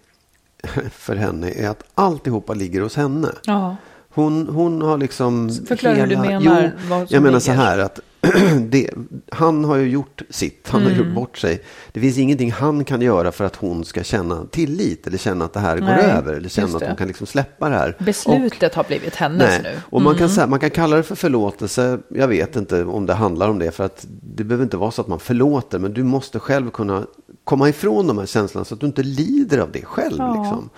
för 0.91 1.15
henne 1.15 1.51
är 1.51 1.69
att 1.69 1.83
alltihopa 1.93 2.53
ligger 2.53 2.81
hos 2.81 2.95
henne. 2.95 3.31
Ja, 3.45 3.75
Hon, 4.09 4.47
hon 4.49 4.81
har 4.81 4.97
liksom... 4.97 5.49
Förklara 5.67 5.93
hur 5.95 6.07
du 6.07 6.17
menar, 6.17 6.71
Jo, 6.89 7.05
jag 7.09 7.23
menar 7.23 7.39
så 7.39 7.51
ligger. 7.51 7.63
här 7.63 7.79
att 7.79 7.99
det, 8.69 8.89
han 9.31 9.65
har 9.65 9.75
ju 9.75 9.89
gjort 9.89 10.21
sitt. 10.29 10.67
Han 10.69 10.81
har 10.83 10.91
Mm. 10.91 11.05
gjort 11.05 11.15
bort 11.15 11.37
sig. 11.37 11.63
Det 11.91 11.99
finns 11.99 12.17
ingenting 12.17 12.51
han 12.51 12.85
kan 12.85 13.01
göra 13.01 13.31
för 13.31 13.43
att 13.45 13.55
hon 13.55 13.85
ska 13.85 14.03
känna 14.03 14.45
tillit. 14.45 15.07
Eller 15.07 15.17
känna 15.17 15.45
att 15.45 15.53
det 15.53 15.59
här 15.59 15.77
går 15.77 15.85
Nej, 15.85 16.05
över. 16.05 16.33
Eller 16.33 16.49
känna 16.49 16.77
att 16.77 16.83
hon 16.87 16.95
kan 16.95 17.07
liksom 17.07 17.27
släppa 17.27 17.69
det 17.69 17.75
här. 17.75 17.95
Och- 17.99 18.05
beslutet 18.05 18.75
har 18.75 18.83
blivit 18.83 19.15
hennes 19.15 19.39
Nej. 19.49 19.59
nu. 19.63 19.79
Och 19.89 20.01
man, 20.01 20.11
Mm. 20.13 20.19
kan, 20.19 20.29
säga, 20.29 20.47
man 20.47 20.59
kan 20.59 20.69
kalla 20.69 20.95
det 20.97 21.03
för 21.03 21.15
förlåtelse. 21.15 21.99
Jag 22.09 22.27
vet 22.27 22.55
inte 22.55 22.83
om 22.83 23.05
det 23.05 23.13
handlar 23.13 23.49
om 23.49 23.59
det. 23.59 23.71
För 23.71 23.83
att 23.83 24.05
det 24.35 24.43
behöver 24.43 24.63
inte 24.63 24.77
vara 24.77 24.91
så 24.91 25.01
att 25.01 25.07
man 25.07 25.19
förlåter. 25.19 25.79
Men 25.79 25.93
du 25.93 26.03
måste 26.03 26.39
själv 26.39 26.69
kunna 26.71 27.05
komma 27.43 27.69
ifrån 27.69 28.07
de 28.07 28.17
här 28.17 28.25
känslorna. 28.25 28.65
Så 28.65 28.73
att 28.73 28.79
du 28.79 28.85
inte 28.85 29.03
lider 29.03 29.57
av 29.57 29.71
det 29.71 29.85
själv. 29.85 30.15
Ja. 30.17 30.41
Liksom. 30.41 30.69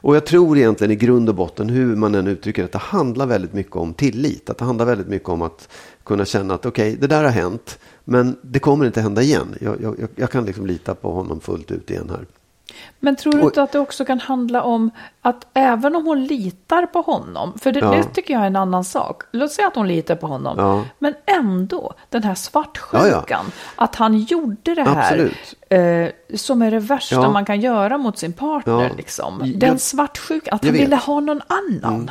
Och 0.00 0.16
jag 0.16 0.26
tror 0.26 0.58
egentligen 0.58 0.90
i 0.90 0.96
grund 0.96 1.28
och 1.28 1.34
botten, 1.34 1.68
hur 1.68 1.96
man 1.96 2.14
än 2.14 2.26
uttrycker 2.26 2.62
det, 2.62 2.66
att 2.66 2.72
det 2.72 2.78
handlar 2.78 3.26
väldigt 3.26 3.52
mycket 3.52 3.76
om 3.76 3.94
tillit. 3.94 4.50
Att 4.50 4.58
det 4.58 4.64
handlar 4.64 4.86
väldigt 4.86 5.08
mycket 5.08 5.28
om 5.28 5.42
att 5.42 5.68
kunna 6.08 6.24
känna 6.24 6.54
att 6.54 6.66
okej, 6.66 6.88
okay, 6.88 7.00
det 7.00 7.06
där 7.06 7.24
har 7.24 7.30
hänt, 7.30 7.78
men 8.04 8.36
det 8.42 8.58
kommer 8.58 8.86
inte 8.86 9.00
hända 9.00 9.22
igen. 9.22 9.54
Jag, 9.60 9.80
jag, 9.82 10.08
jag 10.16 10.30
kan 10.30 10.44
liksom 10.44 10.66
lita 10.66 10.94
på 10.94 11.12
honom 11.12 11.40
fullt 11.40 11.70
ut 11.70 11.90
igen 11.90 12.10
här. 12.10 12.26
Men 13.00 13.16
tror 13.16 13.32
du 13.32 13.40
inte 13.40 13.62
att 13.62 13.72
det 13.72 13.78
också 13.78 14.04
kan 14.04 14.20
handla 14.20 14.62
om 14.62 14.90
att 15.22 15.46
även 15.54 15.96
om 15.96 16.06
hon 16.06 16.24
litar 16.24 16.86
på 16.86 17.00
honom, 17.00 17.58
för 17.58 17.72
det, 17.72 17.80
ja. 17.80 17.90
det 17.90 18.04
tycker 18.04 18.34
jag 18.34 18.42
är 18.42 18.46
en 18.46 18.56
annan 18.56 18.84
sak. 18.84 19.22
Låt 19.32 19.52
säga 19.52 19.68
att 19.68 19.76
hon 19.76 19.88
litar 19.88 20.16
på 20.16 20.26
honom, 20.26 20.54
ja. 20.58 20.84
men 20.98 21.14
ändå 21.26 21.94
den 22.08 22.22
här 22.22 22.34
svartsjukan, 22.34 23.24
ja, 23.28 23.44
att 23.76 23.94
han 23.94 24.18
gjorde 24.18 24.74
det 24.74 24.82
här 24.82 25.32
eh, 25.68 26.08
som 26.36 26.62
är 26.62 26.70
det 26.70 26.78
värsta 26.78 27.28
man 27.28 27.44
kan 27.44 27.60
göra 27.60 27.98
mot 27.98 28.18
sin 28.18 28.32
partner. 28.32 28.92
Liksom. 28.96 29.52
Den 29.56 29.78
svartsjukan, 29.78 30.54
att 30.54 30.64
han 30.64 30.72
ville 30.72 30.96
ha 30.96 31.20
någon 31.20 31.40
annan. 31.46 31.94
Mm. 31.94 32.10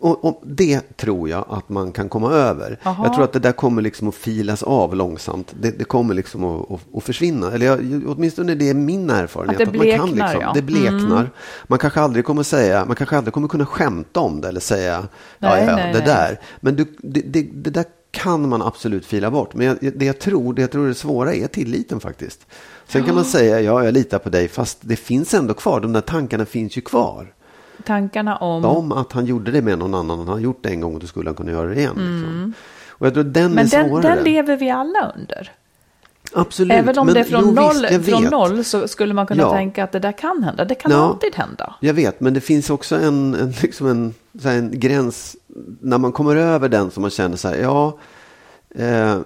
Och, 0.00 0.24
och, 0.24 0.42
det 0.46 0.96
tror 0.96 1.28
jag 1.28 1.44
att 1.48 1.68
man 1.68 1.92
kan 1.92 2.08
komma 2.08 2.32
över. 2.32 2.78
Aha. 2.82 3.04
Jag 3.04 3.14
tror 3.14 3.24
att 3.24 3.32
det 3.32 3.38
där 3.38 3.52
kommer 3.52 3.82
liksom 3.82 4.08
att 4.08 4.14
filas 4.14 4.62
av 4.62 4.96
långsamt. 4.96 5.54
Det, 5.60 5.78
det 5.78 5.84
kommer 5.84 6.14
liksom 6.14 6.44
att, 6.44 6.70
att, 6.70 6.80
att, 6.94 7.04
försvinna. 7.04 7.52
Eller 7.52 7.66
jag, 7.66 8.02
åtminstone 8.06 8.54
det 8.54 8.68
är 8.68 8.74
min 8.74 9.10
erfarenhet. 9.10 9.60
Att 9.60 9.72
det 9.72 9.78
bleknar, 9.78 10.04
att 10.04 10.10
man 10.10 10.18
kan 10.18 10.28
liksom, 10.28 10.40
ja. 10.40 10.52
Det 10.54 10.62
bleknar. 10.62 11.20
Mm. 11.20 11.30
Man 11.66 11.78
kanske 11.78 12.00
aldrig 12.00 12.24
kommer 12.24 12.42
säga, 12.42 12.84
man 12.84 12.96
kanske 12.96 13.16
aldrig 13.16 13.34
kommer 13.34 13.48
kunna 13.48 13.66
skämta 13.66 14.20
om 14.20 14.40
det 14.40 14.48
eller 14.48 14.60
säga, 14.60 15.08
nej, 15.38 15.64
ja, 15.66 15.76
nej, 15.76 15.92
det 15.92 15.98
nej. 15.98 16.06
där. 16.06 16.40
Men 16.60 16.76
du, 16.76 16.86
det, 16.98 17.20
det, 17.20 17.42
det, 17.42 17.70
där 17.70 17.84
kan 18.10 18.48
man 18.48 18.62
absolut 18.62 19.06
fila 19.06 19.30
bort. 19.30 19.54
Men 19.54 19.66
jag, 19.66 19.92
det, 19.94 20.04
jag 20.04 20.18
tror, 20.18 20.54
det 20.54 20.62
jag 20.62 20.70
tror 20.70 20.84
är 20.84 20.88
det 20.88 20.94
svåra 20.94 21.34
är 21.34 21.46
tilliten 21.46 22.00
faktiskt. 22.00 22.46
Sen 22.88 23.04
kan 23.04 23.14
man 23.14 23.24
säga, 23.24 23.60
ja, 23.60 23.84
jag 23.84 23.94
litar 23.94 24.18
på 24.18 24.30
dig, 24.30 24.48
fast 24.48 24.78
det 24.80 24.96
finns 24.96 25.34
ändå 25.34 25.54
kvar. 25.54 25.80
De 25.80 25.92
där 25.92 26.00
tankarna 26.00 26.44
finns 26.44 26.76
ju 26.76 26.80
kvar 26.80 27.34
tankarna 27.84 28.36
om... 28.36 28.64
Om 28.64 28.92
att 28.92 29.12
han 29.12 29.26
gjorde 29.26 29.50
det 29.50 29.62
med 29.62 29.78
någon 29.78 29.94
annan. 29.94 30.18
Han 30.18 30.28
har 30.28 30.38
gjort 30.38 30.62
det 30.62 30.68
en 30.68 30.80
gång 30.80 30.94
och 30.94 31.00
då 31.00 31.06
skulle 31.06 31.28
han 31.28 31.34
kunna 31.34 31.52
göra 31.52 31.68
det 31.68 31.74
igen. 31.74 31.88
Liksom. 31.88 32.06
Mm. 32.06 32.46
Liksom. 32.46 32.54
Och 32.88 33.06
jag 33.06 33.14
tror 33.14 33.24
den 33.24 33.52
men 33.52 33.66
är 33.66 33.70
den, 33.70 33.88
svårare. 33.88 34.14
den 34.14 34.24
lever 34.24 34.56
vi 34.56 34.70
alla 34.70 35.12
under. 35.16 35.52
Absolut. 36.34 36.72
Även 36.72 36.98
om 36.98 37.06
men, 37.06 37.14
det 37.14 37.20
är 37.20 37.24
från, 37.24 37.44
jo, 37.44 37.50
noll, 37.50 37.86
visst, 37.90 38.10
från 38.10 38.24
noll 38.24 38.64
så 38.64 38.88
skulle 38.88 39.14
man 39.14 39.26
kunna 39.26 39.42
ja. 39.42 39.52
tänka 39.52 39.84
att 39.84 39.92
det 39.92 39.98
där 39.98 40.12
kan 40.12 40.42
hända. 40.42 40.64
Det 40.64 40.74
kan 40.74 40.90
ja, 40.92 40.98
alltid 40.98 41.34
hända. 41.34 41.74
Jag 41.80 41.94
vet, 41.94 42.20
men 42.20 42.34
det 42.34 42.40
finns 42.40 42.70
också 42.70 42.96
en, 42.96 43.34
en, 43.34 43.54
liksom 43.62 43.86
en, 43.86 44.14
en 44.44 44.80
gräns. 44.80 45.36
När 45.80 45.98
man 45.98 46.12
kommer 46.12 46.36
över 46.36 46.68
den 46.68 46.90
som 46.90 47.00
man 47.00 47.10
känner 47.10 47.36
så 47.36 47.48
här, 47.48 47.56
ja. 47.56 47.98
Eh, 48.74 49.18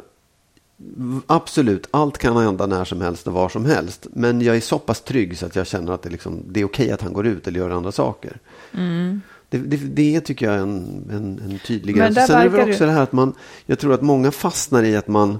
Absolut, 1.26 1.88
allt 1.90 2.18
kan 2.18 2.36
hända 2.36 2.66
när 2.66 2.84
som 2.84 3.00
helst 3.00 3.26
och 3.26 3.32
var 3.32 3.48
som 3.48 3.64
helst. 3.64 4.06
Men 4.12 4.40
jag 4.40 4.56
är 4.56 4.60
så 4.60 4.78
pass 4.78 5.00
trygg 5.00 5.38
så 5.38 5.46
att 5.46 5.56
jag 5.56 5.66
känner 5.66 5.92
att 5.92 6.02
det, 6.02 6.10
liksom, 6.10 6.42
det 6.48 6.60
är 6.60 6.64
okej 6.64 6.90
att 6.90 7.02
han 7.02 7.12
går 7.12 7.26
ut 7.26 7.46
eller 7.46 7.60
gör 7.60 7.70
andra 7.70 7.92
saker. 7.92 8.38
Mm. 8.72 9.20
Det, 9.48 9.58
det, 9.58 9.76
det, 9.76 10.20
tycker 10.20 10.46
jag 10.46 10.54
är 10.54 10.58
en, 10.58 11.06
en, 11.10 11.50
en 11.50 11.58
tydlig 11.66 11.96
gräns. 11.96 12.26
Sen 12.26 12.36
är 12.36 12.42
det 12.42 12.48
väl 12.48 12.70
också 12.70 12.84
du... 12.84 12.86
det 12.86 12.92
här 12.92 13.02
att 13.02 13.12
man, 13.12 13.34
jag 13.66 13.78
tror 13.78 13.94
att 13.94 14.02
många 14.02 14.30
fastnar 14.30 14.82
i 14.82 14.96
att 14.96 15.08
man 15.08 15.38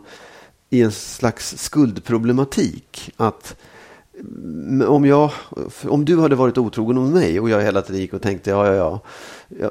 i 0.71 0.83
en 0.83 0.93
slags 0.93 1.59
skuldproblematik. 1.59 3.11
Att 3.17 3.57
om, 4.87 5.05
jag, 5.05 5.31
om 5.89 6.05
du 6.05 6.21
hade 6.21 6.37
varit 6.37 6.59
otrogen 6.59 6.97
mot 6.97 7.15
mig 7.15 7.41
och 7.41 7.51
jag 7.51 7.63
hela 7.63 7.83
tiden 7.83 8.01
gick 8.01 8.15
och 8.15 8.23
tänkte 8.23 8.51
ja, 8.51 8.67
ja, 8.67 8.75
ja, 8.75 9.01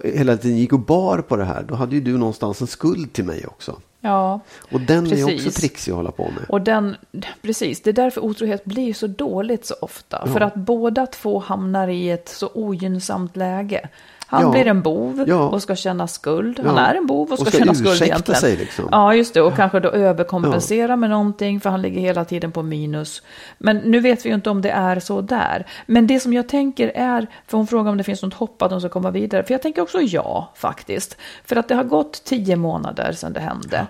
jag 0.03 0.11
hela 0.11 0.37
tiden 0.37 0.57
gick 0.57 0.73
och 0.73 0.79
bar 0.79 1.17
på 1.17 1.35
det 1.35 1.45
här, 1.45 1.65
då 1.67 1.75
hade 1.75 1.95
ju 1.95 2.01
du 2.01 2.17
någonstans 2.17 2.61
en 2.61 2.67
skuld 2.67 3.13
till 3.13 3.25
mig 3.25 3.47
också. 3.47 3.79
Ja, 4.05 4.39
och 4.71 4.81
den 4.81 5.09
precis. 5.09 5.27
är 5.27 5.35
också 5.35 5.61
trixig 5.61 5.91
att 5.91 5.95
hålla 5.97 6.11
på 6.11 6.23
med. 6.23 6.45
Och 6.49 6.61
den, 6.61 6.95
precis, 7.41 7.81
det 7.81 7.89
är 7.89 7.93
därför 7.93 8.21
otrohet 8.23 8.65
blir 8.65 8.93
så 8.93 9.07
dåligt 9.07 9.65
så 9.65 9.75
ofta. 9.81 10.23
Ja. 10.25 10.33
För 10.33 10.41
att 10.41 10.55
båda 10.55 11.05
två 11.05 11.39
hamnar 11.39 11.87
i 11.87 12.09
ett 12.09 12.29
så 12.29 12.49
ogynnsamt 12.53 13.35
läge. 13.35 13.89
Han 14.27 14.43
ja. 14.43 14.51
blir 14.51 14.67
en 14.67 14.81
bov 14.81 15.23
ja. 15.27 15.49
och 15.49 15.61
ska 15.61 15.75
känna 15.75 16.07
skuld. 16.07 16.59
Han 16.65 16.77
är 16.77 16.95
en 16.95 17.05
bov 17.05 17.31
och 17.31 17.39
ska, 17.39 17.45
och 17.45 17.47
ska 17.47 17.57
känna 17.59 17.73
skuld 17.73 18.01
egentligen. 18.01 18.41
Sig 18.41 18.57
liksom. 18.57 18.89
Ja, 18.91 19.15
just 19.15 19.33
det. 19.33 19.41
Och 19.41 19.55
kanske 19.55 19.79
då 19.79 19.89
överkompensera 19.89 20.95
med 20.95 21.09
någonting 21.09 21.59
för 21.59 21.69
han 21.69 21.81
ligger 21.81 22.01
hela 22.01 22.25
tiden 22.25 22.51
på 22.51 22.63
minus. 22.63 23.21
Men 23.57 23.77
nu 23.77 23.99
vet 23.99 24.25
vi 24.25 24.29
ju 24.29 24.35
inte 24.35 24.49
om 24.49 24.61
det 24.61 24.69
är 24.69 24.99
så 24.99 25.21
där. 25.21 25.65
Men 25.85 26.07
det 26.07 26.19
som 26.19 26.33
jag 26.33 26.49
tänker 26.49 26.91
är, 26.95 27.27
för 27.47 27.57
hon 27.57 27.67
frågar 27.67 27.91
om 27.91 27.97
det 27.97 28.03
finns 28.03 28.23
något 28.23 28.33
hopp 28.33 28.61
att 28.61 28.69
de 28.69 28.81
ska 28.81 28.89
komma 28.89 29.11
vidare. 29.11 29.43
För 29.43 29.53
jag 29.53 29.61
tänker 29.61 29.81
också 29.81 30.01
ja, 30.01 30.51
faktiskt. 30.55 31.17
För 31.43 31.55
att 31.55 31.67
det 31.67 31.75
har 31.75 31.83
gått 31.83 32.23
tio 32.23 32.55
månader 32.55 33.11
sedan 33.11 33.33
det 33.33 33.39
hände. 33.39 33.87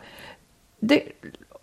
Det, 0.80 1.04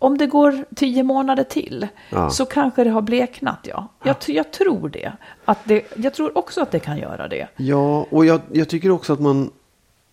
om 0.03 0.17
det 0.17 0.27
går 0.27 0.65
tio 0.75 1.03
månader 1.03 1.43
till 1.43 1.87
ja. 2.09 2.29
så 2.29 2.45
kanske 2.45 2.83
det 2.83 2.89
har 2.89 3.01
bleknat, 3.01 3.59
ja. 3.63 3.87
Jag, 4.03 4.15
jag, 4.27 4.51
tror 4.51 4.89
det. 4.89 5.13
Att 5.45 5.57
det. 5.63 5.83
Jag 5.95 6.13
tror 6.13 6.37
också 6.37 6.61
att 6.61 6.71
det 6.71 6.79
kan 6.79 6.97
göra 6.97 7.27
det. 7.27 7.47
Ja, 7.57 8.07
och 8.09 8.25
jag, 8.25 8.41
jag 8.51 8.69
tycker 8.69 8.91
också 8.91 9.13
att 9.13 9.19
man 9.19 9.51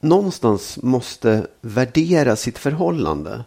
någonstans 0.01 0.79
måste 0.83 1.47
värdera 1.61 2.37
sitt 2.37 2.59
förhållande 2.59 3.45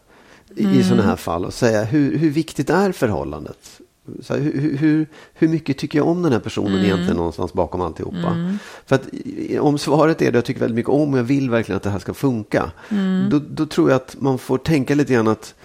mm. 0.57 0.79
i 0.79 0.83
sådana 0.83 1.03
här 1.03 1.15
fall 1.15 1.45
och 1.45 1.53
säga 1.53 1.83
hur, 1.83 2.17
hur 2.17 2.29
viktigt 2.29 2.69
är 2.69 2.91
förhållandet? 2.91 3.79
Så 4.21 4.33
här, 4.33 4.41
hur, 4.41 4.77
hur, 4.77 5.07
hur 5.33 5.47
mycket 5.47 5.77
tycker 5.77 5.99
jag 5.99 6.07
om 6.07 6.21
den 6.21 6.31
här 6.31 6.39
personen 6.39 6.73
mm. 6.73 6.85
egentligen 6.85 7.17
någonstans 7.17 7.53
bakom 7.53 7.81
alltihopa? 7.81 8.27
Mm. 8.27 8.59
För 8.85 8.95
att 8.95 9.07
om 9.59 9.77
svaret 9.77 10.21
är 10.21 10.31
det 10.31 10.37
jag 10.37 10.45
tycker 10.45 10.59
väldigt 10.59 10.75
mycket 10.75 10.91
om 10.91 11.13
och 11.13 11.19
jag 11.19 11.23
vill 11.23 11.49
verkligen 11.49 11.77
att 11.77 11.83
det 11.83 11.89
här 11.89 11.99
ska 11.99 12.13
funka. 12.13 12.71
Mm. 12.89 13.29
Då, 13.29 13.39
då 13.49 13.65
tror 13.65 13.89
jag 13.89 13.95
att 13.95 14.15
man 14.19 14.37
får 14.37 14.57
tänka 14.57 14.95
lite 14.95 15.13
grann 15.13 15.27
att 15.27 15.55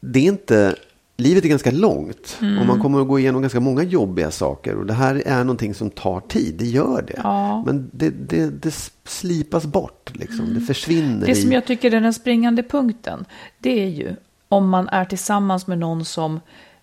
det 0.00 0.18
är 0.18 0.24
inte, 0.24 0.74
livet 1.16 1.44
är 1.44 1.48
ganska 1.48 1.70
långt 1.70 2.38
mm. 2.40 2.58
och 2.58 2.66
man 2.66 2.80
kommer 2.80 3.00
att 3.00 3.08
gå 3.08 3.18
igenom 3.18 3.40
ganska 3.42 3.60
många 3.60 3.82
jobbiga 3.82 4.30
saker 4.30 4.76
och 4.76 4.86
det 4.86 4.94
här 4.94 5.22
är 5.26 5.44
någonting 5.44 5.74
som 5.74 5.90
tar 5.90 6.20
tid, 6.20 6.54
det 6.58 6.66
gör 6.66 7.02
det. 7.02 7.20
Ja. 7.22 7.62
Men 7.66 7.90
det, 7.92 8.10
det, 8.10 8.50
det 8.62 8.92
slipas 9.04 9.66
bort, 9.66 10.10
liksom. 10.14 10.40
Mm. 10.40 10.54
det 10.54 10.60
försvinner. 10.60 11.26
Det 11.26 11.34
som 11.34 11.52
jag 11.52 11.66
tycker 11.66 11.94
är 11.94 12.00
den 12.00 12.14
springande 12.14 12.62
punkten, 12.62 13.24
det 13.58 13.82
är 13.82 13.88
ju 13.88 14.14
om 14.48 14.68
man 14.68 14.88
är 14.88 15.04
tillsammans 15.04 15.66
med 15.66 15.78
någon 15.78 16.04
som, 16.04 16.40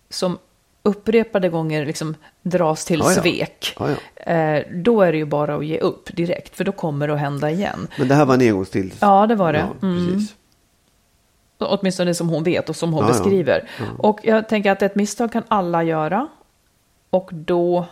som 0.09 0.37
upprepade 0.83 1.49
gånger 1.49 1.85
liksom 1.85 2.15
dras 2.43 2.85
till 2.85 2.99
ja, 2.99 3.11
ja. 3.11 3.21
svek, 3.21 3.75
ja, 3.79 3.89
eh, 4.33 4.63
då 4.71 5.01
är 5.01 5.11
det 5.11 5.17
ju 5.17 5.25
bara 5.25 5.55
att 5.55 5.65
ge 5.65 5.79
upp 5.79 6.15
direkt, 6.15 6.55
för 6.55 6.63
då 6.63 6.71
kommer 6.71 7.07
det 7.07 7.13
att 7.13 7.19
hända 7.19 7.51
igen. 7.51 7.87
Men 7.97 8.07
det 8.07 8.15
här 8.15 8.25
var 8.25 8.33
en 8.33 8.41
engångstill? 8.41 8.93
Ja, 8.99 9.27
det 9.27 9.35
var 9.35 9.53
det. 9.53 9.67
Mm. 9.81 10.27
Åtminstone 11.57 12.13
som 12.13 12.29
hon 12.29 12.43
vet 12.43 12.69
och 12.69 12.75
som 12.75 12.93
hon 12.93 13.01
ja, 13.03 13.07
beskriver. 13.07 13.69
Ja. 13.79 13.85
Ja. 13.85 14.09
Och 14.09 14.19
jag 14.23 14.49
tänker 14.49 14.71
att 14.71 14.81
ett 14.81 14.95
misstag 14.95 15.31
kan 15.31 15.43
alla 15.47 15.83
göra. 15.83 16.27
Och 17.09 17.29
då, 17.33 17.85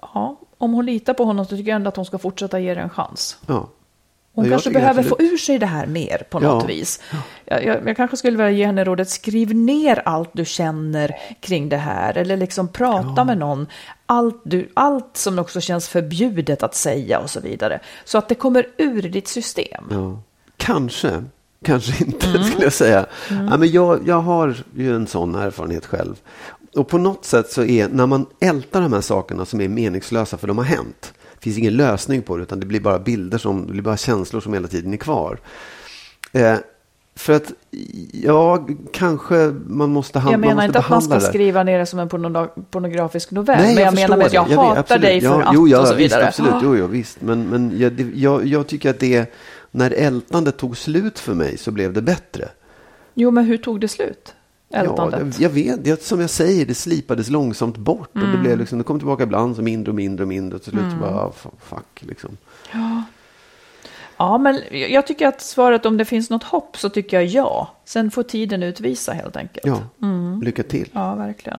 ja, 0.00 0.36
om 0.58 0.72
hon 0.72 0.86
litar 0.86 1.14
på 1.14 1.24
honom 1.24 1.44
så 1.44 1.56
tycker 1.56 1.70
jag 1.70 1.76
ändå 1.76 1.88
att 1.88 1.96
hon 1.96 2.06
ska 2.06 2.18
fortsätta 2.18 2.60
ge 2.60 2.74
det 2.74 2.80
en 2.80 2.90
chans. 2.90 3.38
Ja. 3.46 3.68
Hon 4.36 4.50
kanske 4.50 4.70
behöver 4.70 5.02
få 5.02 5.16
ur 5.18 5.36
sig 5.36 5.58
det 5.58 5.66
här 5.66 5.86
mer 5.86 6.22
på 6.30 6.40
något 6.40 6.62
ja. 6.62 6.68
vis. 6.68 7.02
Jag, 7.44 7.64
jag, 7.64 7.88
jag, 7.88 7.96
kanske 7.96 8.16
skulle 8.16 8.36
vilja 8.36 8.50
ge 8.50 8.66
henne 8.66 8.84
rådet, 8.84 9.08
skriv 9.08 9.54
ner 9.54 10.02
allt 10.04 10.30
du 10.32 10.44
känner 10.44 11.16
kring 11.40 11.68
det 11.68 11.76
här. 11.76 12.16
Eller 12.16 12.36
liksom 12.36 12.68
prata 12.68 13.14
ja. 13.16 13.24
med 13.24 13.38
någon. 13.38 13.66
Allt, 14.06 14.40
du, 14.44 14.68
allt 14.74 15.16
som 15.16 15.38
också 15.38 15.60
känns 15.60 15.88
förbjudet 15.88 16.62
att 16.62 16.74
säga 16.74 17.18
och 17.18 17.30
så 17.30 17.40
vidare. 17.40 17.80
Så 18.04 18.18
att 18.18 18.28
det 18.28 18.34
kommer 18.34 18.66
ur 18.76 19.02
ditt 19.02 19.28
system. 19.28 19.84
Ja. 19.90 20.22
Kanske 20.56 21.24
kanske 21.64 22.04
inte 22.04 22.26
mm. 22.26 22.44
skulle 22.44 22.64
jag 22.64 22.72
säga. 22.72 23.06
Mm. 23.30 23.46
Ja, 23.46 23.56
men 23.56 23.70
jag, 23.70 24.00
jag 24.08 24.20
har 24.20 24.56
ju 24.74 24.94
en 24.94 25.06
sån 25.06 25.34
erfarenhet 25.34 25.86
själv. 25.86 26.14
Och 26.74 26.88
på 26.88 26.98
något 26.98 27.24
sätt 27.24 27.50
så 27.50 27.64
är 27.64 27.88
när 27.88 28.06
man 28.06 28.26
ältar 28.40 28.80
de 28.80 28.92
här 28.92 29.00
sakerna 29.00 29.44
som 29.44 29.60
är 29.60 29.68
meningslösa 29.68 30.36
för 30.36 30.46
de 30.48 30.58
har 30.58 30.64
hänt. 30.64 31.12
Det 31.34 31.40
finns 31.40 31.58
ingen 31.58 31.76
lösning 31.76 32.22
på 32.22 32.36
det 32.36 32.42
utan 32.42 32.60
det 32.60 32.66
blir 32.66 32.80
bara 32.80 32.98
bilder 32.98 33.38
som, 33.38 33.66
det 33.66 33.72
blir 33.72 33.82
bara 33.82 33.96
känslor 33.96 34.40
som 34.40 34.54
hela 34.54 34.68
tiden 34.68 34.92
är 34.92 34.96
kvar. 34.96 35.38
Eh, 36.32 36.56
för 37.16 37.32
att, 37.32 37.52
ja, 38.12 38.66
kanske 38.92 39.54
man 39.66 39.90
måste 39.90 40.18
handla. 40.18 40.32
Jag 40.32 40.40
menar 40.40 40.64
inte 40.64 40.78
att 40.78 40.88
man 40.88 41.02
ska 41.02 41.20
skriva 41.20 41.62
ner 41.62 41.78
det 41.78 41.86
som 41.86 41.98
en 41.98 42.08
pornografisk 42.70 43.30
novell. 43.30 43.58
Nej, 43.58 43.74
men 43.74 43.84
jag, 43.84 43.86
jag 43.86 43.94
menar 43.94 44.16
med 44.16 44.26
att 44.26 44.32
jag, 44.32 44.50
jag 44.50 44.56
hatar 44.56 44.94
vet, 44.94 45.02
dig 45.02 45.20
för 45.20 45.28
ja, 45.28 45.42
att 45.42 45.54
jo, 45.54 45.68
ja, 45.68 45.80
och 45.80 45.88
så 45.88 45.94
vidare. 45.94 46.26
Visst, 46.26 46.40
absolut, 46.40 46.62
jo, 46.62 46.76
jo, 46.76 46.86
visst. 46.86 47.20
Men, 47.20 47.42
men 47.42 47.78
jag, 47.78 48.12
jag, 48.14 48.46
jag 48.46 48.66
tycker 48.66 48.90
att 48.90 49.00
det 49.00 49.34
när 49.70 49.90
ältandet 49.90 50.56
tog 50.56 50.76
slut 50.76 51.18
för 51.18 51.34
mig 51.34 51.58
så 51.58 51.70
blev 51.70 51.92
det 51.92 52.02
bättre. 52.02 52.48
Jo, 53.14 53.30
men 53.30 53.44
hur 53.44 53.58
tog 53.58 53.80
det 53.80 53.88
slut? 53.88 54.34
Ältandet? 54.70 55.40
Ja, 55.40 55.42
jag 55.42 55.50
vet, 55.50 55.84
det, 55.84 56.02
som 56.02 56.20
jag 56.20 56.30
säger, 56.30 56.66
det 56.66 56.74
slipades 56.74 57.30
långsamt 57.30 57.76
bort. 57.76 58.16
Mm. 58.16 58.26
Och 58.26 58.32
det, 58.32 58.40
blev 58.40 58.52
mm. 58.52 58.60
liksom, 58.60 58.78
det 58.78 58.84
kom 58.84 58.98
tillbaka 58.98 59.22
ibland 59.22 59.56
så 59.56 59.62
mindre 59.62 59.90
och 59.90 59.94
mindre 59.94 60.24
och 60.24 60.28
mindre. 60.28 60.58
Till 60.58 60.70
slut 60.70 60.82
mm. 60.82 61.00
bara, 61.00 61.14
ah, 61.14 61.32
fuck 61.60 62.02
liksom. 62.02 62.36
Ja. 62.72 63.02
ja, 64.16 64.38
men 64.38 64.60
jag 64.70 65.06
tycker 65.06 65.26
att 65.26 65.40
svaret 65.40 65.86
om 65.86 65.96
det 65.96 66.04
finns 66.04 66.30
något 66.30 66.44
hopp 66.44 66.76
så 66.76 66.88
tycker 66.88 67.16
jag 67.16 67.26
ja. 67.26 67.74
Sen 67.84 68.10
får 68.10 68.22
tiden 68.22 68.62
utvisa 68.62 69.12
helt 69.12 69.36
enkelt. 69.36 69.66
Ja, 69.66 69.82
mm. 70.02 70.42
lycka 70.42 70.62
till. 70.62 70.88
Ja, 70.92 71.14
verkligen. 71.14 71.58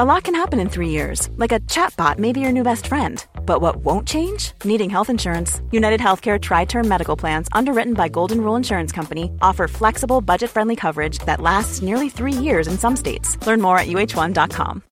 A 0.00 0.04
lot 0.04 0.22
can 0.22 0.36
happen 0.36 0.60
in 0.60 0.68
three 0.68 0.90
years, 0.90 1.28
like 1.38 1.50
a 1.50 1.58
chatbot 1.66 2.18
may 2.18 2.32
be 2.32 2.38
your 2.38 2.52
new 2.52 2.62
best 2.62 2.86
friend. 2.86 3.26
But 3.44 3.60
what 3.60 3.82
won't 3.82 4.06
change? 4.06 4.52
Needing 4.62 4.90
health 4.90 5.10
insurance. 5.10 5.60
United 5.72 6.00
Healthcare 6.00 6.38
Tri 6.40 6.66
Term 6.66 6.86
Medical 6.86 7.16
Plans, 7.16 7.48
underwritten 7.50 7.94
by 7.94 8.08
Golden 8.08 8.40
Rule 8.40 8.56
Insurance 8.56 8.92
Company, 8.94 9.24
offer 9.42 9.66
flexible, 9.66 10.20
budget 10.20 10.50
friendly 10.50 10.76
coverage 10.76 11.18
that 11.26 11.40
lasts 11.40 11.82
nearly 11.82 12.08
three 12.10 12.32
years 12.32 12.68
in 12.68 12.78
some 12.78 12.94
states. 12.96 13.36
Learn 13.44 13.60
more 13.60 13.76
at 13.76 13.86
uh1.com. 13.88 14.82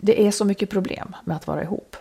Det 0.00 0.26
är 0.26 0.30
så 0.30 0.44
mycket 0.44 0.70
problem 0.70 1.16
med 1.24 1.36
att 1.36 1.46
vara 1.46 1.62
ihop. 1.62 1.96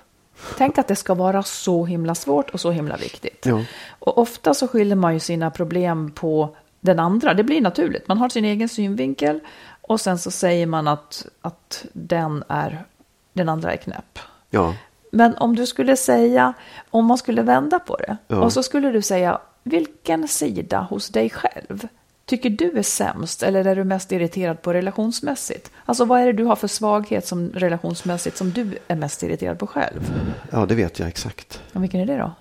Tänk 0.58 0.78
att 0.78 0.88
det 0.88 0.96
ska 0.96 1.14
vara 1.14 1.44
så 1.44 1.86
himla 1.86 2.16
svårt 2.16 2.50
och 2.50 2.60
så 2.60 2.72
himla 2.72 2.98
viktigt. 2.98 3.46
Ja. 3.46 3.62
Och 4.00 4.18
ofta 4.18 4.54
så 4.54 4.68
skyller 4.68 4.96
man 4.96 5.14
ju 5.14 5.20
sina 5.20 5.52
problem 5.52 6.12
på 6.12 6.56
den 6.86 7.00
andra. 7.00 7.34
Det 7.34 7.44
blir 7.44 7.62
naturligt. 7.62 8.08
Man 8.08 8.18
har 8.18 8.30
sin 8.30 8.46
egen 8.46 8.70
synvinkel 8.70 9.40
och 9.82 10.02
sen 10.02 10.18
så 10.18 10.32
säger 10.32 10.66
man 10.66 10.88
att, 10.88 11.26
att 11.42 11.86
den, 11.94 12.44
är, 12.48 12.86
den 13.34 13.50
andra 13.50 13.74
är 13.74 13.78
knäpp. 13.78 14.20
Ja. 14.50 14.76
Men 15.12 15.36
om 15.36 15.56
du 15.56 15.66
skulle 15.66 15.96
säga, 15.98 16.54
om 16.90 17.06
man 17.06 17.18
skulle 17.18 17.42
vända 17.42 17.80
på 17.80 17.96
det 17.98 18.18
Ja. 18.28 18.38
och 18.38 18.54
så 18.54 18.64
skulle 18.64 18.92
du 18.92 19.02
säga 19.02 19.40
vilken 19.64 20.28
sida 20.28 20.88
hos 20.90 21.08
dig 21.10 21.30
själv 21.30 21.88
tycker 22.26 22.50
du 22.50 22.78
är 22.78 22.84
sämst 22.84 23.44
eller 23.44 23.66
är 23.66 23.76
du 23.76 23.84
mest 23.84 24.12
irriterad 24.12 24.62
på 24.62 24.74
relationsmässigt? 24.74 25.72
Alltså 25.86 26.06
vad 26.06 26.22
är 26.22 26.26
det 26.26 26.34
du 26.34 26.44
har 26.44 26.56
för 26.56 26.68
svaghet 26.68 27.28
som 27.28 27.50
relationsmässigt 27.50 28.38
som 28.38 28.52
du 28.52 28.78
är 28.88 28.96
mest 28.96 29.24
irriterad 29.24 29.60
på 29.60 29.68
själv? 29.68 30.14
ja, 30.52 30.66
det 30.66 30.76
vet 30.76 31.00
jag 31.00 31.08
exakt. 31.08 31.62
Och 31.74 31.84
vilken 31.84 32.02
är 32.02 32.06
det 32.06 32.18
då? 32.18 32.32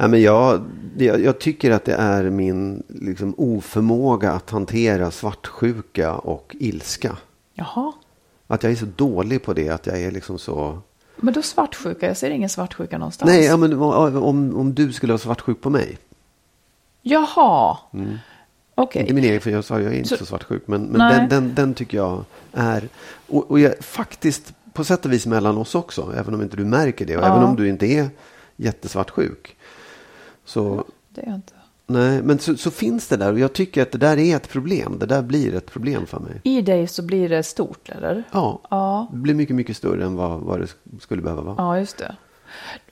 Ja, 0.00 0.08
men 0.08 0.22
jag, 0.22 0.60
jag, 0.98 1.20
jag 1.20 1.38
tycker 1.38 1.70
att 1.70 1.84
det 1.84 1.94
är 1.94 2.30
min 2.30 2.82
liksom, 2.88 3.34
oförmåga 3.36 4.32
att 4.32 4.50
hantera 4.50 5.10
svartsjuka 5.10 6.14
och 6.14 6.56
ilska. 6.58 7.16
Jaha, 7.54 7.92
Att 8.46 8.62
jag 8.62 8.72
är 8.72 8.76
så 8.76 8.86
dålig 8.96 9.42
på 9.42 9.52
det, 9.52 9.68
att 9.68 9.86
jag 9.86 10.00
är 10.02 10.10
liksom 10.10 10.38
så... 10.38 10.78
men 11.16 11.34
då 11.34 11.42
svartsjuka, 11.42 12.06
jag 12.06 12.16
ser 12.16 12.30
ingen 12.30 12.48
svartsjuka 12.48 12.98
någonstans. 12.98 13.30
Nej, 13.30 13.44
ja, 13.44 13.56
men 13.56 13.72
om, 13.72 14.56
om, 14.56 14.74
du 14.74 14.92
skulle 14.92 15.12
vara 15.12 15.18
svartsjuk 15.18 15.60
på 15.60 15.70
mig. 15.70 15.98
Jaha, 17.02 17.78
okej. 18.74 19.02
Inte 19.02 19.14
min 19.14 19.24
egen, 19.24 19.40
för 19.40 19.50
jag 19.50 19.64
sa 19.64 19.80
jag 19.80 19.92
är 19.94 19.96
inte 19.96 20.08
Så- 20.08 20.16
så, 20.16 20.26
svartsjuk. 20.26 20.62
Men, 20.66 20.82
men 20.82 20.98
den, 21.12 21.28
den, 21.28 21.54
den 21.54 21.74
tycker 21.74 21.96
jag 21.98 22.24
är... 22.52 22.88
Och, 23.28 23.50
och 23.50 23.60
jag, 23.60 23.78
faktiskt 23.80 24.52
på 24.72 24.84
sätt 24.84 25.04
och 25.04 25.12
vis 25.12 25.26
mellan 25.26 25.58
oss 25.58 25.74
också. 25.74 26.14
Även 26.16 26.34
om 26.34 26.42
inte 26.42 26.56
du 26.56 26.64
märker 26.64 27.06
det. 27.06 27.16
Och 27.16 27.22
Ja. 27.24 27.28
även 27.28 27.44
om 27.48 27.56
du 27.56 27.68
inte 27.68 27.86
är 27.86 28.08
jättesvartsjuk. 28.56 29.56
Så, 30.50 30.84
Det 31.08 31.20
är 31.20 31.26
jag 31.26 31.34
inte. 31.34 31.52
nej, 31.86 32.22
men 32.22 32.38
så, 32.38 32.56
så 32.56 32.70
finns 32.70 33.08
det 33.08 33.16
där. 33.16 33.32
Och 33.32 33.38
jag 33.38 33.52
tycker 33.52 33.82
att 33.82 33.92
det 33.92 33.98
där 33.98 34.16
är 34.18 34.36
ett 34.36 34.48
problem. 34.48 34.96
Det 34.98 35.06
där 35.06 35.22
blir 35.22 35.54
ett 35.54 35.66
problem 35.70 36.06
för 36.06 36.20
mig. 36.20 36.40
I 36.42 36.62
dig 36.62 36.86
så 36.86 37.02
blir 37.02 37.28
det 37.28 37.42
stort, 37.42 37.88
eller? 37.88 38.24
Ja, 38.32 38.60
Ja, 38.70 39.08
det 39.12 39.16
blir 39.18 39.34
mycket, 39.34 39.56
mycket 39.56 39.76
större 39.76 40.04
än 40.04 40.16
vad, 40.16 40.40
vad 40.40 40.60
det 40.60 40.66
skulle 41.00 41.22
behöva 41.22 41.42
vara. 41.42 41.54
ja 41.58 41.78
just 41.78 41.98
det. 41.98 42.16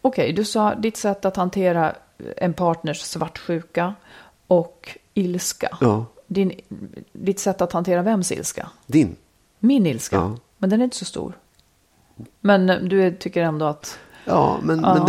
Okej, 0.03 0.33
du 0.33 0.45
sa 0.45 0.75
ditt 0.75 0.97
sätt 0.97 1.25
att 1.25 1.37
hantera 1.37 1.95
en 2.37 2.53
partners 2.55 3.01
svartsjuka 3.01 3.95
och 4.47 4.99
ilska. 5.15 5.79
Ja, 5.81 6.07
Din, 6.27 6.53
ditt 7.13 7.41
sätt 7.41 7.61
att 7.61 7.73
hantera 7.73 8.03
vems 8.03 8.33
ilska? 8.33 8.69
din. 8.87 9.17
Min 9.59 9.87
ilska. 9.87 10.17
Ja. 10.17 10.37
Men 10.59 10.71
den 10.71 10.81
är 10.81 10.85
inte 10.85 10.97
så 10.97 11.05
stor. 11.05 11.33
Men 12.41 12.71
eh, 12.71 12.77
du 12.79 13.17
tycker 13.17 13.43
ändå 13.43 13.67
att... 13.67 13.99
Ja, 14.25 14.59
men, 14.63 14.81
Ja. 14.81 14.95
men 14.95 15.07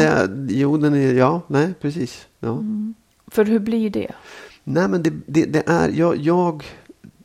det 0.48 0.54
jo, 0.54 0.78
den 0.78 0.94
är, 0.94 1.14
ja, 1.14 1.42
nej, 1.48 1.74
precis. 1.82 2.28
Ja. 2.40 2.64
För 3.28 3.46
hur 3.46 3.60
blir 3.60 3.90
det? 3.90 4.12
Nej, 4.64 4.88
men 4.88 5.04
det, 5.04 5.14
det, 5.26 5.46
det 5.46 5.64
är, 5.70 5.90
jag, 5.90 6.18
jag, 6.18 6.64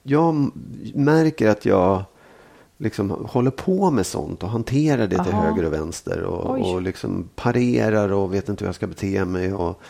jag 0.03 0.51
märker 0.95 1.49
att 1.49 1.65
jag 1.67 2.05
liksom 2.79 3.11
håller 3.11 3.51
på 3.51 3.91
med 3.91 4.07
sånt 4.07 4.43
och 4.43 4.49
hanterar 4.49 5.07
det 5.07 5.25
till 5.25 5.33
Aha. 5.35 5.43
höger 5.43 5.65
och 5.65 5.73
vänster 5.73 6.23
och, 6.23 6.53
Oj. 6.55 6.61
och 6.63 6.83
liksom 6.83 7.29
parerar 7.35 8.13
och 8.13 8.35
vet 8.35 8.49
inte 8.49 8.65
hur 8.65 8.69
jag 8.69 8.75
ska 8.75 8.87
bete 8.87 9.25
mig 9.25 9.53
och 9.53 9.81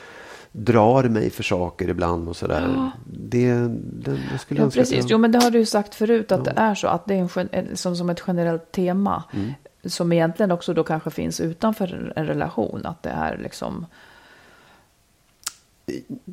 drar 0.53 1.05
mig 1.05 1.31
för 1.31 1.43
saker 1.43 1.89
ibland 1.89 2.29
och 2.29 2.37
sådär. 2.37 2.91
Det, 3.07 3.55
det, 3.79 4.19
jag 4.31 4.41
skulle 4.41 4.61
Ja, 4.61 4.65
önska 4.65 4.81
att 4.81 4.89
precis. 4.89 4.99
jag- 4.99 5.11
Jo, 5.11 5.19
men 5.19 5.33
det 5.33 5.39
har 5.39 5.51
du 5.51 5.59
ju 5.59 5.67
sagt 5.67 5.95
förut 5.95 6.33
att 6.33 6.45
det 6.45 6.53
är 6.57 6.75
så. 6.75 6.87
Att 6.89 7.07
det 7.07 7.15
är 7.15 7.49
en- 7.53 7.77
som, 7.77 7.97
som 7.97 8.11
ett 8.11 8.23
generellt 8.27 8.73
tema. 8.73 9.25
Mm. 9.33 9.53
Som 9.85 10.13
egentligen 10.13 10.51
också 10.51 10.75
då 10.75 10.85
kanske 10.85 11.11
finns 11.11 11.41
utanför 11.41 12.13
en 12.17 12.27
relation. 12.27 12.87
Att 12.87 13.03
det 13.03 13.11
är 13.11 13.39
liksom... 13.39 13.87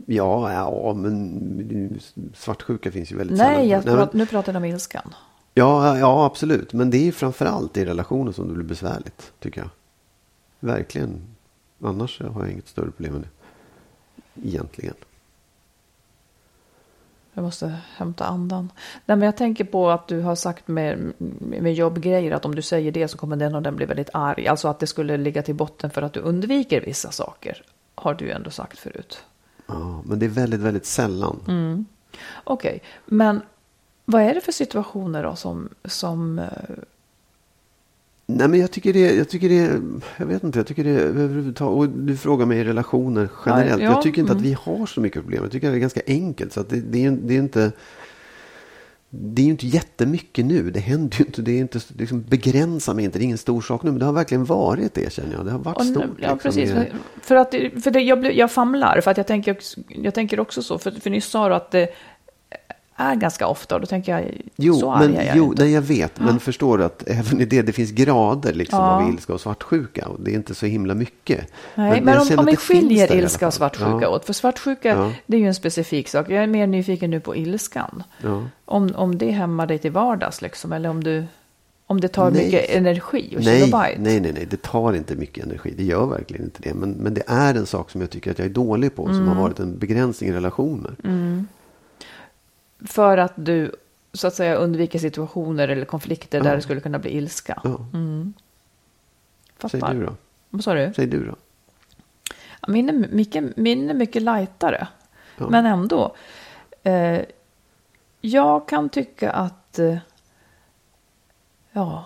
Ja, 0.05 0.53
ja, 0.53 0.93
men 0.93 1.99
svartsjuka 2.33 2.91
finns 2.91 3.11
ju 3.11 3.17
väldigt 3.17 3.37
Nej, 3.37 3.47
sällan. 3.47 3.69
jag 3.69 3.85
men- 3.85 3.95
prat, 3.95 4.13
nu 4.13 4.25
pratar 4.25 4.53
jag 4.53 4.59
om 4.59 4.65
ilskan. 4.65 5.13
Ja, 5.53 5.97
ja, 5.97 6.25
absolut. 6.25 6.73
Men 6.73 6.89
det 6.89 7.07
är 7.07 7.11
framförallt 7.11 7.77
i 7.77 7.85
relationer 7.85 8.31
som 8.31 8.47
det 8.47 8.53
blir 8.53 8.65
besvärligt, 8.65 9.31
tycker 9.39 9.61
jag. 9.61 9.69
Verkligen. 10.59 11.21
Annars 11.83 12.21
har 12.21 12.41
jag 12.41 12.51
inget 12.51 12.67
större 12.67 12.91
problem 12.91 13.13
med 13.13 13.21
det. 13.21 14.47
Egentligen. 14.49 14.95
Jag 17.33 17.43
måste 17.43 17.75
hämta 17.95 18.25
andan. 18.25 18.71
Nej, 19.05 19.17
men 19.17 19.25
jag 19.25 19.37
tänker 19.37 19.63
på 19.63 19.89
att 19.89 20.07
du 20.07 20.21
har 20.21 20.35
sagt 20.35 20.67
med, 20.67 21.13
med 21.39 21.73
jobbgrejer 21.73 22.31
att 22.31 22.45
om 22.45 22.55
du 22.55 22.61
säger 22.61 22.91
det 22.91 23.07
så 23.07 23.17
kommer 23.17 23.35
den 23.35 23.55
och 23.55 23.61
den 23.61 23.75
bli 23.75 23.85
väldigt 23.85 24.09
arg. 24.13 24.47
Alltså 24.47 24.67
att 24.67 24.79
det 24.79 24.87
skulle 24.87 25.17
ligga 25.17 25.41
till 25.41 25.55
botten 25.55 25.89
för 25.89 26.01
att 26.01 26.13
du 26.13 26.19
undviker 26.19 26.81
vissa 26.81 27.11
saker. 27.11 27.63
Har 27.95 28.13
du 28.13 28.25
ju 28.25 28.31
ändå 28.31 28.49
sagt 28.49 28.79
förut. 28.79 29.23
Ja, 29.71 30.03
men 30.05 30.19
det 30.19 30.25
är 30.25 30.29
väldigt, 30.29 30.59
väldigt 30.59 30.85
sällan. 30.85 31.85
Okej, 32.43 32.81
men 33.05 33.41
vad 34.05 34.21
är 34.21 34.33
det 34.35 34.41
för 34.41 34.51
situationer 34.51 35.23
då 35.23 35.35
som, 35.35 35.69
som 35.85 36.39
eh, 36.39 36.45
Nej, 38.25 38.47
men 38.47 38.59
jag 38.59 38.71
tycker 38.71 38.93
det, 38.93 39.15
jag 39.15 39.29
tycker 39.29 39.49
det, 39.49 39.81
jag 40.17 40.25
vet 40.25 40.43
inte, 40.43 40.59
jag 40.59 40.67
tycker 40.67 40.83
det 40.83 40.89
överhuvudtaget, 40.89 41.77
och 41.77 41.97
du 41.97 42.17
frågar 42.17 42.45
mig 42.45 42.59
i 42.59 42.63
relationer 42.63 43.29
generellt. 43.45 43.81
Ja, 43.81 43.87
ja, 43.87 43.93
jag 43.93 44.01
tycker 44.01 44.21
inte 44.21 44.31
mm. 44.31 44.41
att 44.41 44.47
vi 44.47 44.53
har 44.53 44.85
så 44.85 45.01
mycket 45.01 45.21
problem. 45.21 45.43
Jag 45.43 45.51
tycker 45.51 45.67
att 45.67 45.73
det 45.73 45.77
är 45.77 45.81
ganska 45.81 46.01
enkelt. 46.07 46.53
Så 46.53 46.59
att 46.59 46.69
det, 46.69 46.81
det, 46.81 47.05
är, 47.05 47.11
det 47.11 47.33
är 47.33 47.39
inte, 47.39 47.71
det 49.13 49.41
är 49.41 49.45
ju 49.45 49.51
inte 49.51 49.67
jättemycket 49.67 50.45
nu. 50.45 50.71
Det 50.71 50.79
händer 50.79 51.17
ju 51.17 51.25
inte, 51.25 51.41
det 51.41 51.51
är 51.51 51.59
inte, 51.59 51.79
liksom, 51.97 52.21
begränsa 52.21 52.93
mig 52.93 53.05
inte, 53.05 53.19
det 53.19 53.23
är 53.23 53.25
ingen 53.25 53.37
stor 53.37 53.61
sak 53.61 53.83
nu. 53.83 53.91
Men 53.91 53.99
det 53.99 54.05
har 54.05 54.13
verkligen 54.13 54.45
varit 54.45 54.93
det 54.93 55.13
känner 55.13 55.33
jag. 55.33 55.45
Det 55.45 55.51
har 55.51 55.59
varit 55.59 55.77
Och 55.77 55.85
stort. 55.85 56.03
Ja, 56.17 56.33
liksom, 56.33 56.39
precis. 56.39 56.73
För, 57.21 57.35
att, 57.35 57.51
för 57.83 57.91
det, 57.91 57.99
jag, 58.01 58.19
blir- 58.19 58.31
jag 58.31 58.51
famlar, 58.51 59.01
för 59.01 59.11
att 59.11 59.17
jag 59.17 59.27
tänker, 59.27 59.57
jag 59.87 60.13
tänker 60.13 60.39
också 60.39 60.63
så. 60.63 60.77
För, 60.79 60.91
för 60.91 61.09
nyss 61.09 61.25
sa 61.25 61.49
du 61.49 61.55
att 61.55 61.71
det 61.71 61.89
är 63.01 63.15
ganska 63.15 63.47
ofta, 63.47 63.75
och 63.75 63.81
då 63.81 63.87
tänker 63.87 64.11
jag, 64.17 64.41
Jo, 64.55 64.73
så 64.73 64.91
men, 64.95 65.15
är 65.15 65.25
jag 65.25 65.37
jo 65.37 65.45
inte. 65.51 65.63
nej, 65.63 65.73
jag 65.73 65.81
vet. 65.81 66.19
Men 66.19 66.39
förstår 66.39 66.77
du 66.77 66.83
att 66.83 67.03
även 67.07 67.41
i 67.41 67.45
det, 67.45 67.61
det 67.61 67.71
finns 67.71 67.91
grader 67.91 68.53
liksom 68.53 68.79
Ja. 68.79 69.01
av 69.01 69.09
ilska 69.09 69.33
och 69.33 69.41
svartsjuka. 69.41 70.07
Och 70.07 70.19
det 70.21 70.31
är 70.31 70.35
inte 70.35 70.55
så 70.55 70.65
himla 70.65 70.93
mycket. 70.93 71.47
Nej, 71.75 72.01
men, 72.01 72.13
jag 72.13 72.31
om, 72.31 72.39
om 72.39 72.45
vi 72.45 72.55
skiljer 72.55 73.15
ilska 73.15 73.47
och 73.47 73.53
svartsjuka 73.53 73.99
Ja. 74.01 74.09
åt. 74.09 74.25
För 74.25 74.33
svartsjuka, 74.33 75.11
det 75.25 75.37
är 75.37 75.41
ju 75.41 75.47
en 75.47 75.55
specifik 75.55 76.09
sak. 76.09 76.29
Jag 76.29 76.43
är 76.43 76.47
mer 76.47 76.67
nyfiken 76.67 77.09
nu 77.11 77.19
på 77.19 77.35
ilskan. 77.35 78.03
Om, 78.65 78.91
om 78.95 79.17
det 79.17 79.31
hämmar 79.31 79.67
dig 79.67 79.77
till 79.79 79.91
vardags, 79.91 80.41
liksom. 80.41 80.71
Eller 80.73 80.89
om, 80.89 81.03
du, 81.03 81.23
om 81.87 82.01
det 82.01 82.07
tar 82.07 82.31
Nej. 82.31 82.43
mycket 82.45 82.69
energi 82.69 83.33
och 83.37 83.43
Nej, 83.43 83.59
kilobyte. 83.59 83.95
nej, 84.01 84.19
nej, 84.19 84.31
nej, 84.33 84.47
det 84.49 84.61
tar 84.61 84.93
inte 84.93 85.15
mycket 85.15 85.45
energi. 85.45 85.73
Det 85.77 85.83
gör 85.83 86.05
verkligen 86.05 86.43
inte 86.45 86.61
det. 86.63 86.73
Men, 86.73 86.91
men 86.91 87.13
det 87.13 87.23
är 87.27 87.55
en 87.55 87.65
sak 87.65 87.89
som 87.91 88.01
jag 88.01 88.09
tycker 88.09 88.31
att 88.31 88.39
jag 88.39 88.45
är 88.45 88.49
dålig 88.53 88.95
på. 88.95 89.05
Som 89.05 89.15
Mm. 89.15 89.27
har 89.27 89.41
varit 89.43 89.59
en 89.59 89.77
begränsning 89.77 90.29
i 90.29 90.33
relationer. 90.33 90.95
För 92.85 93.17
att 93.17 93.33
du 93.35 93.75
så 94.13 94.27
att 94.27 94.33
säga 94.35 94.55
undviker 94.55 94.99
situationer 94.99 95.67
eller 95.67 95.85
konflikter 95.85 96.41
där 96.41 96.49
Ja. 96.49 96.55
det 96.55 96.61
skulle 96.61 96.81
kunna 96.81 96.99
bli 96.99 97.09
ilska. 97.17 97.61
Ja. 97.63 97.77
Fattar. 99.57 99.79
Säg 99.79 99.97
du 99.99 100.05
då. 100.05 100.15
Vad 100.49 100.63
sa 100.63 100.73
du? 100.73 100.93
Säg 100.95 101.07
du 101.07 101.25
då. 101.25 101.35
Min 102.67 102.89
är 102.89 102.93
mycket, 102.93 103.57
min 103.57 103.89
är 103.89 103.93
mycket 103.93 104.21
lightare. 104.21 104.87
Ja. 105.37 105.49
Men 105.49 105.65
ändå. 105.65 106.15
Eh, 106.83 107.21
jag 108.21 108.67
kan 108.67 108.89
tycka 108.89 109.31
att... 109.31 109.79
Eh, 109.79 109.97
ja. 111.71 112.05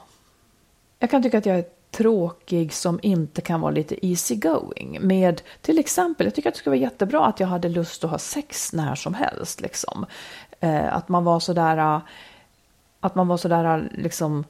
Jag 0.99 1.09
kan 1.09 1.23
tycka 1.23 1.37
att 1.37 1.45
jag 1.45 1.57
är 1.57 1.65
tråkig 1.91 2.73
som 2.73 2.99
inte 3.01 3.41
kan 3.41 3.61
vara 3.61 3.71
lite 3.71 4.07
easy 4.07 4.35
going. 4.35 4.97
Med 5.01 5.41
till 5.61 5.79
exempel, 5.79 6.25
jag 6.27 6.35
tycker 6.35 6.49
att 6.49 6.55
det 6.55 6.59
skulle 6.59 6.71
vara 6.77 6.81
jättebra 6.91 7.25
att 7.25 7.39
jag 7.39 7.47
hade 7.47 7.69
lust 7.69 8.03
att 8.03 8.09
ha 8.11 8.17
sex 8.17 8.73
när 8.73 8.95
som 8.95 9.13
helst. 9.13 9.61
Liksom. 9.61 10.05
Eh, 10.65 10.93
att 10.95 11.09
man 11.09 11.23
var 11.23 11.39
sådär... 11.39 11.77
eh, 11.77 11.99
Att 12.99 13.15
man 13.15 13.27
var 13.27 13.37
sådär 13.37 13.77
eh, 13.77 13.83
liksom... 14.03 14.43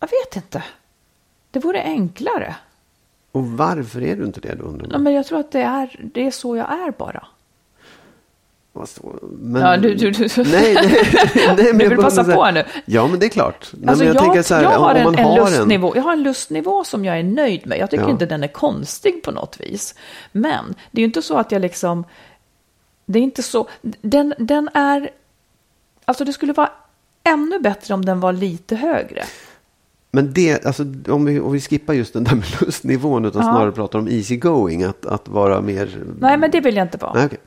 Jag 0.00 0.08
vet 0.08 0.36
inte. 0.36 0.62
Det 1.50 1.58
vore 1.60 1.82
enklare. 1.82 2.54
Och 3.32 3.46
varför 3.46 4.02
är 4.02 4.16
du 4.16 4.24
inte 4.24 4.40
det 4.40 4.54
då 4.54 4.64
undrar 4.64 4.88
Ja, 4.92 4.98
men 4.98 5.12
jag 5.12 5.26
tror 5.26 5.40
att 5.40 5.52
det 5.52 5.60
är, 5.62 6.00
det 6.14 6.26
är 6.26 6.30
så 6.30 6.56
jag 6.56 6.72
är 6.72 6.90
bara. 6.98 7.26
Men, 9.40 9.62
Ja, 9.62 9.76
du- 9.76 9.94
du- 9.94 10.10
du- 10.10 10.28
Nej, 10.44 10.74
nej, 10.74 11.06
nej, 11.34 11.56
men 11.72 11.78
Du 11.78 11.88
vill 11.88 11.98
passa 11.98 12.24
säga- 12.24 12.36
på 12.36 12.42
här 12.44 12.52
nu. 12.52 12.64
Ja, 12.84 13.06
men 13.06 13.18
det 13.20 13.26
är 13.26 13.30
klart. 13.30 13.70
Nej, 13.72 13.88
Alltså, 13.88 14.04
jag, 14.04 14.70
här, 14.70 14.78
har 14.78 14.94
en, 14.94 15.04
man 15.04 15.14
en 15.18 15.24
har 15.24 15.36
lustnivå. 15.36 15.92
Jag 15.96 16.02
har 16.02 16.12
en 16.12 16.22
lustnivå 16.22 16.84
som 16.84 17.04
jag 17.04 17.18
är 17.18 17.22
nöjd 17.22 17.66
med. 17.66 17.78
Jag 17.78 17.90
tycker 17.90 18.04
Ja. 18.04 18.10
inte 18.10 18.26
den 18.26 18.42
är 18.44 18.48
konstig 18.48 19.22
på 19.22 19.30
något 19.30 19.60
vis. 19.60 19.94
Men 20.32 20.74
det 20.90 20.98
är 20.98 21.02
ju 21.02 21.06
inte 21.06 21.22
så 21.22 21.36
att 21.38 21.52
jag 21.52 21.62
liksom... 21.62 22.04
Det 23.06 23.18
är 23.18 23.22
inte 23.22 23.42
så... 23.42 23.68
Den, 23.82 24.34
den 24.38 24.68
är... 24.74 25.10
Alltså 26.04 26.24
det 26.24 26.32
skulle 26.32 26.52
vara 26.52 26.70
ännu 27.24 27.58
bättre 27.60 27.94
om 27.94 28.04
den 28.04 28.20
var 28.20 28.32
lite 28.32 28.76
högre. 28.76 29.24
Men 30.10 30.32
det, 30.32 30.66
alltså, 30.66 30.82
om, 31.08 31.24
vi, 31.24 31.40
om 31.40 31.52
vi 31.52 31.60
skippar 31.60 31.94
just 31.94 32.12
den 32.12 32.24
där 32.24 32.34
med 32.34 32.44
lustnivån 32.60 33.24
utan 33.24 33.42
Ja. 33.46 33.52
snarare 33.52 33.72
pratar 33.72 33.98
om 33.98 34.08
easy 34.08 34.36
going, 34.36 34.82
att, 34.82 35.06
att 35.06 35.28
vara 35.28 35.60
mer... 35.60 35.98
Nej, 36.20 36.36
men 36.36 36.50
det 36.50 36.60
vill 36.60 36.76
jag 36.76 36.84
inte 36.84 36.98
vara. 36.98 37.12
Nej, 37.12 37.26
okej. 37.26 37.38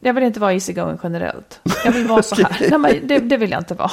Jag 0.00 0.14
vill 0.14 0.24
inte 0.24 0.40
vara 0.40 0.52
easy 0.52 0.72
going 0.72 0.98
generellt. 1.02 1.60
Jag 1.84 1.92
vill 1.92 2.06
vara 2.06 2.22
så 2.22 2.34
här. 2.34 2.56
Nej, 2.70 2.78
men 2.78 3.08
det, 3.08 3.18
det 3.18 3.36
vill 3.36 3.50
jag 3.50 3.60
inte 3.60 3.74
vara. 3.74 3.90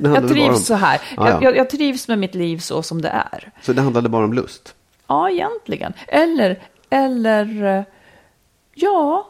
Jag 0.00 0.28
trivs 0.28 0.48
om, 0.48 0.56
så 0.56 0.74
här. 0.74 1.00
Ja, 1.16 1.28
ja. 1.28 1.30
Jag, 1.30 1.42
jag, 1.42 1.56
jag 1.56 1.70
trivs 1.70 2.08
med 2.08 2.18
mitt 2.18 2.34
liv 2.34 2.58
så 2.58 2.82
som 2.82 3.02
det 3.02 3.08
är. 3.08 3.52
Så 3.62 3.72
det 3.72 3.82
handlade 3.82 4.08
bara 4.08 4.24
om 4.24 4.32
lust? 4.32 4.74
Ja, 5.06 5.30
egentligen. 5.30 5.92
Eller, 6.08 6.58
eller, 6.90 7.64
eh, 7.78 7.84
ja. 8.74 9.26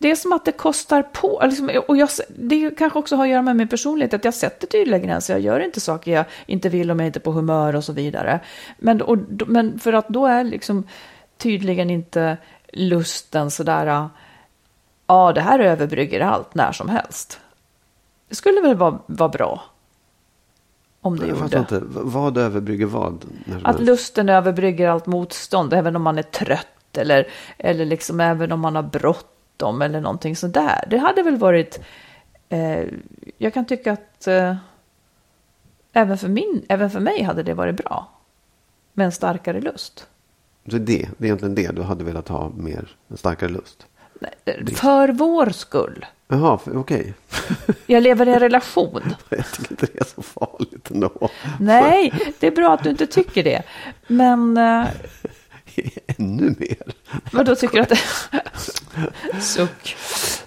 Det 0.00 0.10
är 0.10 0.16
som 0.16 0.32
att 0.32 0.44
det 0.44 0.52
kostar 0.52 1.02
på. 1.02 1.42
Liksom, 1.44 1.70
och 1.88 1.96
jag, 1.96 2.08
det 2.28 2.70
kanske 2.70 2.98
också 2.98 3.16
har 3.16 3.24
att 3.24 3.30
göra 3.30 3.42
med 3.42 3.56
min 3.56 3.68
personlighet, 3.68 4.14
att 4.14 4.24
jag 4.24 4.34
sätter 4.34 4.66
tydliga 4.66 4.98
gränser. 4.98 5.34
Jag 5.34 5.40
gör 5.40 5.60
inte 5.60 5.80
saker 5.80 6.12
jag 6.12 6.24
inte 6.46 6.68
vill 6.68 6.90
om 6.90 7.00
jag 7.00 7.06
inte 7.06 7.18
är 7.18 7.20
på 7.20 7.32
humör 7.32 7.76
och 7.76 7.84
så 7.84 7.92
vidare. 7.92 8.40
Men, 8.78 9.02
och, 9.02 9.18
men 9.46 9.78
för 9.78 9.92
att 9.92 10.08
då 10.08 10.26
är 10.26 10.44
liksom 10.44 10.84
tydligen 11.36 11.90
inte 11.90 12.36
lusten 12.72 13.50
sådär, 13.50 14.08
ja 15.06 15.32
det 15.32 15.40
här 15.40 15.58
överbrygger 15.58 16.20
allt 16.20 16.54
när 16.54 16.72
som 16.72 16.88
helst. 16.88 17.40
Det 18.28 18.34
skulle 18.34 18.60
väl 18.60 18.76
vara, 18.76 18.98
vara 19.06 19.28
bra. 19.28 19.62
Om 21.00 21.18
det 21.18 21.26
Jag 21.26 21.38
gjorde. 21.38 21.58
inte. 21.58 21.82
Vad 21.84 22.38
överbrygger 22.38 22.86
vad? 22.86 23.24
Att 23.62 23.80
lusten 23.80 24.28
överbrygger 24.28 24.88
allt 24.88 25.06
motstånd, 25.06 25.72
även 25.72 25.96
om 25.96 26.02
man 26.02 26.18
är 26.18 26.22
trött 26.22 26.96
eller, 26.96 27.26
eller 27.58 27.84
liksom 27.84 28.20
även 28.20 28.52
om 28.52 28.60
man 28.60 28.76
har 28.76 28.82
bråttom 29.60 29.82
eller 29.82 30.00
någonting 30.00 30.36
sådär. 30.36 30.84
Det 30.90 30.98
hade 30.98 31.22
väl 31.22 31.36
varit, 31.36 31.80
eh, 32.48 32.84
jag 33.38 33.54
kan 33.54 33.64
tycka 33.64 33.92
att 33.92 34.26
eh, 34.26 34.56
även, 35.92 36.18
för 36.18 36.28
min, 36.28 36.64
även 36.68 36.90
för 36.90 37.00
mig 37.00 37.22
hade 37.22 37.42
det 37.42 37.54
varit 37.54 37.76
bra. 37.76 38.10
Med 38.92 39.04
en 39.06 39.12
starkare 39.12 39.60
lust. 39.60 40.06
Så 40.70 40.78
det, 40.78 41.08
det 41.18 41.24
är 41.24 41.24
egentligen 41.24 41.54
det 41.54 41.76
du 41.76 41.82
hade 41.82 42.04
velat 42.04 42.28
ha 42.28 42.50
mer, 42.56 42.88
en 43.08 43.16
starkare 43.16 43.50
lust? 43.50 43.86
Nej, 44.20 44.74
För 44.76 45.08
vår 45.08 45.50
skull. 45.50 46.06
Jaha, 46.28 46.58
okej. 46.74 47.14
Jag 47.86 48.02
lever 48.02 48.28
i 48.28 48.32
en 48.32 48.40
relation. 48.40 49.02
Jag 49.28 49.46
tycker 49.52 49.72
inte 49.72 49.86
det 49.92 50.00
är 50.00 50.04
så 50.04 50.22
farligt 50.22 50.90
ändå. 50.90 51.28
Nej, 51.60 52.12
det 52.40 52.46
är 52.46 52.50
bra 52.50 52.74
att 52.74 52.84
du 52.84 52.90
inte 52.90 53.06
tycker 53.06 53.42
det. 53.42 53.62
Men 54.06 54.56
eh, 54.56 54.86
Ännu 56.18 56.54
mer? 56.58 56.76
vad 57.32 57.46
då 57.46 57.54
tycker 57.54 57.74
du 57.76 57.80
att 57.82 57.88
det... 57.88 57.98
Suck. 59.40 59.96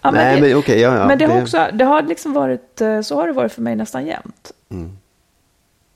Ja, 0.01 0.11
men 0.11 0.13
Nej, 0.13 0.35
det- 0.35 0.41
men 0.47 0.57
okej, 0.57 0.79
ja, 0.79 0.97
ja. 0.97 1.07
Men 1.07 1.17
det 1.17 1.25
har 1.25 1.41
också, 1.41 1.67
det 1.73 1.83
har 1.85 2.01
liksom 2.01 2.33
varit, 2.33 2.81
eh, 2.81 3.01
så 3.01 3.15
har 3.15 3.27
det 3.27 3.33
varit 3.33 3.51
för 3.51 3.61
mig 3.61 3.75
nästan 3.75 4.05
jämt. 4.05 4.51
Mm. 4.71 4.97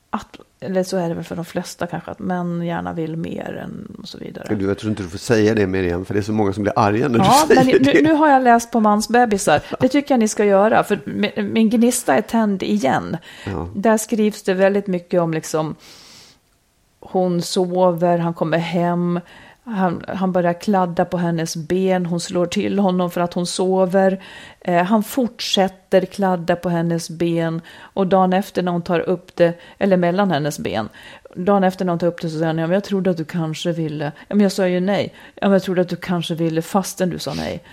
Att, 0.09 0.37
eller 0.59 0.83
så 0.83 0.97
är 0.97 1.09
det 1.09 1.15
väl 1.15 1.23
för 1.23 1.35
de 1.35 1.45
flesta 1.45 1.87
kanske, 1.87 2.11
att 2.11 2.19
män 2.19 2.65
gärna 2.65 2.93
vill 2.93 3.15
mer 3.17 3.61
än 3.63 3.95
och 4.01 4.07
så 4.07 4.17
vidare. 4.17 4.55
Du, 4.55 4.65
jag 4.67 4.77
tror 4.77 4.89
inte 4.89 5.03
du 5.03 5.09
får 5.09 5.17
säga 5.17 5.55
det 5.55 5.67
mer 5.67 5.83
igen, 5.83 6.05
för 6.05 6.13
det 6.13 6.19
är 6.19 6.21
så 6.21 6.31
många 6.33 6.53
som 6.53 6.63
blir 6.63 6.73
arga 6.79 7.07
när 7.07 7.19
Ja, 7.19 7.45
du 7.49 7.55
men 7.55 7.63
säger 7.65 7.79
nu, 7.79 7.91
det. 7.91 8.01
nu 8.01 8.13
har 8.13 8.29
jag 8.29 8.43
läst 8.43 8.71
på 8.71 8.79
mansbebisar. 8.79 9.61
Det 9.79 9.87
tycker 9.89 10.13
jag 10.13 10.19
ni 10.19 10.27
ska 10.27 10.45
göra, 10.45 10.83
för 10.83 10.99
min, 11.05 11.53
min 11.53 11.69
gnista 11.69 12.15
är 12.15 12.21
tänd 12.21 12.63
igen. 12.63 13.17
Ja. 13.45 13.69
Där 13.75 13.97
skrivs 13.97 14.43
det 14.43 14.53
väldigt 14.53 14.87
mycket 14.87 15.21
om 15.21 15.33
liksom, 15.33 15.75
hon 16.99 17.41
sover, 17.41 18.17
han 18.17 18.33
kommer 18.33 18.57
hem, 18.57 19.19
han, 19.63 20.03
han 20.07 20.31
börjar 20.31 20.53
kladda 20.53 21.05
på 21.05 21.17
hennes 21.17 21.55
ben, 21.55 22.05
hon 22.05 22.19
slår 22.19 22.45
till 22.45 22.79
honom 22.79 23.11
för 23.11 23.21
att 23.21 23.33
hon 23.33 23.45
sover. 23.47 24.23
Eh, 24.59 24.83
han 24.83 25.03
fortsätter 25.03 26.05
kladda 26.05 26.55
på 26.55 26.69
hennes 26.69 27.09
ben 27.09 27.61
och 27.79 28.07
dagen 28.07 28.33
efter 28.33 28.63
när 28.63 28.71
hon 28.71 28.81
tar 28.81 28.99
upp 28.99 29.35
det, 29.35 29.53
eller 29.77 29.97
mellan 29.97 30.31
hennes 30.31 30.59
ben, 30.59 30.89
dagen 31.35 31.63
efter 31.63 31.85
när 31.85 31.91
hon 31.91 31.99
tar 31.99 32.07
upp 32.07 32.21
det 32.21 32.29
så 32.29 32.33
säger 32.37 32.47
han, 32.47 32.57
ja 32.57 32.67
men 32.67 32.73
jag 32.73 32.83
trodde 32.83 33.09
att 33.09 33.17
du 33.17 33.25
kanske 33.25 33.71
ville, 33.71 34.05
ja 34.27 34.35
men 34.35 34.39
jag 34.39 34.51
sa 34.51 34.67
ju 34.67 34.79
nej, 34.79 35.13
ja 35.35 35.47
men 35.47 35.51
jag 35.53 35.63
trodde 35.63 35.81
att 35.81 35.89
du 35.89 35.95
kanske 35.95 36.35
ville 36.35 36.61
fastän 36.61 37.09
du 37.09 37.19
sa 37.19 37.33
nej. 37.33 37.63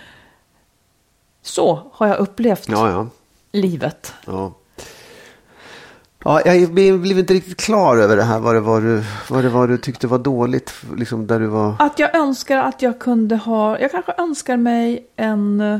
Så 1.41 1.83
har 1.91 2.07
jag 2.07 2.17
upplevt 2.17 2.69
Ja, 2.69 2.89
ja. 2.91 3.07
livet. 3.51 4.13
ja. 4.25 4.53
Ja, 6.27 6.45
jag 6.45 6.73
blev 6.73 7.19
inte 7.19 7.33
riktigt 7.33 7.57
klar 7.61 7.97
över 7.97 8.17
det 8.17 8.23
här, 8.23 8.39
vad 8.39 8.55
det 8.55 8.59
var 8.59 8.81
du, 8.81 9.03
vad 9.29 9.43
det 9.43 9.49
var 9.49 9.67
du 9.67 9.77
tyckte 9.77 10.07
var 10.07 10.19
dåligt, 10.19 10.73
liksom 10.97 11.27
där 11.27 11.39
du 11.39 11.47
var... 11.47 11.75
Att 11.79 11.99
jag 11.99 12.15
önskar 12.15 12.57
att 12.57 12.81
jag 12.81 12.99
kunde 12.99 13.35
ha, 13.35 13.79
jag 13.79 13.91
kanske 13.91 14.13
önskar 14.17 14.57
mig 14.57 15.07
en, 15.15 15.61
eh, 15.61 15.79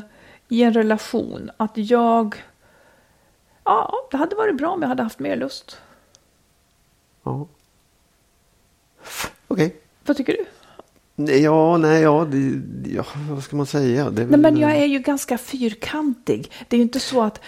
i 0.49 0.63
en 0.63 0.73
relation, 0.73 1.51
att 1.57 1.71
jag, 1.75 2.35
ja, 3.63 3.93
det 4.11 4.17
hade 4.17 4.35
varit 4.35 4.57
bra 4.57 4.69
om 4.69 4.81
jag 4.81 4.89
hade 4.89 5.03
haft 5.03 5.19
mer 5.19 5.35
lust. 5.35 5.77
Ja. 7.23 7.47
Okej. 9.47 9.75
Vad 10.05 10.17
tycker 10.17 10.33
du? 10.33 10.45
Ja, 11.15 11.77
nej, 11.77 12.01
ja, 12.01 12.27
det, 12.31 12.61
ja, 12.95 13.05
vad 13.29 13.43
ska 13.43 13.55
man 13.55 13.65
säga? 13.65 14.09
Det 14.09 14.25
Nej, 14.25 14.39
men 14.39 14.57
jag 14.57 14.75
är 14.75 14.85
ju 14.85 14.99
ganska 14.99 15.37
fyrkantig. 15.37 16.51
Det 16.67 16.75
är 16.75 16.77
ju 16.77 16.83
inte 16.83 16.99
så 16.99 17.21
att. 17.21 17.41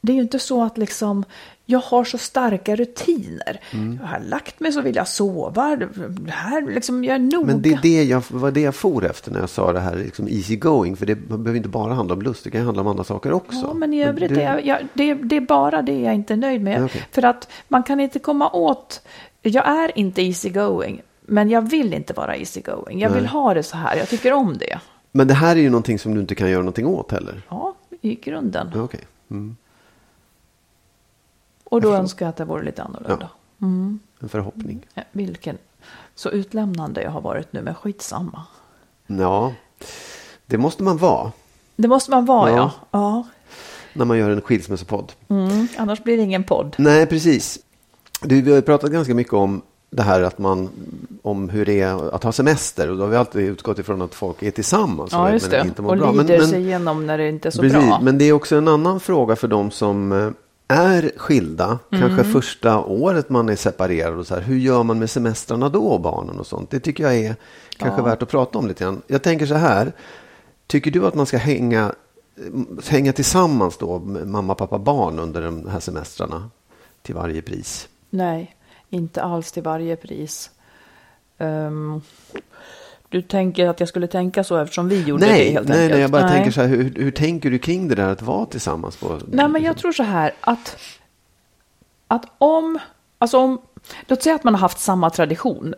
Det 0.00 0.12
är 0.12 0.16
ju 0.16 0.22
inte 0.22 0.38
så 0.38 0.62
att 0.62 0.78
liksom, 0.78 1.24
jag 1.66 1.78
har 1.78 2.04
så 2.04 2.18
starka 2.18 2.76
rutiner. 2.76 3.60
Mm. 3.70 3.98
Jag 4.02 4.08
har 4.08 4.20
lagt 4.20 4.60
mig 4.60 4.72
så 4.72 4.80
vill 4.80 4.96
jag 4.96 5.08
sova. 5.08 5.76
Det 5.76 6.30
här, 6.30 6.74
liksom, 6.74 7.04
jag 7.04 7.14
är 7.14 7.18
noga. 7.18 7.46
Men 7.46 7.62
det 7.62 7.72
är 7.72 7.78
det 7.82 8.02
jag, 8.04 8.22
var 8.28 8.50
det 8.50 8.60
jag 8.60 8.74
for 8.74 9.04
efter 9.04 9.30
när 9.32 9.40
jag 9.40 9.50
sa 9.50 9.72
det 9.72 9.80
här 9.80 9.96
liksom 9.96 10.28
easy 10.28 10.56
going. 10.56 10.96
För 10.96 11.06
det 11.06 11.14
behöver 11.14 11.54
inte 11.54 11.68
bara 11.68 11.94
handla 11.94 12.14
om 12.14 12.22
lust, 12.22 12.44
det 12.44 12.50
kan 12.50 12.64
handla 12.64 12.82
om 12.82 12.88
andra 12.88 13.04
saker 13.04 13.32
också. 13.32 13.58
Ja, 13.58 13.74
men 13.74 13.94
i 13.94 14.04
övrigt 14.04 14.28
du- 14.34 14.40
är 14.40 14.54
jag, 14.54 14.66
jag, 14.66 14.88
det, 14.94 15.14
det 15.14 15.36
är 15.36 15.40
bara 15.40 15.82
det 15.82 16.00
jag 16.00 16.14
inte 16.14 16.32
är 16.34 16.36
nöjd 16.36 16.60
med. 16.62 16.84
Okej. 16.84 17.06
För 17.12 17.22
att 17.24 17.48
man 17.68 17.82
kan 17.82 18.00
inte 18.00 18.18
komma 18.18 18.50
åt, 18.50 19.02
jag 19.42 19.68
är 19.68 19.98
inte 19.98 20.22
easy 20.22 20.50
going, 20.50 21.00
men 21.26 21.50
jag 21.50 21.70
vill 21.70 21.94
inte 21.94 22.12
vara 22.12 22.36
easy 22.36 22.60
going. 22.60 23.00
Jag 23.00 23.10
vill 23.10 23.22
Nej. 23.22 23.30
ha 23.32 23.54
det 23.54 23.62
så 23.62 23.76
här, 23.76 23.96
jag 23.96 24.08
tycker 24.08 24.32
om 24.32 24.58
det. 24.58 24.78
Men 25.12 25.28
det 25.28 25.34
här 25.34 25.56
är 25.56 25.60
ju 25.60 25.70
någonting 25.70 25.98
som 25.98 26.14
du 26.14 26.20
inte 26.20 26.34
kan 26.34 26.50
göra 26.50 26.60
någonting 26.60 26.86
åt 26.86 27.12
heller. 27.12 27.42
Ja, 27.48 27.74
i 28.00 28.14
grunden. 28.14 28.72
Okej. 28.76 29.00
Mm. 29.30 29.56
Och 31.70 31.80
då 31.80 31.94
önskar 31.94 32.26
jag 32.26 32.30
att 32.30 32.36
det 32.36 32.44
vore 32.44 32.64
lite 32.64 32.82
annorlunda. 32.82 33.28
En 34.20 34.28
förhoppning. 34.28 34.86
Ja, 34.94 35.02
Vilken, 35.12 35.58
så 36.14 36.30
utlämnande 36.30 37.02
jag 37.02 37.10
har 37.10 37.20
varit 37.20 37.52
nu, 37.52 37.62
men 37.62 37.74
skitsamma. 37.74 38.42
Ja, 39.06 39.52
det 40.46 40.58
måste 40.58 40.82
man 40.82 40.96
vara 40.96 41.32
Det 41.76 41.88
måste 41.88 42.10
man 42.10 42.24
vara, 42.24 42.50
Ja. 42.50 42.56
ja. 42.56 42.72
ja. 42.90 43.26
när 43.92 44.04
man 44.04 44.18
gör 44.18 44.30
en 44.30 44.40
skilsmässopodd. 44.40 45.12
Mm, 45.28 45.68
annars 45.78 46.02
blir 46.04 46.16
det 46.16 46.22
ingen 46.22 46.44
podd. 46.44 46.74
Nej, 46.78 47.06
precis. 47.06 47.58
Du, 48.22 48.42
vi 48.42 48.54
har 48.54 48.60
pratat 48.60 48.90
ganska 48.90 49.14
mycket 49.14 49.32
om 49.32 49.62
det 49.90 50.02
här 50.02 50.22
att 50.22 50.38
man, 50.38 50.68
om 51.22 51.48
hur 51.48 51.66
det 51.66 51.80
är 51.80 52.14
att 52.14 52.24
ha 52.24 52.32
semester. 52.32 52.90
Och 52.90 52.96
då 52.96 53.02
har 53.02 53.08
vi 53.10 53.16
alltid 53.16 53.42
utgått 53.48 53.78
ifrån 53.78 54.02
att 54.02 54.14
folk 54.14 54.42
är 54.42 54.50
tillsammans. 54.50 55.12
Ja, 55.12 55.32
just 55.32 55.50
men 55.50 55.60
det. 55.62 55.68
inte 55.68 55.82
mår 55.82 55.90
Och 55.90 55.96
bra. 55.98 56.10
lider 56.12 56.24
Men- 56.24 56.38
men- 56.38 56.48
sig 56.48 56.60
igenom 56.62 57.06
när 57.06 57.18
det 57.18 57.28
inte 57.28 57.48
är 57.48 57.50
så 57.50 57.62
Precis, 57.62 57.78
bra. 57.88 58.00
men 58.02 58.18
det 58.18 58.24
är 58.24 58.32
också 58.32 58.56
en 58.56 58.68
annan 58.68 59.00
fråga 59.00 59.36
för 59.36 59.48
de 59.48 59.70
som 59.70 60.12
eh, 60.12 60.30
är 60.68 61.12
skilda, 61.16 61.78
kanske 61.90 62.20
Mm. 62.20 62.32
första 62.32 62.78
året 62.84 63.28
man 63.30 63.48
är 63.48 63.56
separerad 63.56 64.18
och 64.18 64.26
så 64.26 64.34
här. 64.34 64.42
Hur 64.42 64.56
gör 64.58 64.82
man 64.82 64.98
med 64.98 65.10
semestrarna 65.10 65.68
då 65.68 65.86
och 65.86 66.00
barnen 66.00 66.40
och 66.40 66.46
sånt? 66.46 66.70
Det 66.70 66.80
tycker 66.80 67.04
jag 67.04 67.16
är 67.16 67.36
kanske 67.76 68.00
Ja. 68.00 68.04
värt 68.04 68.22
att 68.22 68.28
prata 68.28 68.58
om 68.58 68.68
lite 68.68 68.84
grann. 68.84 69.02
Jag 69.06 69.22
tänker 69.22 69.46
så 69.46 69.54
här, 69.54 69.92
tycker 70.66 70.90
du 70.90 71.06
att 71.06 71.14
man 71.14 71.26
ska 71.26 71.36
hänga 71.38 71.94
hänga 72.88 73.12
tillsammans 73.12 73.76
då, 73.76 73.98
mamma, 74.24 74.54
pappa, 74.54 74.78
barn 74.78 75.18
under 75.18 75.42
de 75.42 75.66
här 75.68 75.80
semestrarna 75.80 76.50
till 77.02 77.14
varje 77.14 77.42
pris? 77.42 77.88
Nej, 78.10 78.56
inte 78.90 79.22
alls 79.22 79.52
till 79.52 79.62
varje 79.62 79.96
pris. 79.96 80.50
Um, 81.38 82.02
du 83.08 83.22
tänker 83.22 83.68
att 83.68 83.80
jag 83.80 83.88
skulle 83.88 84.06
tänka 84.06 84.44
så 84.44 84.56
eftersom 84.56 84.88
vi 84.88 85.02
gjorde 85.02 85.26
nej, 85.26 85.44
det 85.44 85.50
helt 85.50 85.68
nej, 85.68 85.76
enkelt? 85.78 85.92
Nej, 85.92 86.00
jag 86.00 86.10
bara 86.10 86.22
nej. 86.26 86.34
tänker 86.34 86.50
så 86.50 86.60
här, 86.60 86.68
hur, 86.68 86.94
hur 86.96 87.10
tänker 87.10 87.50
du 87.50 87.58
kring 87.58 87.88
det 87.88 87.94
där 87.94 88.08
att 88.08 88.22
vara 88.22 88.46
tillsammans? 88.46 88.96
På, 88.96 89.18
Nej, 89.26 89.48
men 89.48 89.62
jag 89.62 89.76
tror 89.76 89.92
så 89.92 90.02
här 90.02 90.32
att, 90.40 90.76
att 92.08 92.24
om, 92.38 92.78
alltså 93.18 93.38
om, 93.38 93.60
låt 94.06 94.22
säga 94.22 94.34
att 94.34 94.44
man 94.44 94.54
har 94.54 94.60
haft 94.60 94.78
samma 94.78 95.10
tradition 95.10 95.74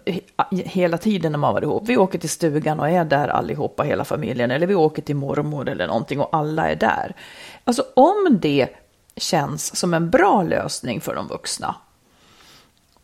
hela 0.51 0.99
tiden 0.99 1.33
när 1.33 1.39
man 1.39 1.55
var 1.55 1.62
ihop. 1.62 1.83
Vi 1.87 1.97
åker 1.97 2.18
till 2.18 2.31
stugan 2.31 2.81
och 2.81 2.89
är 2.89 3.05
där 3.05 3.28
allihopa, 3.28 3.83
hela 3.83 4.05
familjen, 4.05 4.51
eller 4.51 4.66
vi 4.66 4.74
åker 4.74 5.03
till 5.03 5.16
mormor 5.16 5.68
eller 5.68 5.87
någonting 5.87 6.20
och 6.20 6.28
alla 6.37 6.70
är 6.70 6.76
där. 6.76 7.16
Alltså 7.64 7.85
om 7.95 8.39
det 8.41 8.68
känns 9.16 9.76
som 9.76 9.95
en 9.95 10.11
bra 10.11 10.43
lösning 10.43 11.01
för 11.01 11.14
de 11.14 11.28
vuxna, 11.28 11.74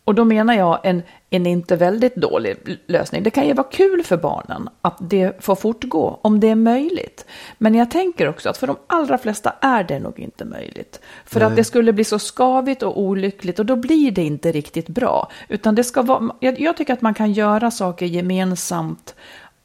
och 0.07 0.15
då 0.15 0.25
menar 0.25 0.55
jag 0.55 0.81
en, 0.83 1.03
en 1.31 1.47
inte 1.47 1.77
väldigt 1.77 2.17
dålig 2.17 2.57
lösning. 2.87 3.23
Det 3.23 3.31
kan 3.31 3.47
ju 3.47 3.53
vara 3.53 3.67
kul 3.71 4.05
för 4.05 4.17
barnen 4.17 4.69
att 4.81 4.97
det 4.99 5.45
får 5.45 5.55
fortgå 5.55 6.19
om 6.23 6.41
det 6.41 6.49
är 6.49 6.55
möjligt. 6.55 7.25
Men 7.59 7.75
jag 7.75 7.91
tänker 7.91 8.29
också 8.29 8.49
att 8.49 8.57
för 8.57 8.67
de 8.67 8.77
allra 8.87 9.19
flesta 9.19 9.55
är 9.61 9.85
det 9.85 9.99
nog 9.99 10.19
inte 10.19 10.45
möjligt. 10.45 11.01
För 11.25 11.41
Nej. 11.41 11.49
att 11.49 11.57
det 11.57 11.65
skulle 11.65 11.93
bli 11.93 12.05
så 12.05 12.19
skavigt 12.19 12.83
och 12.83 13.01
olyckligt 13.01 13.59
och 13.59 13.67
då 13.67 13.77
blir 13.77 14.11
det 14.11 14.23
inte 14.23 14.53
riktigt 14.53 14.89
bra. 14.89 15.31
Utan 15.49 15.75
det 15.75 15.85
ska 15.85 16.03
vara, 16.03 16.31
jag, 16.41 16.61
jag 16.61 16.77
tycker 16.77 16.93
att 16.93 17.03
man 17.03 17.15
kan 17.15 17.33
göra 17.33 17.71
saker 17.71 18.07
gemensamt 18.07 19.15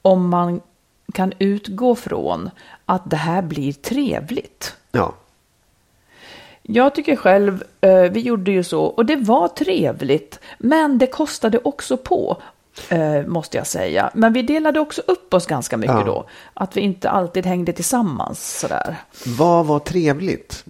om 0.01 0.29
man 0.29 0.61
kan 1.13 1.33
utgå 1.39 1.95
från 1.95 2.49
att 2.85 3.09
det 3.09 3.17
här 3.17 3.41
blir 3.41 3.73
trevligt. 3.73 4.75
Ja. 4.91 5.13
Jag 6.63 6.95
tycker 6.95 7.15
själv, 7.15 7.63
eh, 7.81 8.01
vi 8.01 8.19
gjorde 8.19 8.51
ju 8.51 8.63
så, 8.63 8.83
och 8.83 9.05
det 9.05 9.15
var 9.15 9.47
trevligt, 9.47 10.39
men 10.57 10.97
det 10.97 11.07
kostade 11.07 11.59
också 11.63 11.97
på, 11.97 12.37
eh, 12.89 13.25
måste 13.27 13.57
jag 13.57 13.67
säga. 13.67 14.11
Men 14.13 14.33
vi 14.33 14.41
delade 14.41 14.79
också 14.79 15.01
upp 15.07 15.33
oss 15.33 15.45
ganska 15.45 15.77
mycket 15.77 15.95
ja. 15.95 16.03
då, 16.03 16.25
att 16.53 16.77
vi 16.77 16.81
inte 16.81 17.09
alltid 17.09 17.45
hängde 17.45 17.73
tillsammans 17.73 18.59
sådär. 18.59 18.95
Vad 19.37 19.65
var 19.65 19.79
trevligt? 19.79 20.65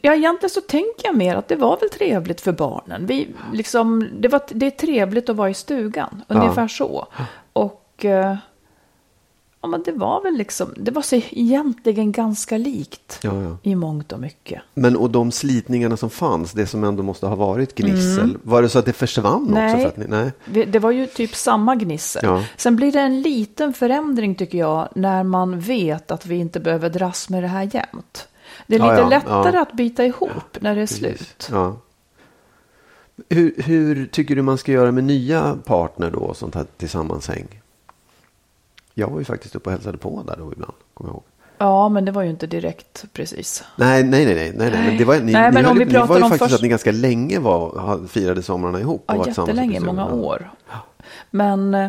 Ja, 0.00 0.14
egentligen 0.14 0.50
så 0.50 0.60
tänker 0.60 1.06
jag 1.06 1.16
mer 1.16 1.36
att 1.36 1.48
det 1.48 1.56
var 1.56 1.76
väl 1.80 1.90
trevligt 1.90 2.40
för 2.40 2.52
barnen. 2.52 3.06
Vi, 3.06 3.28
liksom, 3.52 4.08
det, 4.18 4.28
var, 4.28 4.40
det 4.48 4.66
är 4.66 4.70
trevligt 4.70 5.28
att 5.28 5.36
vara 5.36 5.50
i 5.50 5.54
stugan, 5.54 6.22
ungefär 6.28 6.62
ja. 6.62 6.68
så. 6.68 7.06
Och... 7.52 8.04
Eh, 8.04 8.36
Ja, 9.60 9.68
men 9.68 9.82
det 9.82 9.92
var 9.92 10.22
väl 10.22 10.34
liksom, 10.34 10.74
det 10.76 10.90
var 10.90 11.02
så 11.02 11.16
egentligen 11.30 12.12
ganska 12.12 12.58
likt 12.58 13.18
ja, 13.22 13.42
ja. 13.42 13.56
i 13.62 13.74
mångt 13.74 14.12
och 14.12 14.20
mycket. 14.20 14.62
Men 14.74 14.96
och 14.96 15.10
de 15.10 15.32
slitningarna 15.32 15.96
som 15.96 16.10
fanns, 16.10 16.52
det 16.52 16.66
som 16.66 16.84
ändå 16.84 17.02
måste 17.02 17.26
ha 17.26 17.36
varit 17.36 17.74
gnissel, 17.74 18.24
mm. 18.24 18.40
var 18.42 18.62
det 18.62 18.68
så 18.68 18.78
att 18.78 18.86
det 18.86 18.92
försvann 18.92 19.48
nej, 19.50 19.74
också? 19.74 19.82
För 19.82 19.88
att 19.88 19.96
ni, 19.96 20.32
nej, 20.44 20.66
det 20.66 20.78
var 20.78 20.90
ju 20.90 21.06
typ 21.06 21.34
samma 21.34 21.76
gnissel. 21.76 22.22
Ja. 22.24 22.44
Sen 22.56 22.76
blir 22.76 22.92
det 22.92 23.00
en 23.00 23.22
liten 23.22 23.72
förändring 23.72 24.34
tycker 24.34 24.58
jag, 24.58 24.88
när 24.94 25.22
man 25.22 25.60
vet 25.60 26.10
att 26.10 26.26
vi 26.26 26.36
inte 26.36 26.60
behöver 26.60 26.90
dras 26.90 27.28
med 27.28 27.42
det 27.42 27.48
här 27.48 27.70
jämt. 27.72 28.28
Det 28.66 28.74
är 28.74 28.80
lite 28.80 29.08
lättare 29.08 29.58
att 29.58 29.72
byta 29.72 30.04
ihop 30.04 30.60
när 30.60 30.74
det 30.74 30.80
är 30.80 30.86
Precis. 30.86 30.98
slut. 30.98 31.50
Hur, 33.28 33.62
hur 33.62 34.06
tycker 34.06 34.36
du 34.36 34.42
man 34.42 34.58
ska 34.58 34.72
göra 34.72 34.92
med 34.92 35.04
nya 35.04 35.58
partner 35.64 36.10
då, 36.10 36.34
sånt 36.34 36.54
här 36.54 36.66
tillsammanshäng? 36.76 37.57
Jag 38.98 39.10
var 39.10 39.18
ju 39.18 39.24
faktiskt 39.24 39.56
uppe 39.56 39.68
och 39.68 39.72
hälsade 39.72 39.98
på 39.98 40.22
där 40.26 40.36
då 40.38 40.52
ibland, 40.52 40.74
kommer 40.94 41.10
jag 41.10 41.14
ihåg. 41.14 41.22
Ja, 41.58 41.88
men 41.88 42.04
det 42.04 42.12
var 42.12 42.22
ju 42.22 42.30
inte 42.30 42.46
direkt 42.46 43.04
precis. 43.12 43.64
Nej, 43.76 44.04
nej, 44.04 44.24
nej, 44.24 44.34
nej, 44.34 44.52
nej, 44.70 44.70
men 44.70 44.96
det 44.98 45.04
var, 45.04 45.14
ni, 45.20 45.32
nej, 45.32 45.52
men 45.52 45.64
ni, 45.64 45.70
om 45.70 45.78
höll, 45.78 45.86
ni 45.88 45.94
var 45.94 46.16
ju 46.16 46.22
om 46.22 46.30
faktiskt 46.30 46.38
först... 46.38 46.54
att 46.54 46.62
ni 46.62 46.68
ganska 46.68 46.92
länge 46.92 47.38
var, 47.38 48.06
firade 48.06 48.42
somrarna 48.42 48.80
ihop. 48.80 49.04
Ja, 49.06 49.26
jättelänge, 49.26 49.80
många 49.80 50.06
år. 50.06 50.50
Men, 51.30 51.74
eh, 51.74 51.88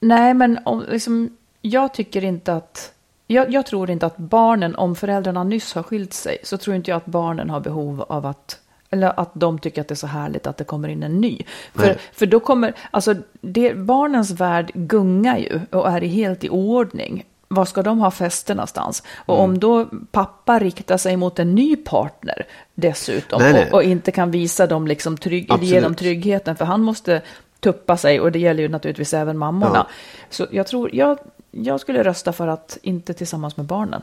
nej, 0.00 0.34
men 0.34 0.58
om, 0.64 0.84
liksom, 0.88 1.36
jag 1.62 1.94
tycker 1.94 2.24
inte 2.24 2.54
att, 2.54 2.92
jag, 3.26 3.50
jag 3.52 3.66
tror 3.66 3.90
inte 3.90 4.06
att 4.06 4.16
barnen, 4.16 4.76
om 4.76 4.94
föräldrarna 4.96 5.44
nyss 5.44 5.74
har 5.74 5.82
skilt 5.82 6.12
sig, 6.12 6.38
så 6.42 6.58
tror 6.58 6.76
inte 6.76 6.90
jag 6.90 6.96
att 6.96 7.06
barnen 7.06 7.50
har 7.50 7.60
behov 7.60 8.04
av 8.08 8.26
att 8.26 8.58
eller 8.92 9.20
att 9.20 9.30
de 9.34 9.58
tycker 9.58 9.80
att 9.80 9.88
det 9.88 9.94
är 9.94 9.96
så 9.96 10.06
härligt 10.06 10.46
att 10.46 10.56
det 10.56 10.64
kommer 10.64 10.88
in 10.88 11.02
en 11.02 11.20
ny. 11.20 11.38
För, 11.74 11.96
för 12.12 12.26
då 12.26 12.40
kommer, 12.40 12.74
alltså 12.90 13.14
det, 13.40 13.74
barnens 13.74 14.30
värld 14.30 14.70
gungar 14.74 15.38
ju 15.38 15.60
och 15.70 15.88
är 15.88 16.00
helt 16.00 16.44
i 16.44 16.48
ordning. 16.48 17.24
Var 17.48 17.64
ska 17.64 17.82
de 17.82 17.98
ha 17.98 18.10
fester 18.10 18.54
någonstans? 18.54 19.02
Och 19.16 19.34
mm. 19.34 19.44
om 19.44 19.58
då 19.58 19.86
pappa 20.10 20.58
riktar 20.58 20.96
sig 20.96 21.16
mot 21.16 21.38
en 21.38 21.54
ny 21.54 21.76
partner 21.76 22.46
dessutom 22.74 23.42
nej, 23.42 23.52
nej. 23.52 23.66
Och, 23.66 23.74
och, 23.74 23.82
inte 23.82 24.12
kan 24.12 24.30
visa 24.30 24.66
dem 24.66 24.86
liksom 24.86 25.16
trygg, 25.16 25.52
ge 25.60 25.80
dem 25.80 25.94
tryggheten, 25.94 26.56
för 26.56 26.64
han 26.64 26.82
måste 26.82 27.22
tuppa 27.60 27.96
sig 27.96 28.20
och 28.20 28.32
det 28.32 28.38
gäller 28.38 28.62
ju 28.62 28.68
naturligtvis 28.68 29.14
även 29.14 29.38
mammorna. 29.38 29.86
Ja. 29.88 29.94
Så 30.30 30.46
jag 30.50 30.66
tror, 30.66 30.94
jag, 30.94 31.18
jag 31.50 31.80
skulle 31.80 32.02
rösta 32.02 32.32
för 32.32 32.48
att 32.48 32.78
inte 32.82 33.14
tillsammans 33.14 33.56
med 33.56 33.66
barnen. 33.66 34.02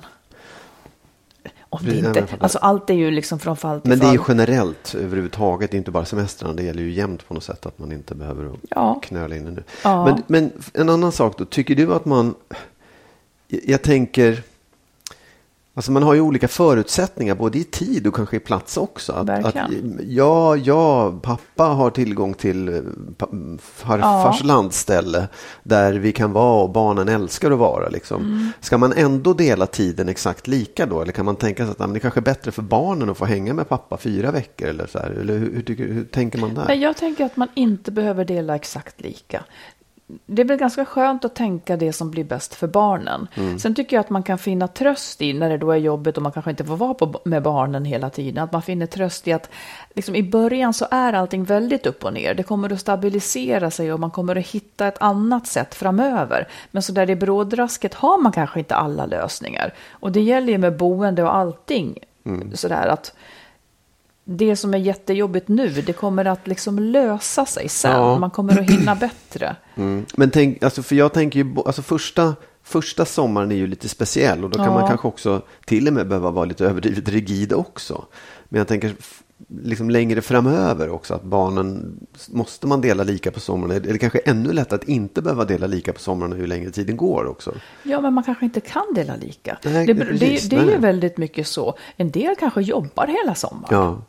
Om 1.71 1.79
det 1.85 1.97
inte, 1.97 2.27
alltså 2.39 2.57
allt 2.57 2.89
är 2.89 2.93
ju 2.93 3.11
liksom 3.11 3.39
från 3.39 3.57
fall 3.57 3.81
till 3.81 3.89
Men 3.89 3.99
det 3.99 4.05
fall. 4.05 4.15
är 4.15 4.19
ju 4.19 4.23
generellt 4.27 4.95
överhuvudtaget, 4.95 5.73
inte 5.73 5.91
bara 5.91 6.05
semestrarna. 6.05 6.53
Det 6.53 6.63
gäller 6.63 6.83
ju 6.83 6.91
jämt 6.91 7.27
på 7.27 7.33
något 7.33 7.43
sätt 7.43 7.65
att 7.65 7.79
man 7.79 7.91
inte 7.91 8.15
behöver 8.15 8.51
ja. 8.69 8.99
knöla 9.03 9.35
in 9.35 9.45
det 9.45 9.51
nu. 9.51 9.63
Ja. 9.83 10.05
Men, 10.05 10.23
men 10.27 10.51
en 10.73 10.89
annan 10.89 11.11
sak 11.11 11.37
då, 11.37 11.45
tycker 11.45 11.75
du 11.75 11.93
att 11.93 12.05
man, 12.05 12.35
jag 13.47 13.81
tänker, 13.81 14.43
Alltså 15.79 15.91
man 15.91 16.03
har 16.03 16.13
ju 16.13 16.21
olika 16.21 16.47
förutsättningar 16.47 17.35
både 17.35 17.57
i 17.57 17.63
tid 17.63 18.07
och 18.07 18.15
kanske 18.15 18.37
i 18.37 18.39
plats 18.39 18.77
också. 18.77 19.13
Att, 19.13 19.29
att, 19.29 19.55
ja, 20.07 20.55
ja, 20.55 21.11
pappa 21.23 21.63
har 21.63 21.89
tillgång 21.89 22.33
till 22.33 22.67
eh, 22.67 22.81
farfars 23.61 24.37
ja. 24.41 24.47
landställe 24.47 25.27
där 25.63 25.93
vi 25.93 26.11
kan 26.11 26.31
vara 26.31 26.63
och 26.63 26.69
barnen 26.69 27.09
älskar 27.09 27.51
att 27.51 27.57
vara. 27.57 27.89
Liksom. 27.89 28.21
Mm. 28.21 28.51
Ska 28.61 28.77
man 28.77 28.93
ändå 28.93 29.33
dela 29.33 29.65
tiden 29.65 30.09
exakt 30.09 30.47
lika 30.47 30.85
då? 30.85 31.01
Eller 31.01 31.11
kan 31.11 31.25
man 31.25 31.35
tänka 31.35 31.65
sig 31.65 31.75
att 31.77 31.93
det 31.93 31.99
kanske 31.99 32.19
är 32.19 32.21
bättre 32.21 32.51
för 32.51 32.61
barnen 32.61 33.09
att 33.09 33.17
få 33.17 33.25
hänga 33.25 33.53
med 33.53 33.69
pappa 33.69 33.97
fyra 33.97 34.31
veckor? 34.31 34.67
Eller, 34.67 34.87
så 34.87 34.99
här? 34.99 35.09
eller 35.09 35.37
hur, 35.37 35.53
hur, 35.53 35.61
tycker, 35.61 35.87
hur 35.87 36.05
tänker 36.05 36.39
man 36.39 36.53
där? 36.53 36.73
Jag 36.73 36.97
tänker 36.97 37.25
att 37.25 37.37
man 37.37 37.47
inte 37.53 37.91
behöver 37.91 38.25
dela 38.25 38.55
exakt 38.55 39.01
lika 39.01 39.43
det 40.25 40.41
är 40.41 40.45
väl 40.45 40.57
ganska 40.57 40.85
skönt 40.85 41.25
att 41.25 41.35
tänka 41.35 41.77
det 41.77 41.93
som 41.93 42.11
blir 42.11 42.23
bäst 42.23 42.55
för 42.55 42.67
barnen. 42.67 43.27
Mm. 43.35 43.59
Sen 43.59 43.75
tycker 43.75 43.95
jag 43.95 44.01
att 44.01 44.09
man 44.09 44.23
kan 44.23 44.37
finna 44.37 44.67
tröst 44.67 45.21
i, 45.21 45.33
när 45.33 45.49
det 45.49 45.57
då 45.57 45.71
är 45.71 45.77
jobbigt 45.77 46.17
och 46.17 46.23
man 46.23 46.31
kanske 46.31 46.51
inte 46.51 46.65
får 46.65 46.77
vara 46.77 46.93
på, 46.93 47.21
med 47.25 47.43
barnen 47.43 47.85
hela 47.85 48.09
tiden, 48.09 48.43
att 48.43 48.51
man 48.51 48.61
finner 48.61 48.85
tröst 48.85 49.27
i 49.27 49.33
att 49.33 49.49
liksom, 49.93 50.15
i 50.15 50.23
början 50.23 50.73
så 50.73 50.87
är 50.91 51.13
allting 51.13 51.43
väldigt 51.43 51.85
upp 51.85 52.03
och 52.03 52.13
ner. 52.13 52.33
Det 52.33 52.43
kommer 52.43 52.73
att 52.73 52.79
stabilisera 52.79 53.71
sig 53.71 53.93
och 53.93 53.99
man 53.99 54.11
kommer 54.11 54.35
att 54.35 54.47
hitta 54.47 54.87
ett 54.87 55.01
annat 55.01 55.47
sätt 55.47 55.75
framöver. 55.75 56.47
Men 56.71 56.83
så 56.83 56.91
där 56.91 57.09
i 57.09 57.15
brådrasket 57.15 57.93
har 57.93 58.21
man 58.21 58.31
kanske 58.31 58.59
inte 58.59 58.75
alla 58.75 59.05
lösningar. 59.05 59.73
Och 59.91 60.11
det 60.11 60.21
gäller 60.21 60.53
ju 60.53 60.57
med 60.57 60.77
boende 60.77 61.23
och 61.23 61.35
allting. 61.35 61.97
Mm. 62.25 62.55
Sådär 62.55 62.87
att 62.87 63.13
det 64.31 64.55
som 64.55 64.73
är 64.73 64.77
jättejobbigt 64.77 65.47
nu, 65.47 65.69
det 65.69 65.93
kommer 65.93 66.25
att 66.25 66.47
liksom 66.47 66.79
lösa 66.79 67.45
sig 67.45 67.69
sen. 67.69 67.91
Ja. 67.91 68.19
Man 68.19 68.29
kommer 68.31 68.59
att 68.59 68.69
hinna 68.69 68.95
bättre. 69.29 69.55
Mm. 69.75 70.05
Men 70.15 70.29
tänk, 70.31 70.63
alltså 70.63 70.83
för 70.83 70.95
jag 70.95 71.13
tänker 71.13 71.39
ju, 71.39 71.55
alltså 71.65 71.81
första, 71.81 72.35
första 72.63 73.05
sommaren 73.05 73.51
är 73.51 73.55
ju 73.55 73.67
lite 73.67 73.89
speciell 73.89 74.43
och 74.43 74.49
då 74.49 74.57
kan 74.57 74.65
ja. 74.65 74.73
man 74.73 74.87
kanske 74.87 75.07
också 75.07 75.41
till 75.65 75.87
och 75.87 75.93
med 75.93 76.07
behöva 76.07 76.31
vara 76.31 76.45
lite 76.45 76.65
överdrivet 76.65 77.09
rigid 77.09 77.53
också. 77.53 78.05
Men 78.49 78.57
jag 78.57 78.67
tänker 78.67 78.95
liksom 79.63 79.89
längre 79.89 80.21
framöver 80.21 80.89
också 80.89 81.13
att 81.13 81.23
barnen, 81.23 81.99
måste 82.29 82.67
man 82.67 82.81
dela 82.81 83.03
lika 83.03 83.31
på 83.31 83.39
somrarna? 83.39 83.75
Eller 83.75 83.97
kanske 83.97 84.19
ännu 84.19 84.53
lättare 84.53 84.75
att 84.75 84.89
inte 84.89 85.21
behöva 85.21 85.45
dela 85.45 85.67
lika 85.67 85.93
på 85.93 85.99
somrarna 85.99 86.37
ju 86.37 86.47
längre 86.47 86.71
tiden 86.71 86.97
går 86.97 87.25
också. 87.25 87.53
Ja, 87.83 88.01
men 88.01 88.13
man 88.13 88.23
kanske 88.23 88.45
inte 88.45 88.59
kan 88.59 88.93
dela 88.95 89.15
lika. 89.15 89.57
Nej, 89.63 89.85
det, 89.85 89.93
det, 89.93 90.49
det, 90.49 90.55
är 90.55 90.65
ju 90.65 90.77
väldigt 90.77 91.17
mycket 91.17 91.47
så. 91.47 91.77
En 91.95 92.11
del 92.11 92.35
kanske 92.35 92.61
jobbar 92.61 93.07
hela 93.07 93.35
sommaren. 93.35 93.67
Ja 93.69 94.01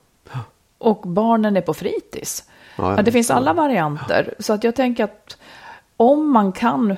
och 0.80 1.00
barnen 1.08 1.56
är 1.56 1.60
på 1.60 1.74
fritids. 1.74 2.44
Ja, 2.76 2.96
ja, 2.96 3.02
det 3.02 3.12
finns 3.12 3.30
alla 3.30 3.52
varianter. 3.52 4.34
Så 4.38 4.52
att 4.52 4.64
jag 4.64 4.74
tänker 4.74 5.04
att 5.04 5.36
om 5.96 6.30
man 6.30 6.52
kan 6.52 6.96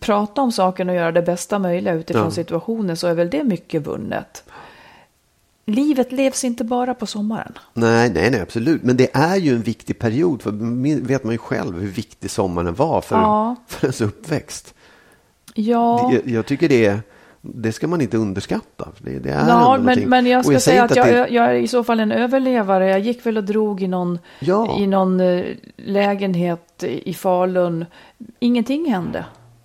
prata 0.00 0.42
om 0.42 0.52
saken 0.52 0.88
och 0.88 0.94
göra 0.94 1.12
det 1.12 1.22
bästa 1.22 1.58
möjliga 1.58 1.94
utifrån 1.94 2.24
ja. 2.24 2.30
situationen 2.30 2.96
så 2.96 3.06
är 3.06 3.14
väl 3.14 3.30
det 3.30 3.44
mycket 3.44 3.86
vunnet. 3.86 4.44
Livet 5.66 6.12
levs 6.12 6.44
inte 6.44 6.64
bara 6.64 6.94
på 6.94 7.06
sommaren. 7.06 7.52
Nej, 7.74 8.10
nej, 8.10 8.30
nej, 8.30 8.40
absolut. 8.40 8.82
Men 8.82 8.96
det 8.96 9.16
är 9.16 9.36
ju 9.36 9.54
en 9.54 9.62
viktig 9.62 9.98
period. 9.98 10.42
För 10.42 10.50
vet 11.00 11.24
man 11.24 11.32
ju 11.32 11.38
själv 11.38 11.80
hur 11.80 11.88
viktig 11.88 12.30
sommaren 12.30 12.74
var 12.74 13.00
för, 13.00 13.16
ja. 13.16 13.56
för 13.68 13.86
ens 13.86 14.00
uppväxt. 14.00 14.74
Ja. 15.54 16.12
Jag, 16.12 16.28
jag 16.28 16.46
tycker 16.46 16.68
det 16.68 16.86
är 16.86 17.00
det 17.46 17.72
ska 17.72 17.86
man 17.86 18.00
inte 18.00 18.16
underskatta. 18.16 18.88
Det, 18.98 19.18
det 19.18 19.30
är 19.30 19.48
ja, 19.48 19.78
men, 19.80 20.08
men 20.08 20.26
jag 20.26 20.44
ska 20.44 20.52
jag 20.52 20.62
säga 20.62 20.84
att 20.84 20.96
jag, 20.96 21.06
det... 21.06 21.28
jag, 21.28 21.46
är 21.46 21.54
i 21.54 21.68
så 21.68 21.84
fall 21.84 22.00
en 22.00 22.12
överlevare. 22.12 22.88
Jag 22.88 23.00
gick 23.00 23.26
väl 23.26 23.36
och 23.36 23.44
drog 23.44 23.82
i 23.82 23.88
någon, 23.88 24.18
ja. 24.40 24.78
i 24.78 24.86
någon 24.86 25.20
uh, 25.20 25.44
lägenhet 25.76 26.82
i 26.82 27.14
Falun. 27.14 27.84
Ingenting 28.38 28.90
hände. 28.90 29.24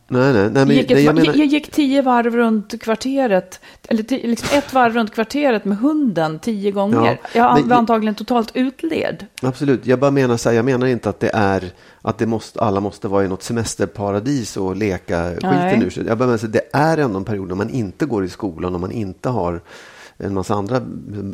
Nej, 0.09 0.33
nej, 0.33 0.49
nej 0.51 0.65
men 0.65 0.75
gick 0.75 0.91
ett, 0.91 1.03
jag 1.03 1.15
menar, 1.15 1.33
jag 1.35 1.45
gick 1.47 1.71
tio 1.71 2.01
varv 2.01 2.35
runt 2.35 2.81
kvarteret, 2.81 3.59
eller 3.87 4.03
ti, 4.03 4.27
liksom 4.27 4.57
ett 4.57 4.73
varv 4.73 4.93
runt 4.93 5.13
kvarteret 5.13 5.65
med 5.65 5.77
hunden 5.77 6.39
tio 6.39 6.71
gånger. 6.71 7.19
Ja, 7.33 7.39
jag 7.39 7.59
men- 7.59 7.69
var 7.69 7.77
antagligen 7.77 8.15
totalt 8.15 8.51
utled. 8.53 9.25
absolut. 9.41 9.85
Jag 9.85 9.99
bara 9.99 10.11
menar 10.11 10.37
så 10.37 10.49
här, 10.49 10.55
jag 10.55 10.65
menar 10.65 10.87
inte 10.87 11.09
att 11.09 11.19
det 11.19 11.31
är 11.33 11.63
att 12.01 12.17
det 12.17 12.25
måste, 12.25 12.61
alla 12.61 12.79
måste 12.79 13.07
vara 13.07 13.25
i 13.25 13.27
något 13.27 13.43
semesterparadis 13.43 14.57
och 14.57 14.75
leka 14.75 15.29
skiten 15.33 15.49
Nej. 15.51 15.83
ur 15.83 15.89
sig. 15.89 16.05
Jag 16.07 16.17
bara 16.17 16.25
menar 16.25 16.37
så 16.37 16.45
här, 16.45 16.53
det 16.53 16.69
är 16.73 16.97
ändå 16.97 17.17
en 17.17 17.25
period 17.25 17.47
när 17.47 17.55
man 17.55 17.69
inte 17.69 18.05
går 18.05 18.25
i 18.25 18.29
skolan 18.29 18.75
och 18.75 18.81
man 18.81 18.91
inte 18.91 19.29
har 19.29 19.61
en 20.17 20.33
massa 20.33 20.53
andra 20.53 20.81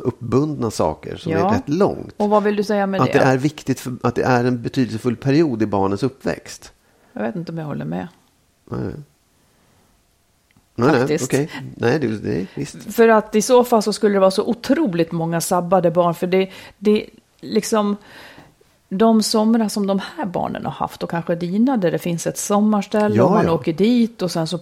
uppbundna 0.00 0.70
saker 0.70 1.16
som 1.16 1.32
Ja. 1.32 1.38
är 1.50 1.54
rätt 1.54 1.68
långt. 1.68 2.14
Och 2.16 2.28
vad 2.30 2.42
vill 2.42 2.56
du 2.56 2.62
säga 2.64 2.86
med 2.86 3.00
Att 3.00 3.12
det? 3.12 3.18
det 3.18 3.24
är 3.24 3.36
viktigt, 3.38 3.80
för, 3.80 3.96
att 4.02 4.14
det 4.14 4.22
är 4.22 4.44
en 4.44 4.62
betydelsefull 4.62 5.16
period 5.16 5.62
i 5.62 5.66
barnens 5.66 6.02
uppväxt. 6.02 6.72
Jag 7.12 7.22
vet 7.22 7.36
inte 7.36 7.52
om 7.52 7.58
jag 7.58 7.64
håller 7.64 7.84
med. 7.84 8.08
Nej, 8.70 8.92
nej, 10.74 10.98
Faktiskt. 10.98 11.24
okej. 11.24 11.50
Nej, 11.76 11.98
det, 11.98 12.18
det 12.18 12.46
visst. 12.54 12.94
För 12.94 13.08
att 13.08 13.34
i 13.34 13.42
så 13.42 13.64
fall 13.64 13.82
så 13.82 13.92
skulle 13.92 14.14
det 14.14 14.20
vara 14.20 14.30
så 14.30 14.44
otroligt 14.44 15.12
många 15.12 15.40
sabbade 15.40 15.90
barn. 15.90 16.14
För 16.14 16.26
det, 16.26 16.50
det 16.78 17.06
liksom 17.40 17.96
de 18.88 19.22
somrar 19.22 19.68
som 19.68 19.86
de 19.86 20.00
här 20.16 20.24
barnen 20.26 20.64
har 20.64 20.72
haft 20.72 21.02
och 21.02 21.10
kanske 21.10 21.34
dina 21.34 21.76
där 21.76 21.90
det 21.90 21.98
finns 21.98 22.26
ett 22.26 22.38
sommarställe 22.38 23.16
Ja, 23.16 23.24
och 23.24 23.30
man 23.30 23.44
ja. 23.44 23.52
åker 23.52 23.72
dit 23.72 24.22
och 24.22 24.30
sen 24.30 24.46
så 24.46 24.58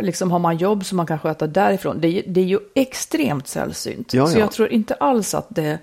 liksom 0.00 0.30
har 0.30 0.38
man 0.38 0.56
jobb 0.56 0.84
som 0.84 0.96
man 0.96 1.06
kan 1.06 1.18
sköta 1.18 1.46
därifrån. 1.46 2.00
Det, 2.00 2.08
är- 2.08 2.22
det 2.26 2.40
är 2.40 2.44
ju 2.44 2.58
extremt 2.74 3.48
sällsynt. 3.48 4.14
Ja, 4.14 4.26
Så 4.26 4.34
ja. 4.36 4.40
jag 4.40 4.52
tror 4.52 4.68
inte 4.68 4.94
alls 4.94 5.34
att 5.34 5.46
det, 5.48 5.78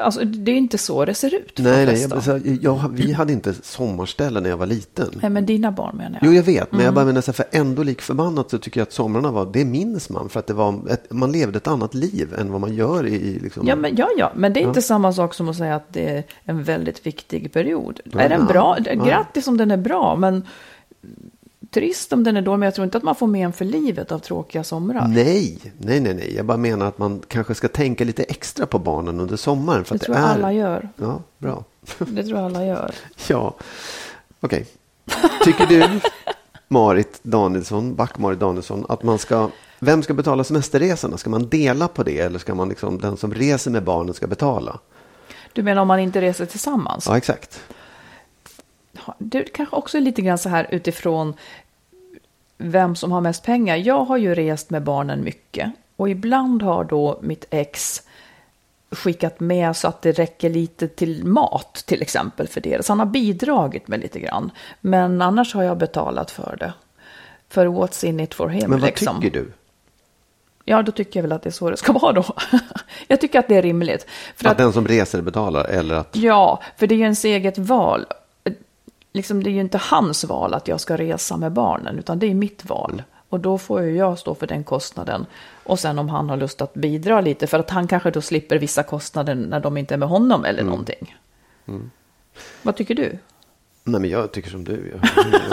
alltså 0.00 0.24
det 0.24 0.52
är 0.52 0.56
inte 0.56 0.78
så 0.78 1.04
det 1.04 1.14
ser 1.14 1.34
ut 1.34 1.58
Nej, 1.58 1.86
nej, 1.86 2.06
jag, 2.26 2.58
jag, 2.62 2.90
vi 2.92 3.12
hade 3.12 3.32
inte 3.32 3.54
sommarställe 3.62 4.40
när 4.40 4.50
jag 4.50 4.56
var 4.56 4.66
liten. 4.66 5.08
Nej, 5.22 5.30
men 5.30 5.46
dina 5.46 5.72
barn 5.72 5.96
menar 5.96 6.18
jag. 6.22 6.28
Jo, 6.30 6.32
jag 6.36 6.42
vet, 6.42 6.72
men 6.72 6.80
jag 6.80 6.84
Mm. 6.88 6.94
bara 6.94 7.04
menar 7.04 7.20
så 7.20 7.30
här, 7.30 7.34
för 7.34 7.46
ändå 7.50 7.82
lik 7.82 8.00
förbannat 8.02 8.50
så 8.50 8.58
tycker 8.58 8.80
jag 8.80 8.86
att 8.86 8.92
somrarna 8.92 9.30
var, 9.30 9.46
det 9.52 9.64
minns 9.64 10.10
man, 10.10 10.28
för 10.28 10.40
att 10.40 10.46
det 10.46 10.54
var 10.54 10.80
ett, 10.90 11.12
man 11.12 11.32
levde 11.32 11.56
ett 11.56 11.66
annat 11.66 11.94
liv 11.94 12.34
än 12.38 12.52
vad 12.52 12.60
man 12.60 12.74
gör 12.74 13.06
i, 13.06 13.14
i 13.14 13.38
liksom, 13.38 13.66
Ja 13.66 13.76
men, 13.76 13.96
ja, 13.96 14.08
ja, 14.16 14.32
men 14.36 14.52
det 14.52 14.60
är 14.62 14.68
inte 14.68 14.82
samma 14.82 15.12
sak 15.12 15.34
som 15.34 15.48
att 15.48 15.56
säga 15.56 15.74
att 15.76 15.92
det 15.92 16.08
är 16.08 16.24
en 16.44 16.62
väldigt 16.62 17.06
viktig 17.06 17.52
period. 17.52 18.00
Ja, 18.04 18.20
är 18.20 18.28
den 18.28 18.40
ja, 18.40 18.46
bra? 18.52 18.76
ja. 18.84 19.04
Grattis 19.04 19.46
om 19.46 19.56
den 19.56 19.70
är 19.70 19.76
bra, 19.76 20.16
men 20.16 20.46
trist 21.70 22.12
om 22.12 22.24
den 22.24 22.36
är 22.36 22.42
dålig. 22.42 22.58
Men 22.58 22.66
jag 22.66 22.74
tror 22.74 22.84
inte 22.84 22.98
att 22.98 23.04
man 23.04 23.14
får 23.14 23.26
men 23.26 23.52
för 23.52 23.64
livet 23.64 24.12
av 24.12 24.18
tråkiga 24.18 24.64
somrar. 24.64 25.08
Nej, 25.08 25.58
nej, 25.78 26.00
nej, 26.00 26.14
nej. 26.14 26.34
Jag 26.36 26.46
bara 26.46 26.56
menar 26.58 26.86
att 26.86 26.98
man 26.98 27.22
kanske 27.28 27.54
ska 27.54 27.68
tänka 27.68 28.04
lite 28.04 28.22
extra 28.22 28.66
på 28.66 28.78
barnen 28.78 29.20
under 29.20 29.36
sommaren. 29.36 29.84
För 29.84 29.94
Det 29.94 29.96
att 29.96 30.02
tror 30.02 30.14
det 30.14 30.20
är... 30.20 30.24
alla 30.34 30.52
gör. 30.52 30.88
Ja, 30.96 31.20
bra. 31.38 31.64
Det 31.98 32.22
tror 32.24 32.38
alla 32.38 32.64
gör. 32.66 32.94
Ja, 33.28 33.54
okej. 34.40 34.66
Tycker 35.44 35.66
du, 35.66 36.00
Marit 36.68 37.20
Danielsson, 37.22 37.94
Back-Marit 37.94 38.40
Danielsson, 38.40 38.86
att 38.88 39.02
man 39.02 39.18
ska... 39.18 39.48
Vem 39.80 40.02
ska 40.02 40.14
betala 40.14 40.44
semesterresorna? 40.44 41.16
Ska 41.16 41.30
man 41.30 41.48
dela 41.48 41.88
på 41.88 42.02
det 42.02 42.18
eller 42.18 42.38
ska 42.38 42.54
man 42.54 42.68
liksom, 42.68 42.98
den 42.98 43.16
som 43.16 43.34
reser 43.34 43.70
med 43.70 43.84
barnen 43.84 44.14
ska 44.14 44.26
betala? 44.26 44.78
Du 45.52 45.62
menar 45.62 45.82
om 45.82 45.88
man 45.88 46.00
inte 46.00 46.20
reser 46.20 46.46
tillsammans? 46.46 47.06
Ja, 47.08 47.16
exakt. 47.16 47.60
Det 49.18 49.44
kanske 49.44 49.76
också 49.76 49.96
är 49.96 50.02
lite 50.02 50.22
grann 50.22 50.38
så 50.38 50.48
här 50.48 50.66
utifrån 50.70 51.34
vem 52.58 52.96
som 52.96 53.12
har 53.12 53.20
mest 53.20 53.44
pengar. 53.44 53.76
Jag 53.76 54.04
har 54.04 54.16
ju 54.16 54.34
rest 54.34 54.70
med 54.70 54.82
barnen 54.82 55.24
mycket 55.24 55.72
och 55.96 56.10
ibland 56.10 56.62
har 56.62 56.84
då 56.84 57.18
mitt 57.22 57.44
ex 57.50 58.02
skickat 58.90 59.40
med 59.40 59.76
så 59.76 59.88
att 59.88 60.02
det 60.02 60.12
räcker 60.12 60.50
lite 60.50 60.88
till 60.88 61.24
mat 61.24 61.84
till 61.86 62.02
exempel 62.02 62.48
för 62.48 62.60
det. 62.60 62.86
Så 62.86 62.92
han 62.92 62.98
har 62.98 63.06
bidragit 63.06 63.88
med 63.88 64.00
lite 64.00 64.20
grann. 64.20 64.50
Men 64.80 65.22
annars 65.22 65.54
har 65.54 65.62
jag 65.62 65.78
betalat 65.78 66.30
för 66.30 66.56
det. 66.60 66.72
För 67.48 67.66
what's 67.66 68.04
in 68.04 68.20
it 68.20 68.34
for 68.34 68.48
him. 68.48 68.70
Men 68.70 68.80
vad 68.80 68.88
liksom. 68.88 69.20
tycker 69.20 69.38
du? 69.38 69.52
Ja, 70.64 70.82
då 70.82 70.92
tycker 70.92 71.20
jag 71.20 71.22
väl 71.22 71.32
att 71.32 71.42
det 71.42 71.48
är 71.48 71.52
så 71.52 71.70
det 71.70 71.76
ska 71.76 71.92
vara 71.92 72.12
då. 72.12 72.24
jag 73.08 73.20
tycker 73.20 73.38
att 73.38 73.48
det 73.48 73.56
är 73.56 73.62
rimligt. 73.62 74.06
För 74.36 74.46
Att 74.46 74.52
att, 74.52 74.58
den 74.58 74.72
som 74.72 74.88
reser 74.88 75.22
betalar 75.22 75.64
eller 75.64 75.94
att... 75.94 76.16
Ja, 76.16 76.62
för 76.76 76.86
det 76.86 76.94
är 76.94 76.96
ju 76.96 77.02
ens 77.02 77.24
eget 77.24 77.58
val. 77.58 78.06
Liksom, 79.18 79.42
det 79.42 79.50
är 79.50 79.52
ju 79.52 79.60
inte 79.60 79.78
hans 79.78 80.24
val 80.24 80.54
att 80.54 80.68
jag 80.68 80.80
ska 80.80 80.96
resa 80.96 81.36
med 81.36 81.52
barnen, 81.52 81.98
utan 81.98 82.18
det 82.18 82.26
är 82.26 82.34
mitt 82.34 82.64
val. 82.64 83.02
Och 83.28 83.40
då 83.40 83.58
får 83.58 83.82
ju 83.82 83.96
jag 83.96 84.18
stå 84.18 84.34
för 84.34 84.46
den 84.46 84.64
kostnaden. 84.64 85.26
Och 85.64 85.78
sen 85.78 85.98
om 85.98 86.08
han 86.08 86.30
har 86.30 86.36
lust 86.36 86.60
att 86.60 86.74
bidra 86.74 87.20
lite, 87.20 87.46
för 87.46 87.58
att 87.58 87.70
han 87.70 87.88
kanske 87.88 88.10
då 88.10 88.20
slipper 88.20 88.58
vissa 88.58 88.82
kostnader 88.82 89.34
när 89.34 89.60
de 89.60 89.76
inte 89.76 89.94
är 89.94 89.98
med 89.98 90.08
honom 90.08 90.44
eller 90.44 90.62
någonting. 90.62 91.16
Vad 92.62 92.76
tycker 92.76 92.94
du? 92.94 93.18
Nej, 93.84 94.00
men 94.00 94.10
jag 94.10 94.32
tycker 94.32 94.50
som 94.50 94.64
du. 94.64 95.00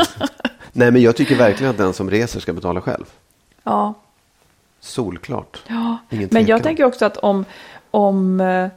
Nej, 0.72 0.91
men 0.91 1.01
jag 1.01 1.16
tycker 1.16 1.36
verkligen 1.36 1.72
att 1.72 1.78
den 1.78 1.93
som 1.93 2.09
reser 2.09 2.39
ska 2.39 2.53
betala 2.53 2.82
själv. 2.82 3.05
Ja, 3.63 3.93
Solklart. 4.80 5.61
ja. 5.68 5.97
Ingen 6.09 6.30
men 6.32 6.45
jag 6.45 6.63
tänker 6.63 6.84
också 6.84 7.05
att 7.05 7.18
om, 7.18 7.45
om, 7.91 8.41
eh, 8.41 8.70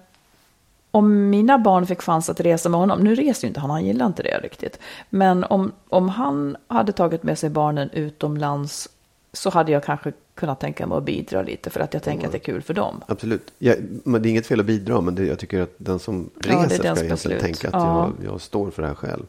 om 0.90 1.30
mina 1.30 1.58
barn 1.58 1.86
fick 1.86 2.02
chans 2.02 2.28
att 2.30 2.40
resa 2.40 2.68
med 2.68 2.80
honom, 2.80 3.00
nu 3.00 3.14
reser 3.14 3.44
ju 3.44 3.48
inte 3.48 3.60
han, 3.60 3.70
han 3.70 3.84
gillar 3.86 4.06
inte 4.06 4.22
det 4.22 4.38
riktigt, 4.42 4.78
men 5.10 5.44
om, 5.44 5.72
om 5.88 6.08
han 6.08 6.56
hade 6.66 6.92
tagit 6.92 7.22
med 7.22 7.38
sig 7.38 7.50
barnen 7.50 7.90
utomlands 7.90 8.88
så 9.32 9.50
hade 9.50 9.72
jag 9.72 9.84
kanske 9.84 10.12
kunnat 10.34 10.60
tänka 10.60 10.86
mig 10.86 10.98
att 10.98 11.04
bidra 11.04 11.42
lite 11.42 11.70
för 11.70 11.80
att 11.80 11.94
jag 11.94 12.02
tänker 12.02 12.26
att 12.26 12.32
det 12.32 12.38
är 12.38 12.52
kul 12.52 12.62
för 12.62 12.74
dem. 12.74 13.00
Absolut. 13.06 13.52
Jag, 13.58 13.76
men 14.04 14.22
det 14.22 14.28
är 14.28 14.30
inget 14.30 14.46
fel 14.46 14.60
att 14.60 14.66
bidra, 14.66 15.00
men 15.00 15.14
det, 15.14 15.24
jag 15.26 15.38
tycker 15.38 15.60
att 15.60 15.74
den 15.78 15.98
som 15.98 16.30
Ja, 16.34 16.50
reser 16.50 16.58
dens 16.58 16.68
ska 16.74 16.82
egentligen 16.88 17.10
beslut. 17.10 17.40
tänka 17.40 17.68
att 17.68 17.74
Ja. 17.74 18.04
Mm. 18.04 18.16
jag, 18.24 18.32
jag 18.34 18.40
står 18.40 18.70
för 18.70 18.82
det 18.82 18.88
här 18.88 18.94
själv. 18.94 19.26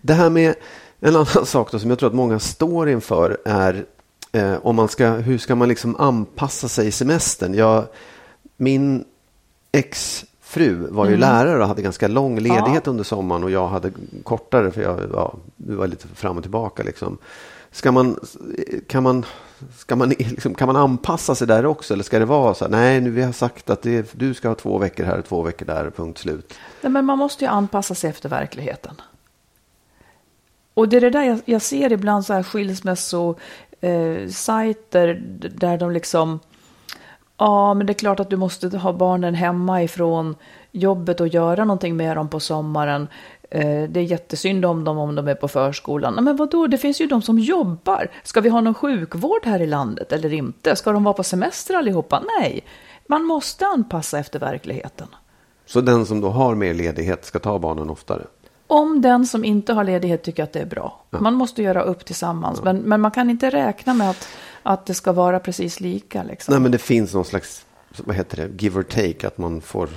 Det 0.00 0.14
här 0.14 0.30
med 0.30 0.54
en 1.00 1.14
annan 1.16 1.26
sak 1.46 1.72
då, 1.72 1.78
som 1.78 1.90
jag 1.90 1.98
tror 1.98 2.08
att 2.08 2.14
många 2.14 2.38
står 2.38 2.88
inför 2.88 3.38
är 3.44 3.84
eh, 4.32 4.54
om 4.62 4.76
man 4.76 4.88
ska, 4.88 5.08
hur 5.10 5.38
ska 5.38 5.54
man 5.54 5.68
liksom 5.68 5.96
anpassa 5.96 6.68
sig 6.68 6.86
i 6.86 6.90
semestern? 6.90 7.54
Jag, 7.54 7.84
min 8.56 9.04
exfru 10.56 10.88
var 10.90 11.08
ju 11.08 11.16
lärare 11.16 11.62
och 11.62 11.68
hade 11.68 11.82
ganska 11.82 12.08
lång 12.08 12.38
ledighet 12.38 12.86
under 12.86 13.04
sommaren 13.04 13.44
och 13.44 13.50
jag 13.50 13.68
hade 13.68 13.92
kortare 14.22 14.70
för 14.70 14.82
jag 14.82 15.00
ja, 15.12 15.34
var 15.56 15.86
lite 15.86 16.08
fram 16.08 16.36
och 16.36 16.42
tillbaka. 16.42 16.82
Liksom. 16.82 17.18
Ska 17.70 17.92
man, 17.92 18.20
kan, 18.86 19.02
man, 19.02 19.24
ska 19.76 19.96
man, 19.96 20.08
liksom, 20.08 20.54
kan 20.54 20.66
man 20.66 20.76
anpassa 20.76 21.34
sig 21.34 21.46
där 21.46 21.66
också 21.66 21.94
eller 21.94 22.04
ska 22.04 22.18
det 22.18 22.24
vara 22.24 22.54
så 22.54 22.64
här, 22.64 22.70
nej 22.70 23.00
nu 23.00 23.10
vi 23.10 23.22
har 23.22 23.32
sagt 23.32 23.70
att 23.70 23.82
det, 23.82 24.12
du 24.12 24.34
ska 24.34 24.48
ha 24.48 24.54
två 24.54 24.78
veckor 24.78 25.04
här, 25.04 25.22
två 25.22 25.42
veckor 25.42 25.66
där, 25.66 25.90
punkt 25.90 26.18
slut. 26.18 26.54
Nej, 26.82 26.92
men 26.92 27.04
man 27.04 27.18
måste 27.18 27.44
ju 27.44 27.50
anpassa 27.50 27.94
sig 27.94 28.10
efter 28.10 28.28
verkligheten. 28.28 28.94
Och 30.74 30.88
det 30.88 30.96
är 30.96 31.00
det 31.00 31.10
där 31.10 31.22
jag, 31.22 31.40
jag 31.44 31.62
ser 31.62 31.92
ibland 31.92 32.26
så 32.26 32.32
här 32.32 32.42
skilsmässosajter 32.42 35.08
eh, 35.08 35.16
där 35.50 35.78
de 35.78 35.90
liksom, 35.90 36.40
ja 37.38 37.74
men 37.74 37.86
det 37.86 37.92
är 37.92 37.94
klart 37.94 38.20
att 38.20 38.30
du 38.30 38.36
måste 38.36 38.78
ha 38.78 38.92
barnen 38.92 39.34
hemma 39.34 39.82
ifrån 39.82 40.34
jobbet 40.72 41.20
och 41.20 41.28
göra 41.28 41.64
någonting 41.64 41.96
med 41.96 42.16
dem 42.16 42.28
på 42.28 42.40
sommaren. 42.40 43.08
Eh, 43.50 43.82
det 43.88 44.00
är 44.00 44.04
jättesynd 44.04 44.64
om 44.64 44.84
dem 44.84 44.98
om 44.98 45.14
de 45.14 45.28
är 45.28 45.34
på 45.34 45.48
förskolan. 45.48 46.14
Nej, 46.14 46.24
men 46.24 46.36
vadå, 46.36 46.66
det 46.66 46.78
finns 46.78 47.00
ju 47.00 47.06
de 47.06 47.22
som 47.22 47.38
jobbar. 47.38 48.10
Ska 48.22 48.40
vi 48.40 48.48
ha 48.48 48.60
någon 48.60 48.74
sjukvård 48.74 49.44
här 49.44 49.62
i 49.62 49.66
landet 49.66 50.12
eller 50.12 50.32
inte? 50.32 50.76
Ska 50.76 50.92
de 50.92 51.04
vara 51.04 51.14
på 51.14 51.22
semester 51.22 51.74
allihopa? 51.74 52.22
Nej, 52.40 52.64
man 53.06 53.24
måste 53.24 53.66
anpassa 53.66 54.18
efter 54.18 54.38
verkligheten. 54.38 55.08
Så 55.66 55.80
den 55.80 56.06
som 56.06 56.20
då 56.20 56.28
har 56.28 56.54
mer 56.54 56.74
ledighet 56.74 57.24
ska 57.24 57.38
ta 57.38 57.58
barnen 57.58 57.90
oftare. 57.90 58.26
Om 58.66 59.02
den 59.02 59.26
som 59.26 59.44
inte 59.44 59.72
har 59.72 59.84
ledighet 59.84 60.22
tycker 60.22 60.42
att 60.42 60.52
det 60.52 60.60
är 60.60 60.66
bra. 60.66 61.00
Man 61.10 61.34
måste 61.34 61.62
göra 61.62 61.82
upp 61.82 62.04
tillsammans. 62.04 62.62
Men, 62.62 62.76
men 62.76 63.00
man 63.00 63.10
kan 63.10 63.30
inte 63.30 63.50
räkna 63.50 63.94
med 63.94 64.10
att, 64.10 64.28
att 64.62 64.86
det 64.86 64.94
ska 64.94 65.12
vara 65.12 65.38
precis 65.40 65.80
lika. 65.80 66.22
Liksom. 66.22 66.52
Nej 66.52 66.60
men 66.60 66.70
det 66.72 66.78
finns 66.78 67.14
någon 67.14 67.24
slags, 67.24 67.64
vad 68.04 68.16
heter 68.16 68.36
det, 68.36 68.62
give 68.62 68.78
or 68.78 68.82
take, 68.82 69.26
att 69.26 69.38
man 69.38 69.60
får 69.60 69.88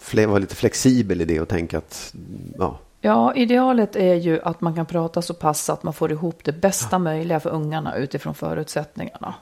fle- 0.00 0.26
vara 0.26 0.38
lite 0.38 0.54
flexibel 0.54 1.20
i 1.20 1.24
det 1.24 1.40
och 1.40 1.48
tänka 1.48 1.78
att, 1.78 2.14
ja, 2.58 2.78
Ja, 3.00 3.34
idealet 3.34 3.96
är 3.96 4.14
ju 4.14 4.40
att 4.42 4.60
man 4.60 4.74
kan 4.74 4.86
prata 4.86 5.22
så 5.22 5.34
pass 5.34 5.70
att 5.70 5.82
man 5.82 5.94
får 5.94 6.12
ihop 6.12 6.40
det 6.44 6.52
bästa 6.52 6.98
möjliga 6.98 7.40
för 7.40 7.50
ungarna 7.50 7.96
utifrån 7.96 8.34
förutsättningarna. 8.34 9.34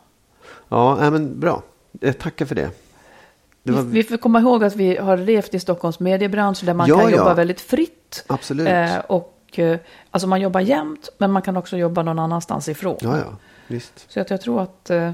ja, 0.68 0.96
nej, 1.00 1.10
men 1.10 1.40
bra. 1.40 1.62
Jag 2.00 2.18
tackar 2.18 2.46
för 2.46 2.54
det. 2.54 2.70
det 3.62 3.72
var, 3.72 3.82
Vi, 3.82 3.88
vi 3.90 4.02
får 4.02 4.16
komma 4.16 4.40
ihåg 4.40 4.64
att 4.64 4.76
vi 4.76 4.96
har 4.96 5.16
levt 5.16 5.54
i 5.54 5.60
Stockholms 5.60 6.00
mediebransch 6.00 6.64
där 6.64 6.74
man 6.74 6.88
Ja, 6.88 6.98
kan 7.00 7.10
ja. 7.10 7.16
jobba 7.16 7.34
väldigt 7.34 7.60
fritt. 7.60 8.05
Absolut. 8.26 8.68
Eh, 8.68 8.96
och, 8.98 9.58
eh, 9.58 9.78
alltså 10.10 10.28
man 10.28 10.40
jobbar 10.40 10.60
jämt, 10.60 11.08
men 11.18 11.30
man 11.30 11.42
kan 11.42 11.56
också 11.56 11.76
jobba 11.76 12.02
någon 12.02 12.18
annanstans 12.18 12.68
ifrån. 12.68 12.96
ja, 13.00 13.18
ja, 13.18 13.36
visst. 13.66 14.06
Så 14.08 14.20
att 14.20 14.30
jag 14.30 14.40
tror 14.40 14.62
att 14.62 14.90
eh, 14.90 15.12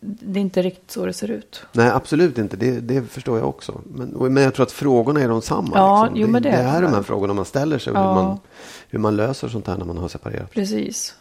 det 0.00 0.38
är 0.38 0.42
inte 0.42 0.62
riktigt 0.62 0.90
så 0.90 1.06
det 1.06 1.12
ser 1.12 1.30
ut. 1.30 1.62
Nej, 1.72 1.90
absolut 1.90 2.38
inte. 2.38 2.56
Det, 2.56 2.80
det 2.80 3.02
förstår 3.02 3.38
jag 3.38 3.48
också. 3.48 3.80
Men, 3.84 4.08
men 4.34 4.42
jag 4.42 4.54
tror 4.54 4.66
att 4.66 4.72
frågorna 4.72 5.20
är 5.20 5.28
de 5.28 5.42
samma. 5.42 5.70
Ja, 5.74 6.02
liksom. 6.04 6.20
jo, 6.20 6.28
men 6.28 6.42
det 6.42 6.50
det 6.50 6.56
är 6.56 6.80
det. 6.80 6.86
de 6.86 6.94
här 6.94 7.02
frågorna 7.02 7.34
man 7.34 7.44
ställer 7.44 7.78
sig 7.78 7.90
och 7.92 7.98
Ja. 7.98 8.08
hur, 8.08 8.14
man, 8.22 8.38
hur 8.88 8.98
man 8.98 9.16
löser 9.16 9.48
sånt 9.48 9.66
här 9.66 9.76
när 9.76 9.84
man 9.84 9.98
har 9.98 10.08
separerat. 10.08 10.50
Precis. 10.50 11.14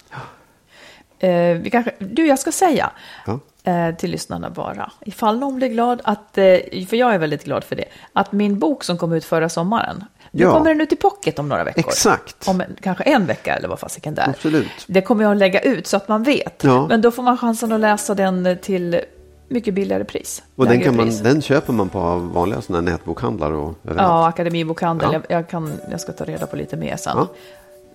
Eh, 1.19 1.57
vi 1.57 1.69
kanske, 1.71 1.91
du, 1.99 2.27
jag 2.27 2.39
ska 2.39 2.51
säga 2.51 2.91
Ja. 3.25 3.39
eh, 3.71 3.95
till 3.95 4.11
lyssnarna 4.11 4.49
bara, 4.49 4.91
ifall 5.01 5.39
någon 5.39 5.55
blir 5.55 5.67
glad, 5.67 6.01
att, 6.03 6.37
eh, 6.37 6.43
för 6.87 6.95
jag 6.95 7.13
är 7.13 7.17
väldigt 7.17 7.43
glad 7.43 7.63
för 7.63 7.75
det, 7.75 7.85
att 8.13 8.31
min 8.31 8.59
bok 8.59 8.83
som 8.83 8.97
kom 8.97 9.13
ut 9.13 9.25
förra 9.25 9.49
sommaren, 9.49 10.03
Nu 10.35 10.43
Ja. 10.43 10.53
kommer 10.53 10.69
den 10.69 10.81
ut 10.81 10.91
i 10.91 10.95
pocket 10.95 11.39
om 11.39 11.49
några 11.49 11.63
veckor. 11.63 11.79
Exakt. 11.87 12.47
Om 12.47 12.61
en, 12.61 12.75
kanske 12.81 13.03
en 13.03 13.25
vecka 13.25 13.55
eller 13.55 13.67
vad 13.67 13.79
fasiken 13.79 14.15
det 14.15 14.21
är. 14.21 14.29
Absolut. 14.29 14.67
Det 14.87 15.01
kommer 15.01 15.23
jag 15.23 15.31
att 15.31 15.37
lägga 15.37 15.59
ut 15.59 15.87
så 15.87 15.97
att 15.97 16.07
man 16.07 16.23
vet. 16.23 16.63
Ja. 16.63 16.87
Men 16.87 17.01
då 17.01 17.11
får 17.11 17.23
man 17.23 17.37
chansen 17.37 17.71
att 17.71 17.79
läsa 17.79 18.15
den 18.15 18.57
till 18.61 18.99
mycket 19.47 19.73
billigare 19.73 20.03
pris. 20.03 20.43
Och 20.55 20.67
den, 20.67 20.81
kan 20.81 20.95
man, 20.95 21.05
pris. 21.05 21.19
den 21.19 21.41
köper 21.41 21.73
man 21.73 21.89
på 21.89 22.15
vanliga 22.15 22.61
såna 22.61 22.77
här 22.77 22.83
nätbokhandlar 22.85 23.51
och 23.51 23.73
överallt. 23.83 24.09
Ja, 24.09 24.27
Akademibokhandel. 24.27 25.09
Ja. 25.13 25.21
Jag, 25.29 25.39
jag, 25.39 25.49
kan, 25.49 25.73
jag 25.91 26.01
ska 26.01 26.11
ta 26.11 26.23
reda 26.23 26.45
på 26.47 26.55
lite 26.55 26.77
mer 26.77 26.97
sen. 26.97 27.13
Ja. 27.17 27.27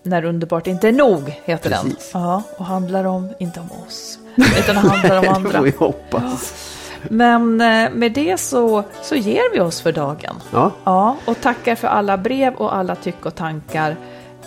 När 0.03 0.25
underbart 0.25 0.67
inte 0.67 0.89
är 0.89 0.93
nog, 0.93 1.35
heter 1.45 1.71
den. 1.71 1.85
Precis. 1.85 2.11
Ja, 2.15 2.43
och 2.57 2.65
handlar 2.65 3.05
om, 3.05 3.29
inte 3.39 3.61
om 3.61 3.69
oss, 3.87 4.19
utan 4.59 4.77
handlar 4.77 5.17
om 5.17 5.23
Det 5.25 5.31
andra. 5.31 5.51
får 5.59 5.65
vi 5.65 5.71
hoppas. 5.79 6.55
Men 7.03 7.61
eh, 7.61 7.91
med 7.93 8.13
det 8.13 8.41
så, 8.41 8.85
så 9.03 9.15
ger 9.15 9.53
vi 9.55 9.61
oss 9.61 9.81
för 9.81 9.93
dagen. 9.93 10.35
Ja. 10.53 10.71
Ja, 10.85 11.17
och 11.25 11.41
tackar 11.41 11.75
för 11.75 11.89
alla 11.89 12.17
brev 12.19 12.55
och 12.55 12.77
alla 12.77 12.95
tyck 12.97 13.27
och 13.27 13.35
tankar. 13.35 13.97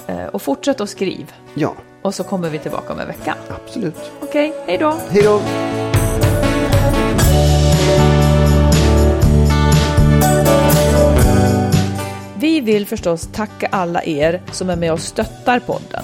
Eh, 0.07 0.25
Och 0.25 0.41
fortsätt 0.41 0.81
att 0.81 0.89
skriv. 0.89 1.31
ja, 1.53 1.73
Och 2.01 2.15
så 2.15 2.23
kommer 2.23 2.49
vi 2.49 2.59
tillbaka 2.59 2.93
om 2.93 2.99
en 2.99 3.07
vecka. 3.07 3.35
absolut. 3.65 4.11
Okej, 4.21 4.53
hej 4.67 4.77
då! 4.77 4.93
Hej 5.09 5.23
då! 5.23 5.41
Vi 12.35 12.61
vill 12.61 12.87
förstås 12.87 13.29
tacka 13.33 13.67
alla 13.71 14.03
er 14.03 14.41
som 14.51 14.69
är 14.69 14.75
med 14.75 14.93
och 14.93 14.99
stöttar 14.99 15.59
podden. 15.59 16.03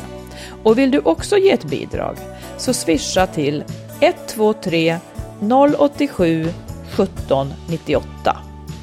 Och 0.63 0.77
vill 0.77 0.91
du 0.91 0.99
också 0.99 1.37
ge 1.37 1.51
ett 1.51 1.65
bidrag 1.65 2.17
så 2.57 2.73
swisha 2.73 3.27
till 3.27 3.63
123 3.99 4.97
087 5.41 6.53
17 6.95 7.55
98. 7.67 8.03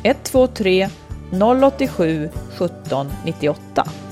123 0.03 0.87
087 1.33 2.31
17 2.57 3.11
98. 3.25 4.05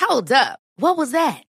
Hold 0.00 0.32
up. 0.32 0.58
What 0.76 0.96
was 0.96 1.12
that? 1.12 1.49